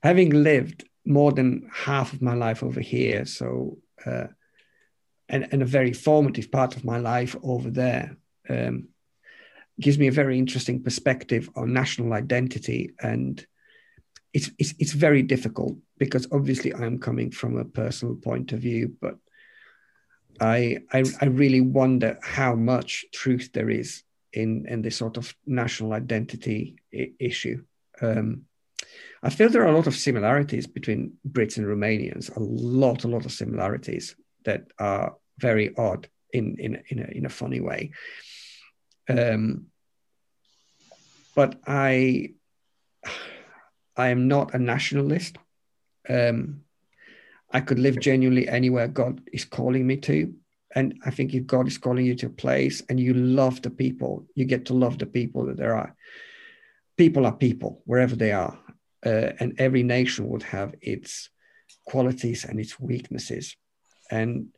having 0.02 0.30
lived 0.30 0.84
more 1.04 1.32
than 1.32 1.70
half 1.72 2.12
of 2.12 2.22
my 2.22 2.34
life 2.34 2.62
over 2.62 2.80
here, 2.80 3.24
so 3.24 3.78
uh, 4.04 4.26
and 5.28 5.48
and 5.52 5.62
a 5.62 5.66
very 5.66 5.92
formative 5.92 6.50
part 6.50 6.76
of 6.76 6.84
my 6.84 6.98
life 6.98 7.36
over 7.42 7.70
there. 7.70 8.16
Um, 8.48 8.88
gives 9.80 9.98
me 9.98 10.08
a 10.08 10.12
very 10.12 10.38
interesting 10.38 10.82
perspective 10.82 11.48
on 11.54 11.72
national 11.72 12.12
identity 12.12 12.90
and 13.00 13.46
it's, 14.32 14.50
it's 14.58 14.74
it's 14.78 14.92
very 14.92 15.22
difficult 15.22 15.76
because 15.98 16.26
obviously 16.32 16.74
I'm 16.74 16.98
coming 16.98 17.30
from 17.30 17.56
a 17.56 17.64
personal 17.64 18.14
point 18.16 18.52
of 18.52 18.60
view, 18.60 18.94
but 19.00 19.16
I, 20.40 20.78
I, 20.92 21.04
I 21.20 21.26
really 21.26 21.60
wonder 21.60 22.18
how 22.22 22.54
much 22.54 23.04
truth 23.12 23.50
there 23.52 23.70
is 23.70 24.02
in 24.32 24.66
in 24.68 24.82
this 24.82 24.96
sort 24.96 25.16
of 25.16 25.34
national 25.46 25.92
identity 25.92 26.76
I- 26.94 27.12
issue. 27.18 27.64
Um, 28.00 28.44
I 29.22 29.30
feel 29.30 29.48
there 29.48 29.62
are 29.62 29.72
a 29.72 29.76
lot 29.76 29.86
of 29.86 29.96
similarities 29.96 30.66
between 30.66 31.14
Brits 31.28 31.56
and 31.56 31.66
Romanians. 31.66 32.34
A 32.36 32.40
lot, 32.40 33.04
a 33.04 33.08
lot 33.08 33.24
of 33.24 33.32
similarities 33.32 34.14
that 34.44 34.64
are 34.78 35.16
very 35.38 35.74
odd 35.76 36.08
in 36.32 36.56
in 36.58 36.82
in 36.88 36.98
a, 37.00 37.08
in 37.18 37.26
a 37.26 37.30
funny 37.30 37.60
way. 37.60 37.92
Um, 39.08 39.66
but 41.34 41.58
I 41.66 42.34
I 43.96 44.08
am 44.08 44.28
not 44.28 44.54
a 44.54 44.58
nationalist. 44.58 45.38
Um, 46.08 46.62
I 47.50 47.60
could 47.60 47.78
live 47.78 47.98
genuinely 47.98 48.48
anywhere 48.48 48.88
God 48.88 49.22
is 49.32 49.44
calling 49.44 49.86
me 49.86 49.96
to. 49.98 50.34
And 50.74 51.00
I 51.04 51.10
think 51.10 51.32
if 51.32 51.46
God 51.46 51.66
is 51.66 51.78
calling 51.78 52.04
you 52.04 52.14
to 52.16 52.26
a 52.26 52.30
place 52.30 52.82
and 52.88 53.00
you 53.00 53.14
love 53.14 53.62
the 53.62 53.70
people, 53.70 54.26
you 54.34 54.44
get 54.44 54.66
to 54.66 54.74
love 54.74 54.98
the 54.98 55.06
people 55.06 55.46
that 55.46 55.56
there 55.56 55.74
are. 55.74 55.94
People 56.96 57.24
are 57.24 57.32
people 57.32 57.82
wherever 57.86 58.14
they 58.14 58.32
are. 58.32 58.58
Uh, 59.04 59.32
and 59.40 59.54
every 59.58 59.82
nation 59.82 60.28
would 60.28 60.42
have 60.42 60.74
its 60.82 61.30
qualities 61.86 62.44
and 62.44 62.60
its 62.60 62.78
weaknesses. 62.78 63.56
And 64.10 64.48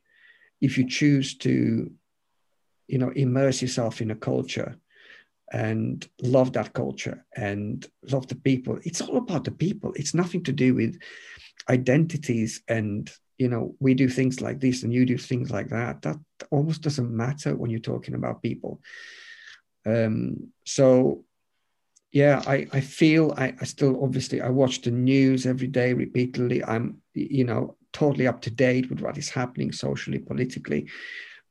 if 0.61 0.79
you 0.79 0.89
choose 0.89 1.37
to, 1.39 1.93
you 2.89 2.99
know, 2.99 3.11
immerse 3.11 3.63
yourself 3.63 4.01
in 4.01 4.11
a 4.11 4.17
culture 4.17 4.77
and 5.53 6.07
love 6.23 6.53
that 6.53 6.73
culture 6.73 7.25
and 7.37 7.87
love 8.11 8.29
the 8.29 8.37
people, 8.37 8.79
it's 8.85 9.01
all 9.01 9.17
about 9.17 9.45
the 9.45 9.51
people. 9.51 9.93
It's 9.97 10.15
nothing 10.15 10.43
to 10.45 10.53
do 10.53 10.75
with 10.75 10.99
identities 11.69 12.63
and 12.69 13.11
you 13.39 13.49
know 13.49 13.75
we 13.81 13.95
do 13.95 14.09
things 14.09 14.41
like 14.41 14.61
this 14.61 14.83
and 14.83 14.93
you 14.93 15.05
do 15.07 15.19
things 15.19 15.51
like 15.51 15.69
that. 15.71 16.03
That 16.03 16.19
almost 16.51 16.83
doesn't 16.83 17.11
matter 17.11 17.57
when 17.57 17.71
you're 17.71 17.81
talking 17.81 18.15
about 18.15 18.43
people. 18.43 18.81
Um 19.87 20.53
so 20.65 21.25
yeah 22.13 22.43
i 22.47 22.67
i 22.73 22.81
feel 22.81 23.33
I, 23.37 23.55
I 23.61 23.65
still 23.65 24.03
obviously 24.03 24.41
i 24.41 24.49
watch 24.49 24.83
the 24.83 24.91
news 24.91 25.47
every 25.47 25.69
day 25.69 25.93
repeatedly. 25.93 26.63
I'm 26.65 26.99
you 27.15 27.45
know 27.45 27.77
totally 27.93 28.27
up 28.27 28.41
to 28.43 28.51
date 28.51 28.91
with 28.91 29.01
what 29.01 29.19
is 29.19 29.31
happening 29.31 29.73
socially 29.73 30.19
politically 30.19 30.89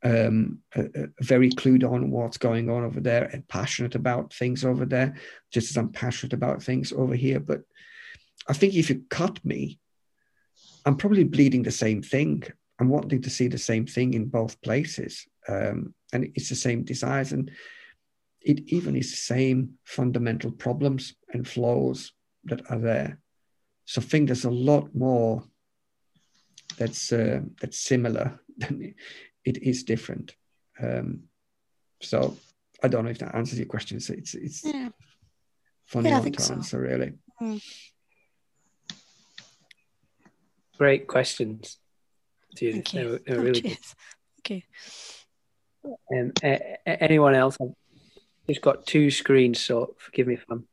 um 0.03 0.59
uh, 0.75 0.83
very 1.21 1.49
clued 1.49 1.83
on 1.83 2.09
what's 2.09 2.37
going 2.37 2.69
on 2.69 2.83
over 2.85 3.01
there 3.01 3.25
and 3.33 3.47
passionate 3.49 3.95
about 3.95 4.33
things 4.33 4.63
over 4.63 4.85
there 4.85 5.15
just 5.51 5.69
as 5.69 5.77
i'm 5.77 5.91
passionate 5.91 6.31
about 6.31 6.63
things 6.63 6.93
over 6.93 7.15
here 7.15 7.39
but 7.39 7.61
i 8.47 8.53
think 8.53 8.73
if 8.75 8.89
you 8.89 9.03
cut 9.09 9.43
me 9.43 9.77
I'm 10.85 10.95
probably 10.95 11.23
bleeding 11.23 11.63
the 11.63 11.71
same 11.71 12.01
thing. 12.01 12.43
I'm 12.79 12.89
wanting 12.89 13.21
to 13.21 13.29
see 13.29 13.47
the 13.47 13.57
same 13.57 13.85
thing 13.85 14.13
in 14.13 14.25
both 14.25 14.61
places. 14.61 15.27
Um, 15.47 15.93
and 16.13 16.31
it's 16.35 16.49
the 16.49 16.55
same 16.55 16.83
desires. 16.83 17.31
And 17.31 17.51
it 18.41 18.61
even 18.73 18.95
is 18.95 19.11
the 19.11 19.17
same 19.17 19.73
fundamental 19.83 20.51
problems 20.51 21.13
and 21.33 21.47
flaws 21.47 22.13
that 22.45 22.61
are 22.71 22.79
there. 22.79 23.19
So 23.85 24.01
I 24.01 24.05
think 24.05 24.27
there's 24.27 24.45
a 24.45 24.51
lot 24.51 24.95
more 24.95 25.43
that's 26.77 27.11
uh, 27.11 27.41
that's 27.59 27.79
similar 27.79 28.39
than 28.57 28.95
it 29.45 29.61
is 29.63 29.83
different. 29.83 30.35
Um, 30.81 31.23
so 32.01 32.37
I 32.81 32.87
don't 32.87 33.03
know 33.03 33.11
if 33.11 33.19
that 33.19 33.35
answers 33.35 33.59
your 33.59 33.67
question. 33.67 33.97
It's 33.97 34.09
it's, 34.09 34.33
it's 34.35 34.65
yeah. 34.65 34.89
funny 35.85 36.09
yeah, 36.09 36.19
one 36.19 36.31
to 36.31 36.41
so. 36.41 36.53
answer, 36.53 36.79
really. 36.79 37.13
Mm. 37.41 37.63
Great 40.77 41.07
questions. 41.07 41.77
Thank 42.57 42.93
you. 42.93 43.19
They're, 43.25 43.35
they're 43.35 43.43
really 43.43 43.61
good. 43.61 43.77
Thank 44.47 44.63
you. 46.11 46.31
Um, 46.43 46.71
anyone 46.85 47.35
else? 47.35 47.57
I've 47.61 47.73
just 48.47 48.61
got 48.61 48.85
two 48.85 49.11
screens, 49.11 49.59
so 49.59 49.95
forgive 49.97 50.27
me 50.27 50.35
if 50.35 50.45
I'm 50.49 50.67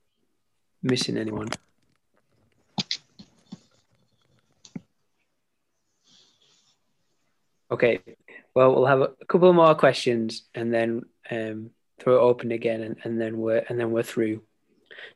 missing 0.82 1.16
anyone. 1.16 1.48
Okay. 7.70 8.00
Well, 8.56 8.74
we'll 8.74 8.86
have 8.86 9.02
a 9.02 9.10
couple 9.28 9.52
more 9.52 9.74
questions 9.74 10.44
and 10.54 10.72
then 10.72 11.02
um, 11.30 11.72
throw 12.00 12.16
it 12.16 12.20
open 12.20 12.52
again, 12.52 12.80
and, 12.80 12.96
and 13.04 13.20
then 13.20 13.36
we're 13.36 13.62
and 13.68 13.78
then 13.78 13.90
we're 13.90 14.02
through, 14.02 14.40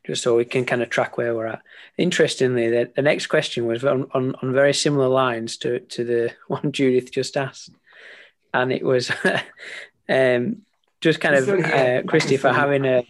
just 0.07 0.23
so 0.23 0.37
we 0.37 0.45
can 0.45 0.67
kind 0.67 0.83
of 0.83 0.91
track 0.91 1.17
where 1.17 1.35
we're 1.35 1.47
at. 1.47 1.63
Interestingly, 1.97 2.69
the, 2.69 2.93
the 2.95 3.01
next 3.01 3.29
question 3.29 3.65
was 3.65 3.83
on, 3.83 4.11
on, 4.13 4.35
on 4.43 4.53
very 4.53 4.75
similar 4.75 5.09
lines 5.09 5.57
to 5.57 5.81
to 5.81 6.05
the 6.05 6.35
one 6.49 6.71
Judith 6.71 7.11
just 7.11 7.35
asked, 7.39 7.71
and 8.53 8.71
it 8.71 8.85
was 8.85 9.11
um, 10.11 10.61
just 11.01 11.23
kind 11.23 11.37
of 11.37 11.49
uh, 11.49 12.03
Christy 12.03 12.37
for 12.37 12.53
having 12.53 12.85
a. 12.85 13.07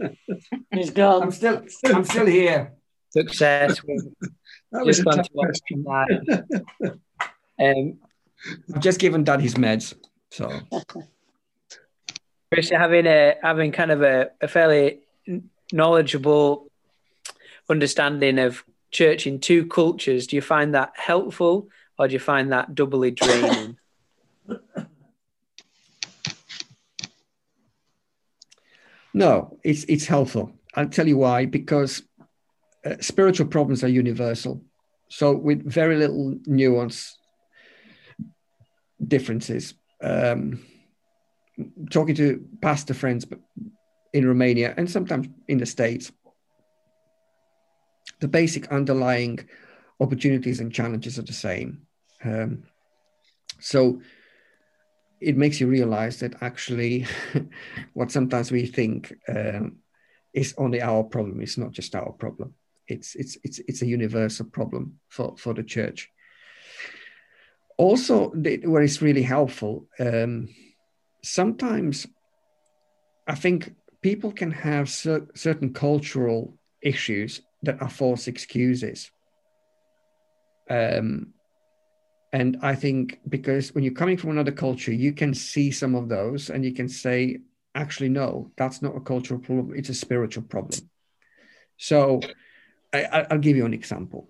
He's 0.72 0.88
gone. 0.88 1.24
I'm 1.24 1.32
still, 1.32 1.66
I'm 1.84 2.04
still 2.04 2.24
here. 2.24 2.72
Success. 3.10 3.78
That 4.72 4.86
was 4.86 4.96
just 4.96 5.06
a 5.06 5.16
tough 5.16 5.26
to 5.26 5.32
one 5.34 6.06
question. 6.78 7.00
Um, 7.60 7.98
I've 8.74 8.82
just 8.82 8.98
given 8.98 9.24
Dad 9.24 9.40
his 9.40 9.54
meds, 9.54 9.94
so 10.30 10.50
Chris, 12.52 12.70
having 12.70 13.06
a 13.06 13.36
having 13.42 13.70
kind 13.70 13.90
of 13.92 14.02
a, 14.02 14.30
a 14.40 14.48
fairly 14.48 15.00
knowledgeable 15.72 16.68
understanding 17.68 18.38
of 18.40 18.64
church 18.90 19.26
in 19.26 19.38
two 19.38 19.66
cultures, 19.66 20.26
do 20.26 20.34
you 20.36 20.42
find 20.42 20.74
that 20.74 20.92
helpful 20.96 21.68
or 21.98 22.08
do 22.08 22.14
you 22.14 22.18
find 22.18 22.50
that 22.52 22.74
doubly 22.74 23.12
draining? 23.12 23.76
no, 29.14 29.56
it's 29.62 29.84
it's 29.84 30.06
helpful. 30.06 30.52
I'll 30.74 30.88
tell 30.88 31.06
you 31.06 31.18
why. 31.18 31.46
Because 31.46 32.02
uh, 32.84 32.96
spiritual 33.00 33.46
problems 33.46 33.84
are 33.84 33.88
universal, 33.88 34.64
so 35.08 35.36
with 35.36 35.64
very 35.64 35.96
little 35.96 36.36
nuance 36.46 37.16
differences. 39.06 39.74
Um, 40.02 40.64
talking 41.90 42.14
to 42.14 42.46
pastor 42.62 42.94
friends 42.94 43.26
in 44.12 44.26
Romania 44.26 44.74
and 44.76 44.90
sometimes 44.90 45.28
in 45.48 45.58
the 45.58 45.66
States, 45.66 46.10
the 48.20 48.28
basic 48.28 48.68
underlying 48.68 49.40
opportunities 50.00 50.60
and 50.60 50.72
challenges 50.72 51.18
are 51.18 51.22
the 51.22 51.32
same. 51.32 51.82
Um, 52.24 52.64
so 53.58 54.00
it 55.20 55.36
makes 55.36 55.60
you 55.60 55.66
realize 55.66 56.20
that 56.20 56.42
actually 56.42 57.06
what 57.92 58.10
sometimes 58.10 58.50
we 58.50 58.66
think 58.66 59.12
um, 59.28 59.76
is 60.32 60.54
only 60.56 60.80
our 60.80 61.02
problem 61.04 61.42
is 61.42 61.58
not 61.58 61.72
just 61.72 61.94
our 61.94 62.12
problem. 62.12 62.54
It's, 62.88 63.14
it's, 63.14 63.36
it's, 63.44 63.60
it's 63.68 63.82
a 63.82 63.86
universal 63.86 64.46
problem 64.46 64.98
for, 65.08 65.36
for 65.36 65.54
the 65.54 65.62
church. 65.62 66.10
Also, 67.80 68.28
where 68.28 68.82
it's 68.82 69.00
really 69.00 69.22
helpful, 69.22 69.86
um, 69.98 70.50
sometimes 71.24 72.06
I 73.26 73.34
think 73.34 73.74
people 74.02 74.32
can 74.32 74.50
have 74.50 74.90
cer- 74.90 75.28
certain 75.34 75.72
cultural 75.72 76.58
issues 76.82 77.40
that 77.62 77.80
are 77.80 77.88
false 77.88 78.28
excuses. 78.28 79.10
Um, 80.68 81.32
and 82.34 82.58
I 82.60 82.74
think 82.74 83.18
because 83.26 83.74
when 83.74 83.82
you're 83.82 83.94
coming 83.94 84.18
from 84.18 84.32
another 84.32 84.52
culture, 84.52 84.92
you 84.92 85.14
can 85.14 85.32
see 85.32 85.70
some 85.70 85.94
of 85.94 86.10
those 86.10 86.50
and 86.50 86.62
you 86.62 86.74
can 86.74 86.86
say, 86.86 87.38
actually, 87.74 88.10
no, 88.10 88.50
that's 88.58 88.82
not 88.82 88.94
a 88.94 89.00
cultural 89.00 89.40
problem, 89.40 89.72
it's 89.74 89.88
a 89.88 89.94
spiritual 89.94 90.42
problem. 90.42 90.90
So 91.78 92.20
I, 92.92 93.26
will 93.30 93.38
give 93.38 93.56
you 93.56 93.64
an 93.64 93.72
example. 93.72 94.28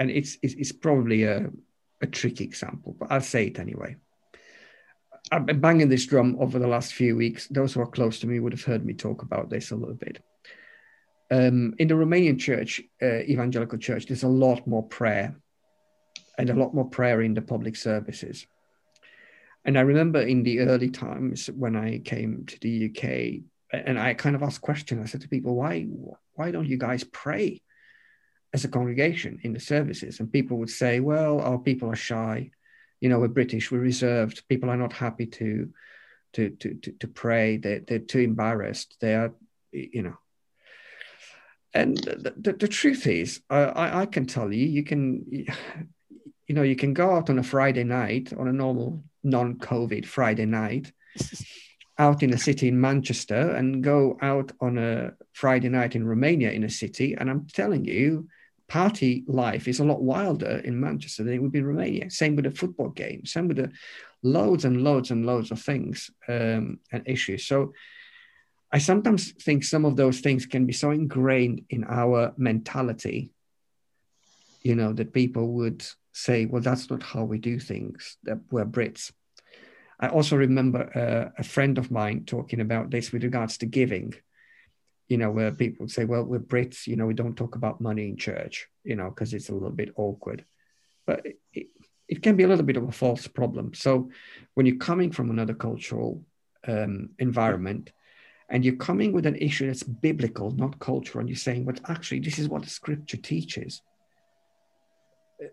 And 0.00 0.10
it's, 0.10 0.38
it's, 0.42 0.54
it's 0.54 0.72
probably 0.72 1.22
a, 1.22 1.50
a 2.04 2.06
tricky 2.06 2.44
example, 2.44 2.96
but 2.98 3.10
I'll 3.10 3.20
say 3.20 3.46
it 3.48 3.58
anyway. 3.58 3.96
I've 5.32 5.46
been 5.46 5.60
banging 5.60 5.88
this 5.88 6.06
drum 6.06 6.36
over 6.38 6.58
the 6.58 6.68
last 6.68 6.94
few 6.94 7.16
weeks. 7.16 7.48
Those 7.48 7.72
who 7.72 7.80
are 7.80 7.86
close 7.86 8.20
to 8.20 8.26
me 8.26 8.38
would 8.38 8.52
have 8.52 8.62
heard 8.62 8.84
me 8.84 8.94
talk 8.94 9.22
about 9.22 9.50
this 9.50 9.70
a 9.70 9.76
little 9.76 9.94
bit. 9.94 10.22
Um, 11.30 11.74
in 11.78 11.88
the 11.88 11.94
Romanian 11.94 12.38
church, 12.38 12.82
uh, 13.02 13.20
evangelical 13.22 13.78
church, 13.78 14.06
there's 14.06 14.22
a 14.22 14.28
lot 14.28 14.66
more 14.66 14.82
prayer 14.82 15.34
and 16.38 16.50
a 16.50 16.54
lot 16.54 16.74
more 16.74 16.84
prayer 16.84 17.22
in 17.22 17.34
the 17.34 17.42
public 17.42 17.74
services. 17.74 18.46
And 19.64 19.78
I 19.78 19.80
remember 19.80 20.20
in 20.20 20.42
the 20.42 20.60
early 20.60 20.90
times 20.90 21.46
when 21.46 21.74
I 21.74 21.98
came 21.98 22.44
to 22.46 22.58
the 22.60 22.90
UK, 22.90 23.42
and 23.72 23.98
I 23.98 24.14
kind 24.14 24.36
of 24.36 24.42
asked 24.42 24.60
questions. 24.60 25.00
I 25.02 25.06
said 25.06 25.22
to 25.22 25.28
people, 25.28 25.54
"Why, 25.56 25.86
why 26.34 26.50
don't 26.50 26.68
you 26.68 26.76
guys 26.76 27.02
pray 27.02 27.62
as 28.54 28.64
a 28.64 28.68
congregation 28.68 29.40
in 29.42 29.52
the 29.52 29.60
services?" 29.60 30.20
And 30.20 30.32
people 30.32 30.56
would 30.58 30.70
say, 30.70 31.00
"Well, 31.00 31.40
our 31.40 31.58
people 31.58 31.90
are 31.90 31.96
shy. 31.96 32.50
You 33.00 33.10
know, 33.10 33.18
we're 33.18 33.28
British, 33.28 33.70
we're 33.70 33.80
reserved. 33.80 34.48
People 34.48 34.70
are 34.70 34.78
not 34.78 34.94
happy 34.94 35.26
to, 35.26 35.68
to, 36.34 36.50
to, 36.50 36.74
to, 36.74 36.92
to 36.92 37.08
pray. 37.08 37.58
They're, 37.58 37.80
they're 37.80 37.98
too 37.98 38.20
embarrassed. 38.20 38.96
They 39.00 39.14
are, 39.14 39.34
you 39.72 40.02
know." 40.02 40.16
And 41.74 41.98
the, 41.98 42.32
the, 42.36 42.52
the 42.52 42.68
truth 42.68 43.06
is, 43.08 43.40
I, 43.50 44.02
I 44.02 44.06
can 44.06 44.26
tell 44.26 44.52
you, 44.52 44.64
you 44.64 44.84
can 44.84 45.26
you 46.46 46.54
know, 46.54 46.62
you 46.62 46.76
can 46.76 46.94
go 46.94 47.14
out 47.16 47.30
on 47.30 47.38
a 47.38 47.42
Friday 47.42 47.84
night, 47.84 48.32
on 48.32 48.48
a 48.48 48.52
normal 48.52 49.02
non-COVID 49.22 50.04
Friday 50.04 50.46
night, 50.46 50.92
out 51.98 52.22
in 52.22 52.32
a 52.32 52.38
city 52.38 52.68
in 52.68 52.80
Manchester, 52.80 53.50
and 53.52 53.82
go 53.82 54.18
out 54.20 54.52
on 54.60 54.78
a 54.78 55.12
Friday 55.32 55.68
night 55.68 55.94
in 55.94 56.06
Romania 56.06 56.50
in 56.50 56.64
a 56.64 56.70
city, 56.70 57.14
and 57.14 57.30
I'm 57.30 57.46
telling 57.46 57.84
you, 57.84 58.28
party 58.68 59.24
life 59.26 59.68
is 59.68 59.80
a 59.80 59.84
lot 59.84 60.02
wilder 60.02 60.60
in 60.64 60.80
Manchester 60.80 61.24
than 61.24 61.34
it 61.34 61.42
would 61.42 61.52
be 61.52 61.58
in 61.60 61.66
Romania. 61.66 62.10
Same 62.10 62.36
with 62.36 62.44
the 62.44 62.50
football 62.50 62.88
game. 62.88 63.24
Same 63.26 63.48
with 63.48 63.58
the 63.58 63.70
loads 64.22 64.64
and 64.64 64.82
loads 64.82 65.10
and 65.10 65.26
loads 65.26 65.50
of 65.50 65.60
things 65.60 66.10
um, 66.28 66.80
and 66.92 67.02
issues. 67.06 67.46
So. 67.46 67.72
I 68.72 68.78
sometimes 68.78 69.30
think 69.30 69.62
some 69.62 69.84
of 69.84 69.94
those 69.94 70.18
things 70.18 70.46
can 70.46 70.66
be 70.66 70.72
so 70.72 70.90
ingrained 70.90 71.64
in 71.70 71.84
our 71.84 72.32
mentality, 72.36 73.32
you 74.62 74.74
know, 74.74 74.92
that 74.94 75.12
people 75.12 75.52
would 75.52 75.86
say, 76.12 76.46
well, 76.46 76.60
that's 76.60 76.90
not 76.90 77.00
how 77.00 77.22
we 77.22 77.38
do 77.38 77.60
things, 77.60 78.16
that 78.24 78.38
we're 78.50 78.64
Brits. 78.64 79.12
I 80.00 80.08
also 80.08 80.34
remember 80.34 80.90
uh, 80.92 81.30
a 81.38 81.44
friend 81.44 81.78
of 81.78 81.92
mine 81.92 82.24
talking 82.24 82.60
about 82.60 82.90
this 82.90 83.12
with 83.12 83.22
regards 83.22 83.58
to 83.58 83.66
giving, 83.66 84.12
you 85.08 85.18
know, 85.18 85.30
where 85.30 85.52
people 85.52 85.88
say, 85.88 86.04
well, 86.04 86.24
we're 86.24 86.38
Brits, 86.38 86.86
you 86.86 86.96
know, 86.96 87.06
we 87.06 87.14
don't 87.14 87.36
talk 87.36 87.56
about 87.56 87.80
money 87.80 88.08
in 88.08 88.16
church, 88.16 88.68
you 88.84 88.96
know, 88.96 89.10
because 89.10 89.34
it's 89.34 89.48
a 89.48 89.54
little 89.54 89.70
bit 89.70 89.92
awkward. 89.96 90.44
But 91.06 91.26
it, 91.52 91.68
it 92.08 92.22
can 92.22 92.36
be 92.36 92.44
a 92.44 92.48
little 92.48 92.64
bit 92.64 92.76
of 92.76 92.88
a 92.88 92.92
false 92.92 93.26
problem. 93.26 93.74
So 93.74 94.10
when 94.54 94.66
you're 94.66 94.76
coming 94.76 95.10
from 95.10 95.30
another 95.30 95.54
cultural 95.54 96.22
um, 96.66 97.10
environment, 97.18 97.90
and 98.50 98.64
you're 98.64 98.76
coming 98.76 99.12
with 99.12 99.24
an 99.24 99.36
issue 99.36 99.66
that's 99.66 99.82
biblical, 99.82 100.50
not 100.50 100.78
cultural, 100.78 101.20
and 101.20 101.28
you're 101.28 101.36
saying, 101.36 101.64
but 101.64 101.80
actually, 101.88 102.20
this 102.20 102.38
is 102.38 102.48
what 102.48 102.62
the 102.62 102.68
scripture 102.68 103.16
teaches 103.16 103.80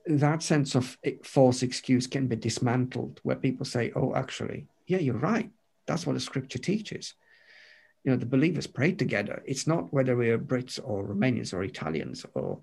that 0.05 0.43
sense 0.43 0.75
of 0.75 0.97
false 1.23 1.63
excuse 1.63 2.07
can 2.07 2.27
be 2.27 2.35
dismantled 2.35 3.19
where 3.23 3.35
people 3.35 3.65
say 3.65 3.91
oh 3.95 4.13
actually 4.15 4.67
yeah 4.87 4.97
you're 4.97 5.15
right 5.15 5.49
that's 5.87 6.05
what 6.05 6.13
the 6.13 6.19
scripture 6.19 6.59
teaches 6.59 7.13
you 8.03 8.11
know 8.11 8.17
the 8.17 8.25
believers 8.25 8.67
pray 8.67 8.91
together 8.91 9.41
it's 9.45 9.67
not 9.67 9.91
whether 9.93 10.15
we're 10.15 10.39
brits 10.39 10.79
or 10.83 11.07
romanians 11.07 11.53
or 11.53 11.63
italians 11.63 12.25
or 12.33 12.59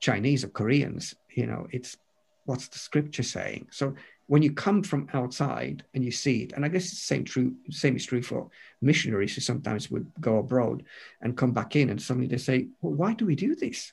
chinese 0.00 0.44
or 0.44 0.48
koreans 0.48 1.14
you 1.34 1.46
know 1.46 1.66
it's 1.70 1.96
what's 2.44 2.68
the 2.68 2.78
scripture 2.78 3.22
saying 3.22 3.66
so 3.70 3.94
when 4.28 4.42
you 4.42 4.52
come 4.52 4.82
from 4.82 5.08
outside 5.14 5.84
and 5.94 6.04
you 6.04 6.10
see 6.10 6.42
it 6.42 6.52
and 6.52 6.64
i 6.64 6.68
guess 6.68 6.90
the 6.90 6.96
same 6.96 7.24
true 7.24 7.54
same 7.70 7.96
is 7.96 8.06
true 8.06 8.22
for 8.22 8.48
missionaries 8.80 9.34
who 9.34 9.40
sometimes 9.40 9.90
would 9.90 10.06
go 10.20 10.38
abroad 10.38 10.84
and 11.22 11.36
come 11.36 11.52
back 11.52 11.74
in 11.76 11.90
and 11.90 12.00
suddenly 12.00 12.28
they 12.28 12.38
say 12.38 12.68
well 12.80 12.94
why 12.94 13.12
do 13.12 13.26
we 13.26 13.34
do 13.34 13.54
this 13.54 13.92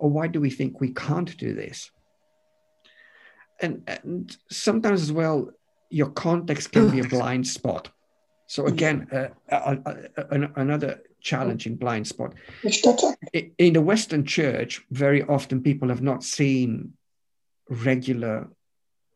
or 0.00 0.10
why 0.10 0.26
do 0.26 0.40
we 0.40 0.50
think 0.50 0.80
we 0.80 0.92
can't 0.92 1.36
do 1.36 1.54
this? 1.54 1.90
And, 3.60 3.82
and 3.86 4.36
sometimes 4.50 5.02
as 5.02 5.12
well, 5.12 5.50
your 5.90 6.08
context 6.10 6.72
can 6.72 6.90
be 6.90 7.00
a 7.00 7.04
blind 7.08 7.46
spot. 7.46 7.90
So 8.50 8.66
again, 8.66 9.06
uh, 9.12 9.76
another 10.56 11.02
challenging 11.20 11.76
blind 11.76 12.08
spot. 12.08 12.34
In 13.58 13.72
the 13.74 13.80
Western 13.80 14.24
church, 14.24 14.82
very 14.90 15.22
often 15.22 15.62
people 15.62 15.88
have 15.88 16.02
not 16.02 16.24
seen 16.24 16.94
regular 17.68 18.48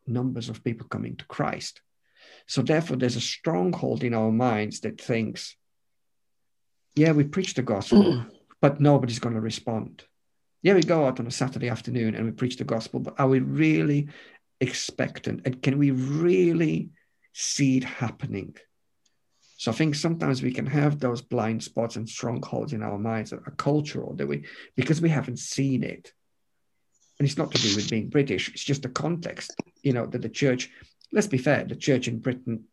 numbers 0.06 0.48
of 0.48 0.62
people 0.62 0.86
coming 0.86 1.16
to 1.16 1.24
Christ. 1.24 1.80
So 2.46 2.62
therefore, 2.62 2.96
there's 2.96 3.16
a 3.16 3.20
stronghold 3.20 4.04
in 4.04 4.14
our 4.14 4.30
minds 4.30 4.80
that 4.80 5.00
thinks, 5.00 5.56
yeah, 6.94 7.10
we 7.10 7.24
preach 7.24 7.54
the 7.54 7.62
gospel, 7.62 8.24
but 8.60 8.80
nobody's 8.80 9.18
going 9.18 9.34
to 9.34 9.40
respond 9.40 10.04
yeah, 10.64 10.72
we 10.72 10.80
go 10.80 11.06
out 11.06 11.20
on 11.20 11.26
a 11.26 11.30
Saturday 11.30 11.68
afternoon 11.68 12.14
and 12.14 12.24
we 12.24 12.32
preach 12.32 12.56
the 12.56 12.64
gospel, 12.64 12.98
but 12.98 13.20
are 13.20 13.28
we 13.28 13.38
really 13.38 14.08
expectant? 14.62 15.42
And 15.44 15.60
can 15.60 15.76
we 15.76 15.90
really 15.90 16.88
see 17.34 17.76
it 17.76 17.84
happening? 17.84 18.56
So 19.56 19.70
I 19.70 19.74
think 19.74 19.94
sometimes 19.94 20.42
we 20.42 20.52
can 20.52 20.66
have 20.66 20.98
those 20.98 21.22
blind 21.22 21.62
spots 21.62 21.96
and 21.96 22.08
strongholds 22.08 22.72
in 22.72 22.82
our 22.82 22.98
minds 22.98 23.30
that 23.30 23.46
are 23.46 23.54
cultural 23.56 24.14
that 24.14 24.26
we 24.26 24.44
because 24.76 25.00
we 25.00 25.08
haven't 25.08 25.38
seen 25.38 25.82
it. 25.84 26.12
And 27.18 27.28
it's 27.28 27.38
not 27.38 27.52
to 27.52 27.62
do 27.62 27.76
with 27.76 27.90
being 27.90 28.08
British, 28.08 28.48
it's 28.48 28.64
just 28.64 28.82
the 28.82 28.88
context, 28.88 29.54
you 29.82 29.92
know, 29.92 30.06
that 30.06 30.22
the 30.22 30.28
church 30.28 30.70
let's 31.14 31.28
be 31.28 31.38
fair, 31.38 31.64
the 31.64 31.76
church 31.76 32.08
in 32.08 32.18
Britain, 32.18 32.64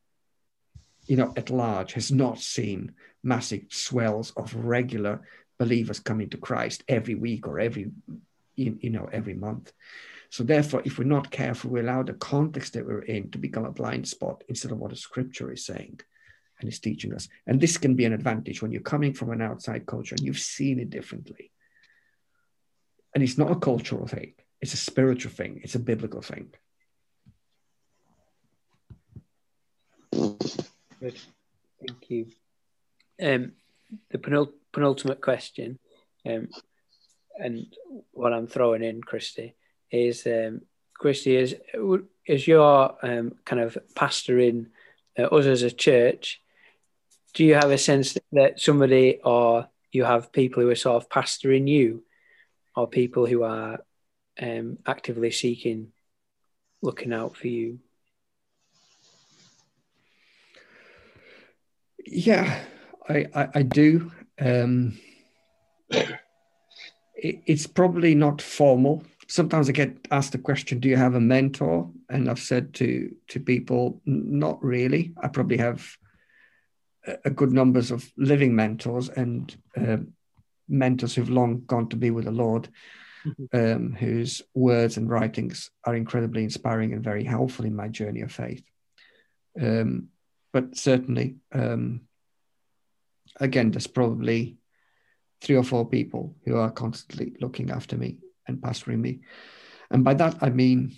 you 1.05 1.15
know, 1.15 1.31
at 1.37 1.51
large, 1.51 1.93
has 1.93 2.11
not 2.11 2.39
seen 2.39 2.93
massive 3.23 3.65
swells 3.69 4.31
of 4.31 4.55
regular 4.55 5.21
believers 5.59 5.99
coming 5.99 6.29
to 6.29 6.37
Christ 6.37 6.83
every 6.87 7.13
week 7.13 7.47
or 7.47 7.59
every, 7.59 7.91
you, 8.55 8.77
you 8.81 8.89
know, 8.89 9.07
every 9.11 9.35
month. 9.35 9.71
So 10.31 10.43
therefore, 10.43 10.81
if 10.85 10.97
we're 10.97 11.03
not 11.03 11.29
careful, 11.29 11.69
we 11.69 11.81
allow 11.81 12.01
the 12.01 12.13
context 12.13 12.73
that 12.73 12.85
we're 12.85 13.03
in 13.03 13.29
to 13.31 13.37
become 13.37 13.65
a 13.65 13.71
blind 13.71 14.07
spot 14.07 14.43
instead 14.49 14.71
of 14.71 14.79
what 14.79 14.89
the 14.89 14.97
scripture 14.97 15.51
is 15.51 15.65
saying 15.65 15.99
and 16.61 16.71
is 16.71 16.79
teaching 16.79 17.13
us. 17.13 17.27
And 17.45 17.59
this 17.59 17.77
can 17.77 17.95
be 17.95 18.05
an 18.05 18.13
advantage 18.13 18.61
when 18.61 18.71
you're 18.71 18.81
coming 18.81 19.13
from 19.13 19.31
an 19.31 19.41
outside 19.41 19.85
culture 19.85 20.15
and 20.15 20.25
you've 20.25 20.39
seen 20.39 20.79
it 20.79 20.89
differently. 20.89 21.51
And 23.13 23.23
it's 23.23 23.37
not 23.37 23.51
a 23.51 23.55
cultural 23.55 24.07
thing, 24.07 24.33
it's 24.61 24.73
a 24.73 24.77
spiritual 24.77 25.31
thing, 25.31 25.61
it's 25.63 25.75
a 25.75 25.79
biblical 25.79 26.21
thing. 26.21 26.53
Good. 30.11 31.17
Thank 31.79 32.09
you. 32.09 32.27
Um, 33.21 33.53
the 34.11 34.17
penult- 34.17 34.53
penultimate 34.71 35.21
question, 35.21 35.79
um, 36.25 36.49
and 37.37 37.65
what 38.11 38.33
I'm 38.33 38.47
throwing 38.47 38.83
in, 38.83 39.01
Christy, 39.01 39.55
is 39.91 40.25
um, 40.27 40.61
Christy, 40.93 41.35
is 41.35 41.55
is 42.27 42.47
your 42.47 42.95
um, 43.03 43.33
kind 43.45 43.61
of 43.61 43.77
pastoring 43.95 44.67
uh, 45.17 45.23
us 45.23 45.45
as 45.45 45.63
a 45.63 45.71
church? 45.71 46.40
Do 47.33 47.45
you 47.45 47.55
have 47.55 47.71
a 47.71 47.77
sense 47.77 48.17
that 48.31 48.59
somebody 48.59 49.19
or 49.23 49.67
you 49.91 50.03
have 50.03 50.31
people 50.31 50.63
who 50.63 50.69
are 50.69 50.75
sort 50.75 51.01
of 51.01 51.09
pastoring 51.09 51.67
you, 51.67 52.03
or 52.75 52.87
people 52.87 53.25
who 53.25 53.43
are 53.43 53.79
um, 54.41 54.77
actively 54.85 55.31
seeking, 55.31 55.91
looking 56.81 57.13
out 57.13 57.35
for 57.35 57.47
you? 57.47 57.79
Yeah, 62.05 62.63
I 63.07 63.27
I, 63.33 63.47
I 63.55 63.61
do. 63.63 64.11
Um, 64.39 64.99
it, 65.89 66.15
it's 67.45 67.67
probably 67.67 68.15
not 68.15 68.41
formal 68.41 69.03
sometimes 69.31 69.69
I 69.69 69.71
get 69.71 70.07
asked 70.11 70.33
the 70.33 70.37
question, 70.37 70.79
"Do 70.79 70.89
you 70.89 70.97
have 70.97 71.15
a 71.15 71.19
mentor?" 71.19 71.89
And 72.09 72.29
I've 72.29 72.39
said 72.39 72.73
to 72.75 73.15
to 73.29 73.39
people, 73.39 74.01
"Not 74.05 74.61
really. 74.63 75.13
I 75.23 75.29
probably 75.29 75.57
have 75.57 75.97
a, 77.25 77.29
good 77.29 77.51
numbers 77.51 77.91
of 77.91 78.11
living 78.17 78.55
mentors 78.55 79.09
and 79.09 79.55
uh, 79.75 79.97
mentors 80.67 81.15
who've 81.15 81.29
long 81.29 81.63
gone 81.65 81.89
to 81.89 81.95
be 81.95 82.11
with 82.11 82.25
the 82.25 82.31
Lord, 82.31 82.69
mm-hmm. 83.25 83.57
um, 83.57 83.93
whose 83.93 84.41
words 84.53 84.97
and 84.97 85.09
writings 85.09 85.69
are 85.85 85.95
incredibly 85.95 86.43
inspiring 86.43 86.93
and 86.93 87.03
very 87.03 87.23
helpful 87.23 87.65
in 87.65 87.75
my 87.75 87.87
journey 87.87 88.21
of 88.21 88.31
faith. 88.31 88.63
Um, 89.59 90.09
but 90.53 90.75
certainly, 90.77 91.37
um, 91.51 92.01
again, 93.39 93.71
there's 93.71 93.87
probably 93.87 94.57
three 95.41 95.55
or 95.55 95.63
four 95.63 95.87
people 95.87 96.35
who 96.45 96.57
are 96.57 96.71
constantly 96.71 97.33
looking 97.41 97.71
after 97.71 97.97
me 97.97 98.17
and 98.47 98.57
pastoring 98.57 98.99
me. 98.99 99.19
And 99.89 100.03
by 100.03 100.13
that, 100.15 100.37
I 100.41 100.49
mean, 100.49 100.95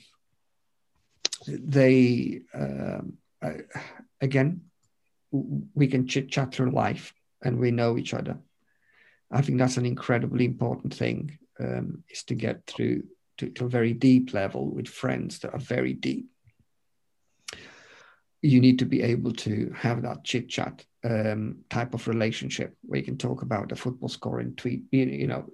they, 1.48 2.42
um, 2.54 3.18
uh, 3.42 3.54
again, 4.22 4.62
we 5.34 5.88
can 5.88 6.08
chit 6.08 6.30
chat 6.30 6.54
through 6.54 6.72
life 6.72 7.14
and 7.44 7.60
we 7.60 7.72
know 7.72 7.98
each 7.98 8.14
other. 8.14 8.38
I 9.32 9.42
think 9.42 9.58
that's 9.58 9.78
an 9.78 9.86
incredibly 9.86 10.46
important 10.46 10.94
thing 10.94 11.38
um, 11.60 12.04
is 12.10 12.24
to 12.26 12.36
get 12.36 12.66
through 12.68 13.04
to, 13.38 13.50
to 13.50 13.66
a 13.66 13.70
very 13.70 13.94
deep 13.94 14.34
level 14.34 14.70
with 14.70 14.88
friends 14.88 15.40
that 15.40 15.54
are 15.54 15.60
very 15.60 15.94
deep. 15.94 16.28
You 18.42 18.60
need 18.60 18.80
to 18.80 18.86
be 18.86 19.02
able 19.02 19.34
to 19.34 19.74
have 19.76 20.04
that 20.04 20.24
chit 20.24 20.50
chat 20.50 20.86
um, 21.04 21.60
type 21.70 21.94
of 21.94 22.08
relationship 22.08 22.76
where 22.84 23.00
you 23.00 23.06
can 23.06 23.18
talk 23.18 23.42
about 23.42 23.70
the 23.70 23.76
football 23.76 24.10
score 24.10 24.40
and 24.40 24.58
tweet, 24.58 24.84
you, 24.92 25.28
know, 25.28 25.46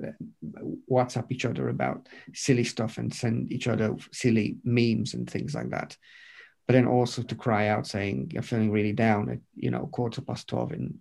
WhatsApp 0.91 1.31
each 1.31 1.45
other 1.45 1.69
about 1.69 2.09
silly 2.33 2.63
stuff 2.63 2.97
and 2.97 3.13
send 3.13 3.51
each 3.51 3.67
other 3.67 3.95
silly 4.11 4.57
memes 4.63 5.13
and 5.13 5.29
things 5.29 5.55
like 5.55 5.69
that. 5.69 5.95
But 6.69 6.73
then 6.73 6.85
also 6.85 7.23
to 7.23 7.33
cry 7.33 7.69
out 7.69 7.87
saying 7.87 8.29
you're 8.31 8.43
feeling 8.43 8.69
really 8.69 8.93
down 8.93 9.27
at 9.31 9.39
you 9.55 9.71
know 9.71 9.87
quarter 9.87 10.21
past 10.21 10.47
twelve 10.47 10.71
in, 10.71 10.99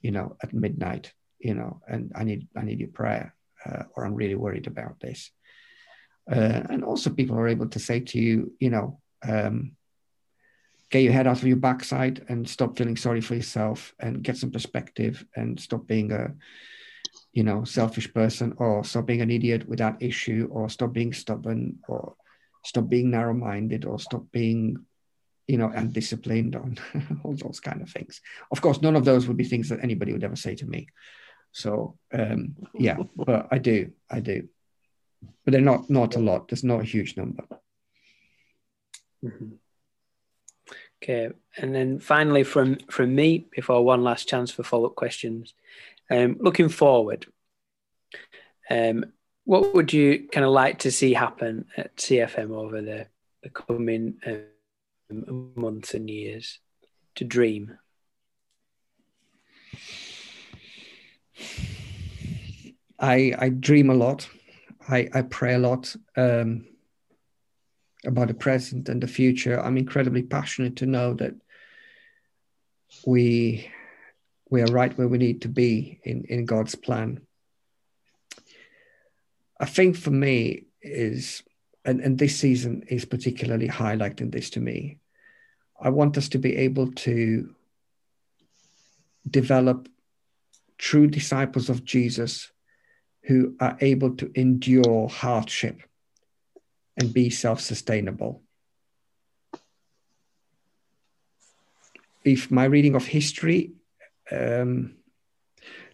you 0.00 0.10
know, 0.10 0.36
at 0.42 0.52
midnight, 0.52 1.12
you 1.38 1.54
know, 1.54 1.80
and 1.86 2.10
I 2.16 2.24
need 2.24 2.48
I 2.56 2.62
need 2.62 2.80
your 2.80 2.88
prayer, 2.88 3.32
uh, 3.64 3.84
or 3.94 4.04
I'm 4.04 4.16
really 4.16 4.34
worried 4.34 4.66
about 4.66 4.98
this. 4.98 5.30
Uh, 6.28 6.62
and 6.68 6.82
also 6.82 7.10
people 7.10 7.38
are 7.38 7.46
able 7.46 7.68
to 7.68 7.78
say 7.78 8.00
to 8.00 8.18
you, 8.18 8.54
you 8.58 8.70
know. 8.70 8.98
Um, 9.22 9.76
get 10.90 11.04
your 11.04 11.12
head 11.12 11.28
out 11.28 11.38
of 11.38 11.46
your 11.46 11.58
backside 11.58 12.26
and 12.28 12.48
stop 12.48 12.76
feeling 12.76 12.96
sorry 12.96 13.20
for 13.20 13.36
yourself 13.36 13.94
and 14.00 14.24
get 14.24 14.36
some 14.36 14.50
perspective 14.50 15.24
and 15.36 15.60
stop 15.60 15.86
being 15.86 16.10
a 16.10 16.34
you 17.32 17.44
know 17.44 17.62
selfish 17.62 18.12
person 18.12 18.52
or 18.56 18.82
stop 18.82 19.06
being 19.06 19.20
an 19.20 19.30
idiot 19.30 19.68
with 19.68 19.78
that 19.78 20.02
issue 20.02 20.48
or 20.50 20.68
stop 20.68 20.92
being 20.92 21.12
stubborn 21.12 21.78
or 21.86 22.16
stop 22.64 22.88
being 22.88 23.10
narrow-minded 23.10 23.84
or 23.84 23.98
stop 23.98 24.24
being 24.32 24.84
you 25.46 25.58
know 25.58 25.70
undisciplined 25.74 26.54
on 26.56 26.78
all 27.24 27.34
those 27.34 27.60
kind 27.60 27.82
of 27.82 27.90
things. 27.90 28.20
Of 28.50 28.60
course 28.60 28.82
none 28.82 28.96
of 28.96 29.04
those 29.04 29.26
would 29.26 29.36
be 29.36 29.44
things 29.44 29.68
that 29.68 29.82
anybody 29.82 30.12
would 30.12 30.24
ever 30.24 30.36
say 30.36 30.54
to 30.56 30.66
me. 30.66 30.88
So 31.52 31.98
um 32.12 32.56
yeah 32.74 32.98
but 33.16 33.48
i 33.50 33.58
do 33.58 33.92
i 34.10 34.20
do. 34.20 34.48
But 35.44 35.52
they're 35.52 35.60
not 35.60 35.88
not 35.90 36.16
a 36.16 36.20
lot. 36.20 36.48
There's 36.48 36.64
not 36.64 36.80
a 36.80 36.84
huge 36.84 37.16
number. 37.16 37.44
Mm-hmm. 39.24 39.54
Okay, 41.02 41.30
and 41.56 41.74
then 41.74 41.98
finally 41.98 42.44
from 42.44 42.76
from 42.88 43.14
me, 43.14 43.46
before 43.50 43.84
one 43.84 44.04
last 44.04 44.28
chance 44.28 44.52
for 44.52 44.62
follow 44.62 44.86
up 44.86 44.94
questions, 44.94 45.54
um, 46.10 46.36
looking 46.38 46.68
forward, 46.68 47.26
um, 48.70 49.06
what 49.44 49.74
would 49.74 49.92
you 49.92 50.28
kind 50.32 50.44
of 50.44 50.52
like 50.52 50.80
to 50.80 50.90
see 50.90 51.12
happen 51.12 51.66
at 51.76 51.96
CFM 51.96 52.50
over 52.50 52.80
the, 52.80 53.06
the 53.42 53.50
coming 53.50 54.16
um, 55.10 55.52
months 55.54 55.94
and 55.94 56.08
years? 56.08 56.58
To 57.16 57.24
dream. 57.24 57.76
I 62.98 63.34
I 63.38 63.48
dream 63.50 63.90
a 63.90 63.94
lot. 63.94 64.30
I 64.88 65.10
I 65.12 65.22
pray 65.22 65.54
a 65.54 65.58
lot. 65.58 65.94
Um, 66.16 66.64
about 68.04 68.28
the 68.28 68.34
present 68.34 68.88
and 68.88 69.02
the 69.02 69.06
future. 69.06 69.60
I'm 69.60 69.76
incredibly 69.76 70.22
passionate 70.22 70.76
to 70.76 70.86
know 70.86 71.14
that 71.14 71.34
we 73.06 73.70
we 74.50 74.60
are 74.60 74.72
right 74.72 74.96
where 74.98 75.08
we 75.08 75.18
need 75.18 75.42
to 75.42 75.48
be 75.48 75.98
in, 76.04 76.24
in 76.28 76.44
God's 76.44 76.74
plan. 76.74 77.20
I 79.62 79.66
think 79.66 79.96
for 79.96 80.10
me 80.10 80.66
is 80.82 81.44
and, 81.84 82.00
and 82.00 82.18
this 82.18 82.36
season 82.36 82.84
is 82.88 83.04
particularly 83.04 83.68
highlighting 83.68 84.30
this 84.32 84.50
to 84.50 84.60
me. 84.60 84.98
I 85.80 85.90
want 85.90 86.18
us 86.18 86.28
to 86.30 86.38
be 86.38 86.56
able 86.56 86.92
to 86.92 87.54
develop 89.28 89.88
true 90.78 91.06
disciples 91.06 91.68
of 91.70 91.84
Jesus 91.84 92.50
who 93.22 93.56
are 93.60 93.76
able 93.80 94.16
to 94.16 94.30
endure 94.34 95.08
hardship 95.08 95.80
and 96.96 97.14
be 97.14 97.30
self 97.30 97.60
sustainable. 97.60 98.42
If 102.24 102.50
my 102.50 102.64
reading 102.64 102.94
of 102.96 103.06
history, 103.06 103.72
um, 104.30 104.96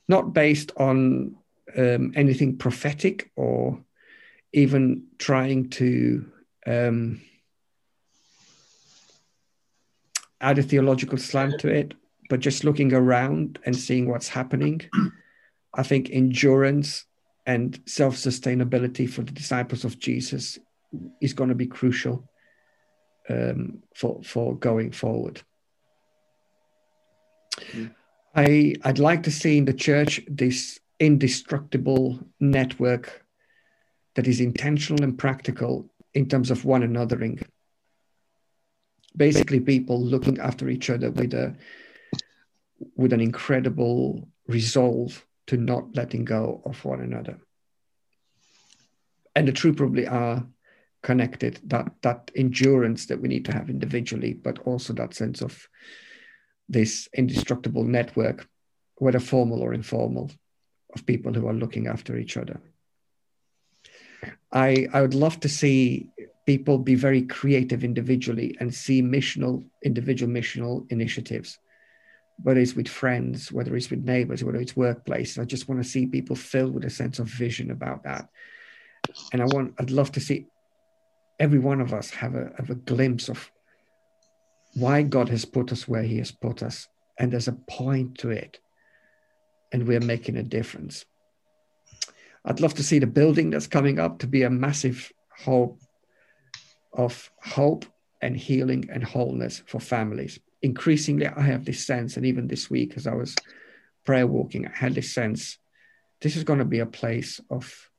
not 0.06 0.32
based 0.32 0.72
on 0.76 1.37
um, 1.76 2.12
anything 2.16 2.56
prophetic 2.56 3.30
or 3.36 3.80
even 4.52 5.04
trying 5.18 5.70
to 5.70 6.30
um, 6.66 7.20
add 10.40 10.58
a 10.58 10.62
theological 10.62 11.18
slant 11.18 11.60
to 11.60 11.68
it, 11.68 11.94
but 12.30 12.40
just 12.40 12.64
looking 12.64 12.92
around 12.92 13.58
and 13.64 13.76
seeing 13.76 14.08
what's 14.08 14.28
happening, 14.28 14.80
I 15.74 15.82
think 15.82 16.10
endurance 16.10 17.04
and 17.46 17.78
self 17.86 18.14
sustainability 18.14 19.08
for 19.08 19.22
the 19.22 19.32
disciples 19.32 19.84
of 19.84 19.98
Jesus 19.98 20.58
is 21.20 21.32
going 21.32 21.48
to 21.48 21.54
be 21.54 21.66
crucial 21.66 22.28
um, 23.28 23.82
for 23.94 24.22
for 24.22 24.54
going 24.56 24.92
forward. 24.92 25.42
Mm. 27.72 27.94
I 28.34 28.74
I'd 28.84 28.98
like 28.98 29.24
to 29.24 29.30
see 29.30 29.58
in 29.58 29.64
the 29.64 29.72
church 29.72 30.20
this 30.28 30.78
indestructible 31.00 32.18
network 32.40 33.24
that 34.14 34.26
is 34.26 34.40
intentional 34.40 35.04
and 35.04 35.16
practical 35.18 35.90
in 36.14 36.28
terms 36.28 36.50
of 36.50 36.64
one 36.64 36.82
anothering. 36.82 37.42
Basically, 39.16 39.60
people 39.60 40.00
looking 40.00 40.38
after 40.38 40.68
each 40.68 40.90
other 40.90 41.10
with 41.10 41.34
a 41.34 41.56
with 42.96 43.12
an 43.12 43.20
incredible 43.20 44.28
resolve 44.46 45.24
to 45.48 45.56
not 45.56 45.96
letting 45.96 46.24
go 46.24 46.62
of 46.64 46.84
one 46.84 47.00
another. 47.00 47.38
And 49.34 49.48
the 49.48 49.52
two 49.52 49.72
probably 49.72 50.06
are 50.06 50.46
connected, 51.02 51.60
that 51.64 51.92
that 52.02 52.30
endurance 52.34 53.06
that 53.06 53.20
we 53.20 53.28
need 53.28 53.44
to 53.46 53.52
have 53.52 53.70
individually, 53.70 54.32
but 54.34 54.58
also 54.60 54.92
that 54.94 55.14
sense 55.14 55.42
of 55.42 55.68
this 56.68 57.08
indestructible 57.14 57.84
network, 57.84 58.48
whether 58.96 59.20
formal 59.20 59.62
or 59.62 59.72
informal, 59.72 60.30
of 60.94 61.06
people 61.06 61.32
who 61.32 61.48
are 61.48 61.54
looking 61.54 61.86
after 61.86 62.16
each 62.16 62.36
other. 62.36 62.60
I, 64.52 64.86
I 64.92 65.02
would 65.02 65.14
love 65.14 65.40
to 65.40 65.48
see 65.48 66.08
people 66.46 66.78
be 66.78 66.94
very 66.94 67.22
creative 67.22 67.84
individually 67.84 68.56
and 68.58 68.74
see 68.74 69.02
missional, 69.02 69.64
individual 69.84 70.32
missional 70.32 70.90
initiatives, 70.90 71.58
whether 72.42 72.60
it's 72.60 72.74
with 72.74 72.88
friends, 72.88 73.52
whether 73.52 73.76
it's 73.76 73.90
with 73.90 74.04
neighbors, 74.04 74.42
whether 74.42 74.58
it's 74.58 74.76
workplace. 74.76 75.38
I 75.38 75.44
just 75.44 75.68
want 75.68 75.82
to 75.82 75.88
see 75.88 76.06
people 76.06 76.36
filled 76.36 76.74
with 76.74 76.84
a 76.84 76.90
sense 76.90 77.18
of 77.18 77.26
vision 77.26 77.70
about 77.70 78.04
that. 78.04 78.28
And 79.32 79.42
I 79.42 79.44
want, 79.44 79.74
I'd 79.78 79.90
love 79.90 80.12
to 80.12 80.20
see 80.20 80.46
every 81.38 81.58
one 81.58 81.80
of 81.80 81.92
us 81.92 82.10
have 82.10 82.34
a, 82.34 82.50
have 82.56 82.70
a 82.70 82.74
glimpse 82.74 83.28
of 83.28 83.50
why 84.74 85.02
God 85.02 85.28
has 85.28 85.44
put 85.44 85.72
us 85.72 85.86
where 85.86 86.02
He 86.02 86.18
has 86.18 86.32
put 86.32 86.62
us. 86.62 86.88
And 87.18 87.32
there's 87.32 87.48
a 87.48 87.58
point 87.68 88.18
to 88.18 88.30
it. 88.30 88.58
And 89.72 89.86
we're 89.86 90.00
making 90.00 90.36
a 90.36 90.42
difference. 90.42 91.04
I'd 92.44 92.60
love 92.60 92.74
to 92.74 92.82
see 92.82 92.98
the 92.98 93.06
building 93.06 93.50
that's 93.50 93.66
coming 93.66 93.98
up 93.98 94.20
to 94.20 94.26
be 94.26 94.42
a 94.42 94.50
massive 94.50 95.12
hope 95.44 95.80
of 96.92 97.30
hope 97.42 97.84
and 98.22 98.36
healing 98.36 98.88
and 98.90 99.04
wholeness 99.04 99.62
for 99.66 99.80
families. 99.80 100.38
Increasingly, 100.62 101.26
I 101.26 101.42
have 101.42 101.64
this 101.64 101.84
sense, 101.86 102.16
and 102.16 102.26
even 102.26 102.48
this 102.48 102.70
week 102.70 102.94
as 102.96 103.06
I 103.06 103.14
was 103.14 103.36
prayer 104.04 104.26
walking, 104.26 104.66
I 104.66 104.74
had 104.74 104.94
this 104.94 105.12
sense 105.12 105.58
this 106.20 106.34
is 106.34 106.44
going 106.44 106.58
to 106.58 106.64
be 106.64 106.80
a 106.80 106.86
place 106.86 107.40
of 107.48 107.90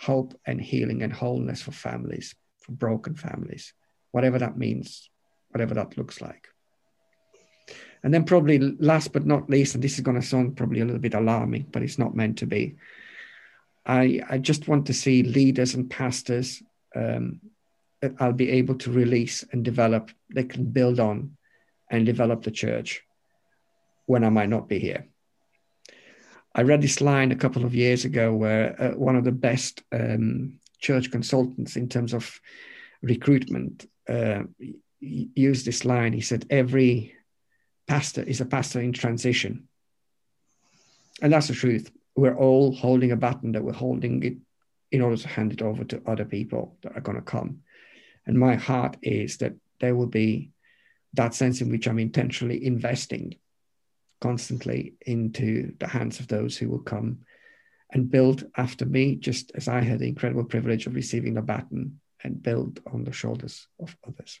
hope 0.00 0.38
and 0.46 0.60
healing 0.60 1.02
and 1.02 1.12
wholeness 1.12 1.60
for 1.60 1.72
families, 1.72 2.34
for 2.58 2.72
broken 2.72 3.14
families, 3.14 3.74
whatever 4.12 4.38
that 4.38 4.56
means 4.56 5.10
whatever 5.50 5.74
that 5.74 5.96
looks 5.96 6.20
like. 6.20 6.48
And 8.06 8.14
then, 8.14 8.22
probably 8.22 8.60
last 8.60 9.12
but 9.12 9.26
not 9.26 9.50
least, 9.50 9.74
and 9.74 9.82
this 9.82 9.94
is 9.94 10.00
going 10.00 10.20
to 10.20 10.24
sound 10.24 10.56
probably 10.56 10.78
a 10.78 10.84
little 10.84 11.00
bit 11.00 11.14
alarming, 11.14 11.66
but 11.72 11.82
it's 11.82 11.98
not 11.98 12.14
meant 12.14 12.38
to 12.38 12.46
be. 12.46 12.76
I, 13.84 14.20
I 14.30 14.38
just 14.38 14.68
want 14.68 14.86
to 14.86 14.94
see 14.94 15.24
leaders 15.24 15.74
and 15.74 15.90
pastors 15.90 16.62
um, 16.94 17.40
that 18.00 18.14
I'll 18.20 18.32
be 18.32 18.52
able 18.52 18.76
to 18.76 18.92
release 18.92 19.44
and 19.50 19.64
develop, 19.64 20.12
they 20.32 20.44
can 20.44 20.66
build 20.66 21.00
on 21.00 21.36
and 21.90 22.06
develop 22.06 22.44
the 22.44 22.52
church 22.52 23.02
when 24.04 24.22
I 24.22 24.28
might 24.28 24.50
not 24.50 24.68
be 24.68 24.78
here. 24.78 25.08
I 26.54 26.62
read 26.62 26.82
this 26.82 27.00
line 27.00 27.32
a 27.32 27.36
couple 27.36 27.64
of 27.64 27.74
years 27.74 28.04
ago 28.04 28.32
where 28.32 28.80
uh, 28.80 28.90
one 28.96 29.16
of 29.16 29.24
the 29.24 29.32
best 29.32 29.82
um, 29.90 30.60
church 30.78 31.10
consultants 31.10 31.74
in 31.74 31.88
terms 31.88 32.14
of 32.14 32.40
recruitment 33.02 33.90
uh, 34.08 34.44
used 35.00 35.66
this 35.66 35.84
line. 35.84 36.12
He 36.12 36.20
said, 36.20 36.46
Every 36.50 37.15
pastor 37.86 38.22
is 38.22 38.40
a 38.40 38.46
pastor 38.46 38.80
in 38.80 38.92
transition. 38.92 39.68
And 41.22 41.32
that's 41.32 41.48
the 41.48 41.54
truth. 41.54 41.90
We're 42.14 42.36
all 42.36 42.74
holding 42.74 43.12
a 43.12 43.16
baton 43.16 43.52
that 43.52 43.64
we're 43.64 43.72
holding 43.72 44.22
it 44.22 44.36
in 44.92 45.00
order 45.00 45.16
to 45.16 45.28
hand 45.28 45.52
it 45.52 45.62
over 45.62 45.84
to 45.84 46.02
other 46.06 46.24
people 46.24 46.76
that 46.82 46.96
are 46.96 47.00
going 47.00 47.16
to 47.16 47.22
come. 47.22 47.60
And 48.26 48.38
my 48.38 48.56
heart 48.56 48.96
is 49.02 49.38
that 49.38 49.54
there 49.80 49.94
will 49.94 50.06
be 50.06 50.50
that 51.14 51.34
sense 51.34 51.60
in 51.60 51.70
which 51.70 51.86
I'm 51.86 51.98
intentionally 51.98 52.64
investing 52.64 53.36
constantly 54.20 54.94
into 55.06 55.74
the 55.78 55.86
hands 55.86 56.20
of 56.20 56.28
those 56.28 56.56
who 56.56 56.68
will 56.68 56.80
come 56.80 57.18
and 57.92 58.10
build 58.10 58.44
after 58.56 58.84
me, 58.84 59.14
just 59.16 59.52
as 59.54 59.68
I 59.68 59.82
had 59.82 60.00
the 60.00 60.08
incredible 60.08 60.44
privilege 60.44 60.86
of 60.86 60.94
receiving 60.94 61.34
the 61.34 61.42
baton 61.42 62.00
and 62.22 62.42
build 62.42 62.80
on 62.92 63.04
the 63.04 63.12
shoulders 63.12 63.68
of 63.80 63.96
others. 64.06 64.40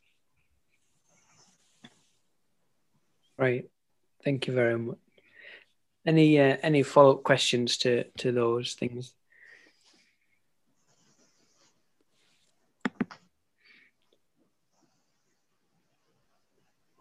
Right. 3.38 3.68
Thank 4.24 4.46
you 4.46 4.54
very 4.54 4.78
much. 4.78 4.98
Any 6.06 6.38
uh, 6.40 6.56
any 6.62 6.82
follow 6.82 7.16
up 7.16 7.22
questions 7.24 7.76
to 7.78 8.04
to 8.18 8.32
those 8.32 8.74
things? 8.74 9.14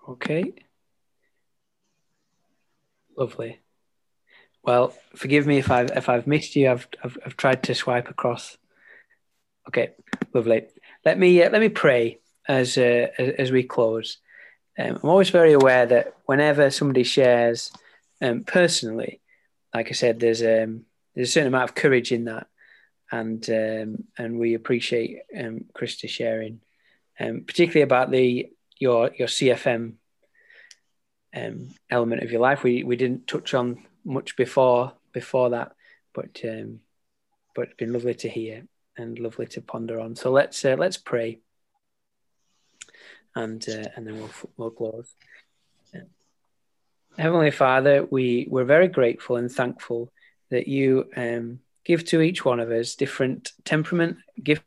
Okay. 0.07 0.53
Lovely. 3.17 3.59
Well, 4.63 4.93
forgive 5.15 5.47
me 5.47 5.57
if 5.59 5.71
I've 5.71 5.91
if 5.91 6.09
I've 6.09 6.27
missed 6.27 6.55
you. 6.55 6.69
I've 6.71 6.87
I've, 7.03 7.17
I've 7.25 7.37
tried 7.37 7.63
to 7.63 7.75
swipe 7.75 8.09
across. 8.09 8.57
Okay, 9.67 9.91
lovely. 10.33 10.67
Let 11.05 11.17
me 11.17 11.41
uh, 11.43 11.49
let 11.49 11.61
me 11.61 11.69
pray 11.69 12.19
as 12.47 12.77
uh, 12.77 13.07
as, 13.17 13.29
as 13.37 13.51
we 13.51 13.63
close. 13.63 14.17
Um, 14.77 14.99
I'm 15.01 15.09
always 15.09 15.29
very 15.29 15.53
aware 15.53 15.85
that 15.85 16.15
whenever 16.25 16.69
somebody 16.69 17.03
shares 17.03 17.71
um, 18.21 18.43
personally, 18.43 19.21
like 19.73 19.87
I 19.87 19.93
said, 19.93 20.19
there's 20.19 20.41
um, 20.41 20.85
there's 21.13 21.29
a 21.29 21.31
certain 21.31 21.47
amount 21.47 21.69
of 21.69 21.75
courage 21.75 22.11
in 22.11 22.25
that, 22.25 22.47
and 23.11 23.47
um, 23.49 24.03
and 24.17 24.39
we 24.39 24.53
appreciate 24.53 25.19
um, 25.37 25.65
Krista 25.73 26.09
sharing, 26.09 26.61
um, 27.19 27.43
particularly 27.45 27.83
about 27.83 28.11
the 28.11 28.49
your 28.77 29.11
your 29.17 29.27
CFM 29.27 29.93
um, 31.35 31.69
element 31.89 32.23
of 32.23 32.31
your 32.31 32.41
life. 32.41 32.63
We 32.63 32.83
we 32.83 32.95
didn't 32.95 33.27
touch 33.27 33.53
on 33.53 33.85
much 34.03 34.35
before 34.35 34.93
before 35.13 35.51
that, 35.51 35.73
but 36.13 36.41
but 37.55 37.67
it's 37.69 37.77
been 37.77 37.93
lovely 37.93 38.15
to 38.15 38.29
hear 38.29 38.67
and 38.97 39.19
lovely 39.19 39.47
to 39.47 39.61
ponder 39.61 39.99
on. 39.99 40.15
So 40.15 40.31
let's 40.31 40.63
uh, 40.65 40.75
let's 40.77 40.97
pray 40.97 41.39
and 43.35 43.63
uh, 43.67 43.89
and 43.95 44.07
then 44.07 44.17
we'll 44.17 44.31
we'll 44.57 44.69
close. 44.71 45.13
Heavenly 47.17 47.51
Father, 47.51 48.03
we 48.03 48.47
we're 48.49 48.65
very 48.65 48.89
grateful 48.89 49.37
and 49.37 49.49
thankful 49.49 50.11
that 50.49 50.67
you 50.67 51.09
um, 51.15 51.59
give 51.85 52.03
to 52.05 52.21
each 52.21 52.43
one 52.43 52.59
of 52.59 52.71
us 52.71 52.95
different 52.95 53.53
temperament, 53.63 54.17
gift, 54.41 54.63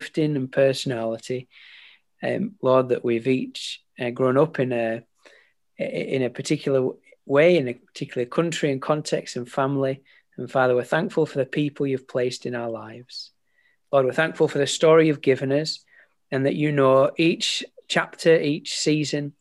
gifting, 0.00 0.34
and 0.34 0.50
personality. 0.50 1.48
Um, 2.22 2.56
Lord, 2.62 2.88
that 2.88 3.04
we've 3.04 3.28
each 3.28 3.82
uh, 3.98 4.10
grown 4.10 4.36
up 4.36 4.58
in 4.58 4.72
a 4.72 5.04
in 5.78 6.22
a 6.22 6.30
particular 6.30 6.90
way, 7.26 7.58
in 7.58 7.68
a 7.68 7.74
particular 7.74 8.26
country 8.26 8.72
and 8.72 8.82
context 8.82 9.36
and 9.36 9.48
family. 9.48 10.02
And 10.36 10.50
Father, 10.50 10.74
we're 10.74 10.84
thankful 10.84 11.26
for 11.26 11.38
the 11.38 11.46
people 11.46 11.86
you've 11.86 12.08
placed 12.08 12.44
in 12.46 12.54
our 12.54 12.70
lives. 12.70 13.30
Lord, 13.92 14.06
we're 14.06 14.12
thankful 14.12 14.48
for 14.48 14.58
the 14.58 14.66
story 14.66 15.06
you've 15.06 15.20
given 15.20 15.52
us 15.52 15.84
and 16.30 16.46
that 16.46 16.54
you 16.54 16.72
know 16.72 17.10
each 17.16 17.64
chapter, 17.88 18.34
each 18.36 18.76
season, 18.76 19.34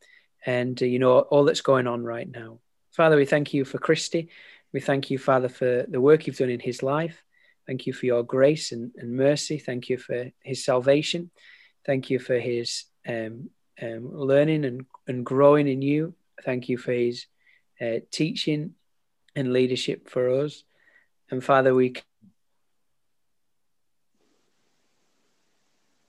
and 0.46 0.82
uh, 0.82 0.86
you 0.86 1.00
know 1.00 1.20
all 1.20 1.44
that's 1.44 1.62
going 1.62 1.88
on 1.88 2.04
right 2.04 2.30
now. 2.30 2.60
Father, 2.92 3.18
we 3.18 3.26
thank 3.26 3.54
you 3.54 3.66
for 3.66 3.78
Christy. 3.78 4.30
We 4.72 4.80
thank 4.80 5.10
you, 5.10 5.18
Father, 5.18 5.50
for 5.50 5.86
the 5.88 6.02
work 6.02 6.28
you've 6.28 6.38
done 6.38 6.50
in 6.50 6.60
his 6.60 6.84
life. 6.84 7.24
Thank 7.68 7.88
you 7.88 7.94
for 7.94 8.06
your 8.06 8.24
grace 8.24 8.72
and, 8.72 8.92
and 8.98 9.16
mercy. 9.16 9.58
Thank 9.58 9.90
you 9.90 9.98
for 9.98 10.32
his 10.44 10.64
salvation. 10.64 11.32
Thank 11.86 12.10
you 12.10 12.20
for 12.20 12.38
his 12.38 12.86
um, 13.08 13.50
um, 13.82 14.10
learning 14.14 14.66
and, 14.66 14.86
and 15.08 15.26
growing 15.26 15.68
in 15.68 15.82
you. 15.82 16.14
Thank 16.44 16.70
you 16.70 16.78
for 16.78 16.92
his 16.92 17.26
uh, 17.82 18.00
teaching 18.12 18.76
and 19.36 19.52
leadership 19.52 20.10
for 20.10 20.42
us. 20.42 20.64
And 21.30 21.44
Father, 21.44 21.74
we 21.74 21.96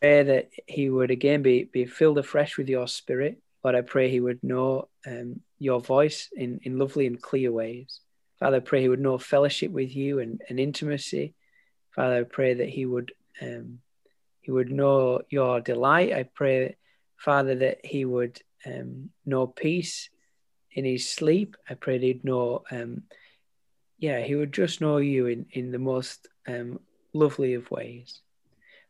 pray 0.01 0.23
that 0.23 0.51
he 0.67 0.91
would 0.91 1.11
again 1.11 1.43
be, 1.43 1.65
be 1.65 1.87
filled 1.87 2.19
afresh 2.19 2.57
with 2.57 2.69
your 2.69 2.89
spirit. 2.89 3.41
Lord, 3.65 3.77
I 3.77 3.81
pray 3.81 4.11
he 4.11 4.21
would 4.21 4.43
know 4.43 4.89
um, 5.07 5.41
your 5.59 5.81
voice 5.81 6.29
in, 6.37 6.61
in 6.63 6.79
lovely 6.79 7.07
and 7.07 7.21
clear 7.21 7.51
ways. 7.51 8.01
Father, 8.39 8.59
I 8.59 8.61
pray 8.61 8.83
he 8.83 8.89
would 8.89 9.01
know 9.01 9.19
fellowship 9.19 9.71
with 9.71 9.95
you 9.95 10.21
and, 10.21 10.41
and 10.49 10.61
intimacy. 10.61 11.35
Father, 11.95 12.21
I 12.21 12.23
pray 12.25 12.55
that 12.55 12.69
he 12.69 12.85
would 12.85 13.13
um, 13.41 13.81
he 14.41 14.53
would 14.53 14.71
know 14.71 15.23
your 15.29 15.61
delight. 15.61 16.13
I 16.13 16.23
pray, 16.23 16.77
Father, 17.17 17.57
that 17.57 17.85
he 17.85 18.05
would 18.05 18.41
um, 18.65 19.11
know 19.25 19.49
peace 19.49 20.09
in 20.71 20.85
his 20.85 21.11
sleep. 21.11 21.57
I 21.69 21.75
pray 21.75 21.99
he'd 21.99 22.23
know, 22.23 22.63
um, 22.71 23.03
yeah, 23.99 24.21
he 24.21 24.37
would 24.37 24.53
just 24.53 24.81
know 24.81 24.99
you 24.99 25.27
in, 25.27 25.47
in 25.51 25.73
the 25.73 25.81
most 25.81 26.29
um, 26.47 26.79
lovely 27.13 27.55
of 27.55 27.71
ways. 27.73 28.21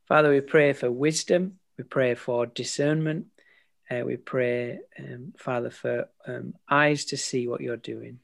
Father, 0.06 0.30
we 0.30 0.40
pray 0.40 0.72
for 0.72 0.90
wisdom. 0.90 1.58
We 1.76 1.84
pray 1.84 2.14
for 2.14 2.46
discernment. 2.46 3.26
Uh, 3.90 4.02
we 4.04 4.16
pray, 4.16 4.78
um, 4.98 5.32
Father, 5.36 5.70
for 5.70 6.08
um, 6.26 6.54
eyes 6.70 7.06
to 7.06 7.16
see 7.16 7.48
what 7.48 7.60
you're 7.60 7.76
doing. 7.76 8.20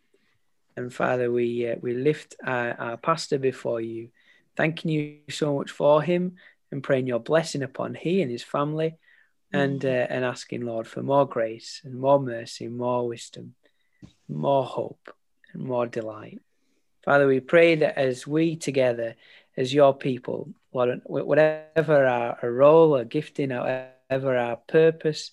And 0.76 0.94
Father, 0.94 1.30
we 1.30 1.68
uh, 1.68 1.76
we 1.80 1.94
lift 1.94 2.36
our, 2.44 2.72
our, 2.72 2.96
pastor 2.96 3.38
before 3.38 3.80
you, 3.80 4.08
thanking 4.56 4.90
you 4.90 5.18
so 5.28 5.56
much 5.56 5.70
for 5.70 6.00
him 6.00 6.36
and 6.70 6.82
praying 6.82 7.08
your 7.08 7.18
blessing 7.18 7.62
upon 7.62 7.94
he 7.94 8.22
and 8.22 8.30
his 8.30 8.42
family, 8.44 8.94
and 9.52 9.84
uh, 9.84 10.06
and 10.08 10.24
asking 10.24 10.62
Lord 10.62 10.86
for 10.86 11.02
more 11.02 11.26
grace 11.26 11.82
and 11.84 11.98
more 11.98 12.20
mercy, 12.20 12.68
more 12.68 13.06
wisdom, 13.06 13.54
more 14.28 14.64
hope, 14.64 15.14
and 15.52 15.64
more 15.64 15.86
delight. 15.86 16.40
Father, 17.04 17.26
we 17.26 17.40
pray 17.40 17.74
that 17.74 17.98
as 17.98 18.26
we 18.26 18.56
together, 18.56 19.16
as 19.56 19.74
your 19.74 19.92
people, 19.92 20.54
whatever 20.72 22.06
our, 22.06 22.38
our 22.42 22.50
role, 22.50 22.96
our 22.96 23.04
gifting, 23.04 23.50
whatever 23.50 24.36
our 24.36 24.56
purpose 24.56 25.30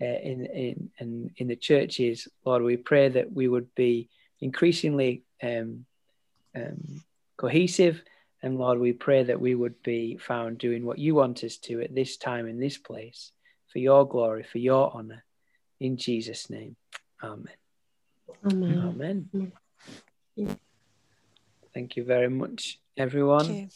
uh, 0.00 0.04
in, 0.04 0.46
in, 0.46 0.90
in, 0.98 1.30
in 1.36 1.48
the 1.48 1.56
church 1.56 2.00
is, 2.00 2.28
Lord, 2.44 2.62
we 2.62 2.76
pray 2.76 3.08
that 3.10 3.32
we 3.32 3.46
would 3.46 3.74
be 3.74 4.08
increasingly 4.40 5.22
um, 5.42 5.84
um, 6.56 7.02
cohesive. 7.36 8.02
And 8.42 8.58
Lord, 8.58 8.78
we 8.78 8.92
pray 8.94 9.24
that 9.24 9.40
we 9.40 9.54
would 9.54 9.82
be 9.82 10.16
found 10.16 10.58
doing 10.58 10.86
what 10.86 10.98
you 10.98 11.14
want 11.14 11.44
us 11.44 11.58
to 11.58 11.82
at 11.82 11.94
this 11.94 12.16
time 12.16 12.48
in 12.48 12.58
this 12.58 12.78
place 12.78 13.32
for 13.70 13.78
your 13.78 14.08
glory, 14.08 14.42
for 14.42 14.58
your 14.58 14.90
honor. 14.96 15.22
In 15.78 15.98
Jesus' 15.98 16.48
name, 16.48 16.76
amen. 17.22 17.54
Amen. 18.44 19.28
Amen. 20.38 20.58
Thank 21.74 21.96
you 21.96 22.04
very 22.04 22.30
much, 22.30 22.78
everyone. 22.96 23.70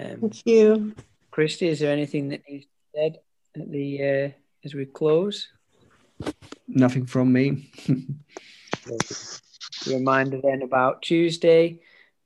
Thank 0.00 0.12
you. 0.12 0.12
Um, 0.14 0.20
Thank 0.20 0.46
you. 0.46 0.94
Christy, 1.30 1.68
is 1.68 1.80
there 1.80 1.92
anything 1.92 2.28
that 2.28 2.42
needs 2.48 2.64
to 2.64 2.70
be 2.70 2.98
said 2.98 3.18
at 3.56 3.70
the 3.70 4.02
uh, 4.02 4.30
as 4.64 4.74
we 4.74 4.86
close? 4.86 5.48
Nothing 6.66 7.06
from 7.06 7.32
me. 7.32 7.70
reminder 9.86 10.40
then 10.42 10.62
about 10.62 11.02
Tuesday 11.02 11.80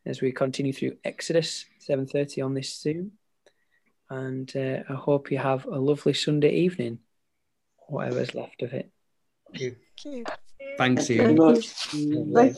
as 0.07 0.21
we 0.21 0.33
continue 0.33 0.73
through 0.73 0.97
Exodus 1.05 1.65
7:30 1.89 2.45
on 2.45 2.55
this 2.55 2.75
Zoom. 2.75 3.13
And 4.11 4.55
uh, 4.55 4.83
I 4.89 4.95
hope 4.95 5.31
you 5.31 5.39
have 5.39 5.65
a 5.67 5.79
lovely 5.79 6.13
Sunday 6.13 6.55
evening, 6.57 6.99
whatever's 7.89 8.35
left 8.35 8.63
of 8.63 8.73
it. 8.73 8.91
Thank 9.53 9.61
you. 10.05 10.25
Thanks, 10.77 11.07
Thank 11.07 11.39
you. 11.39 11.63
Thank 11.93 11.93
you. 11.93 12.55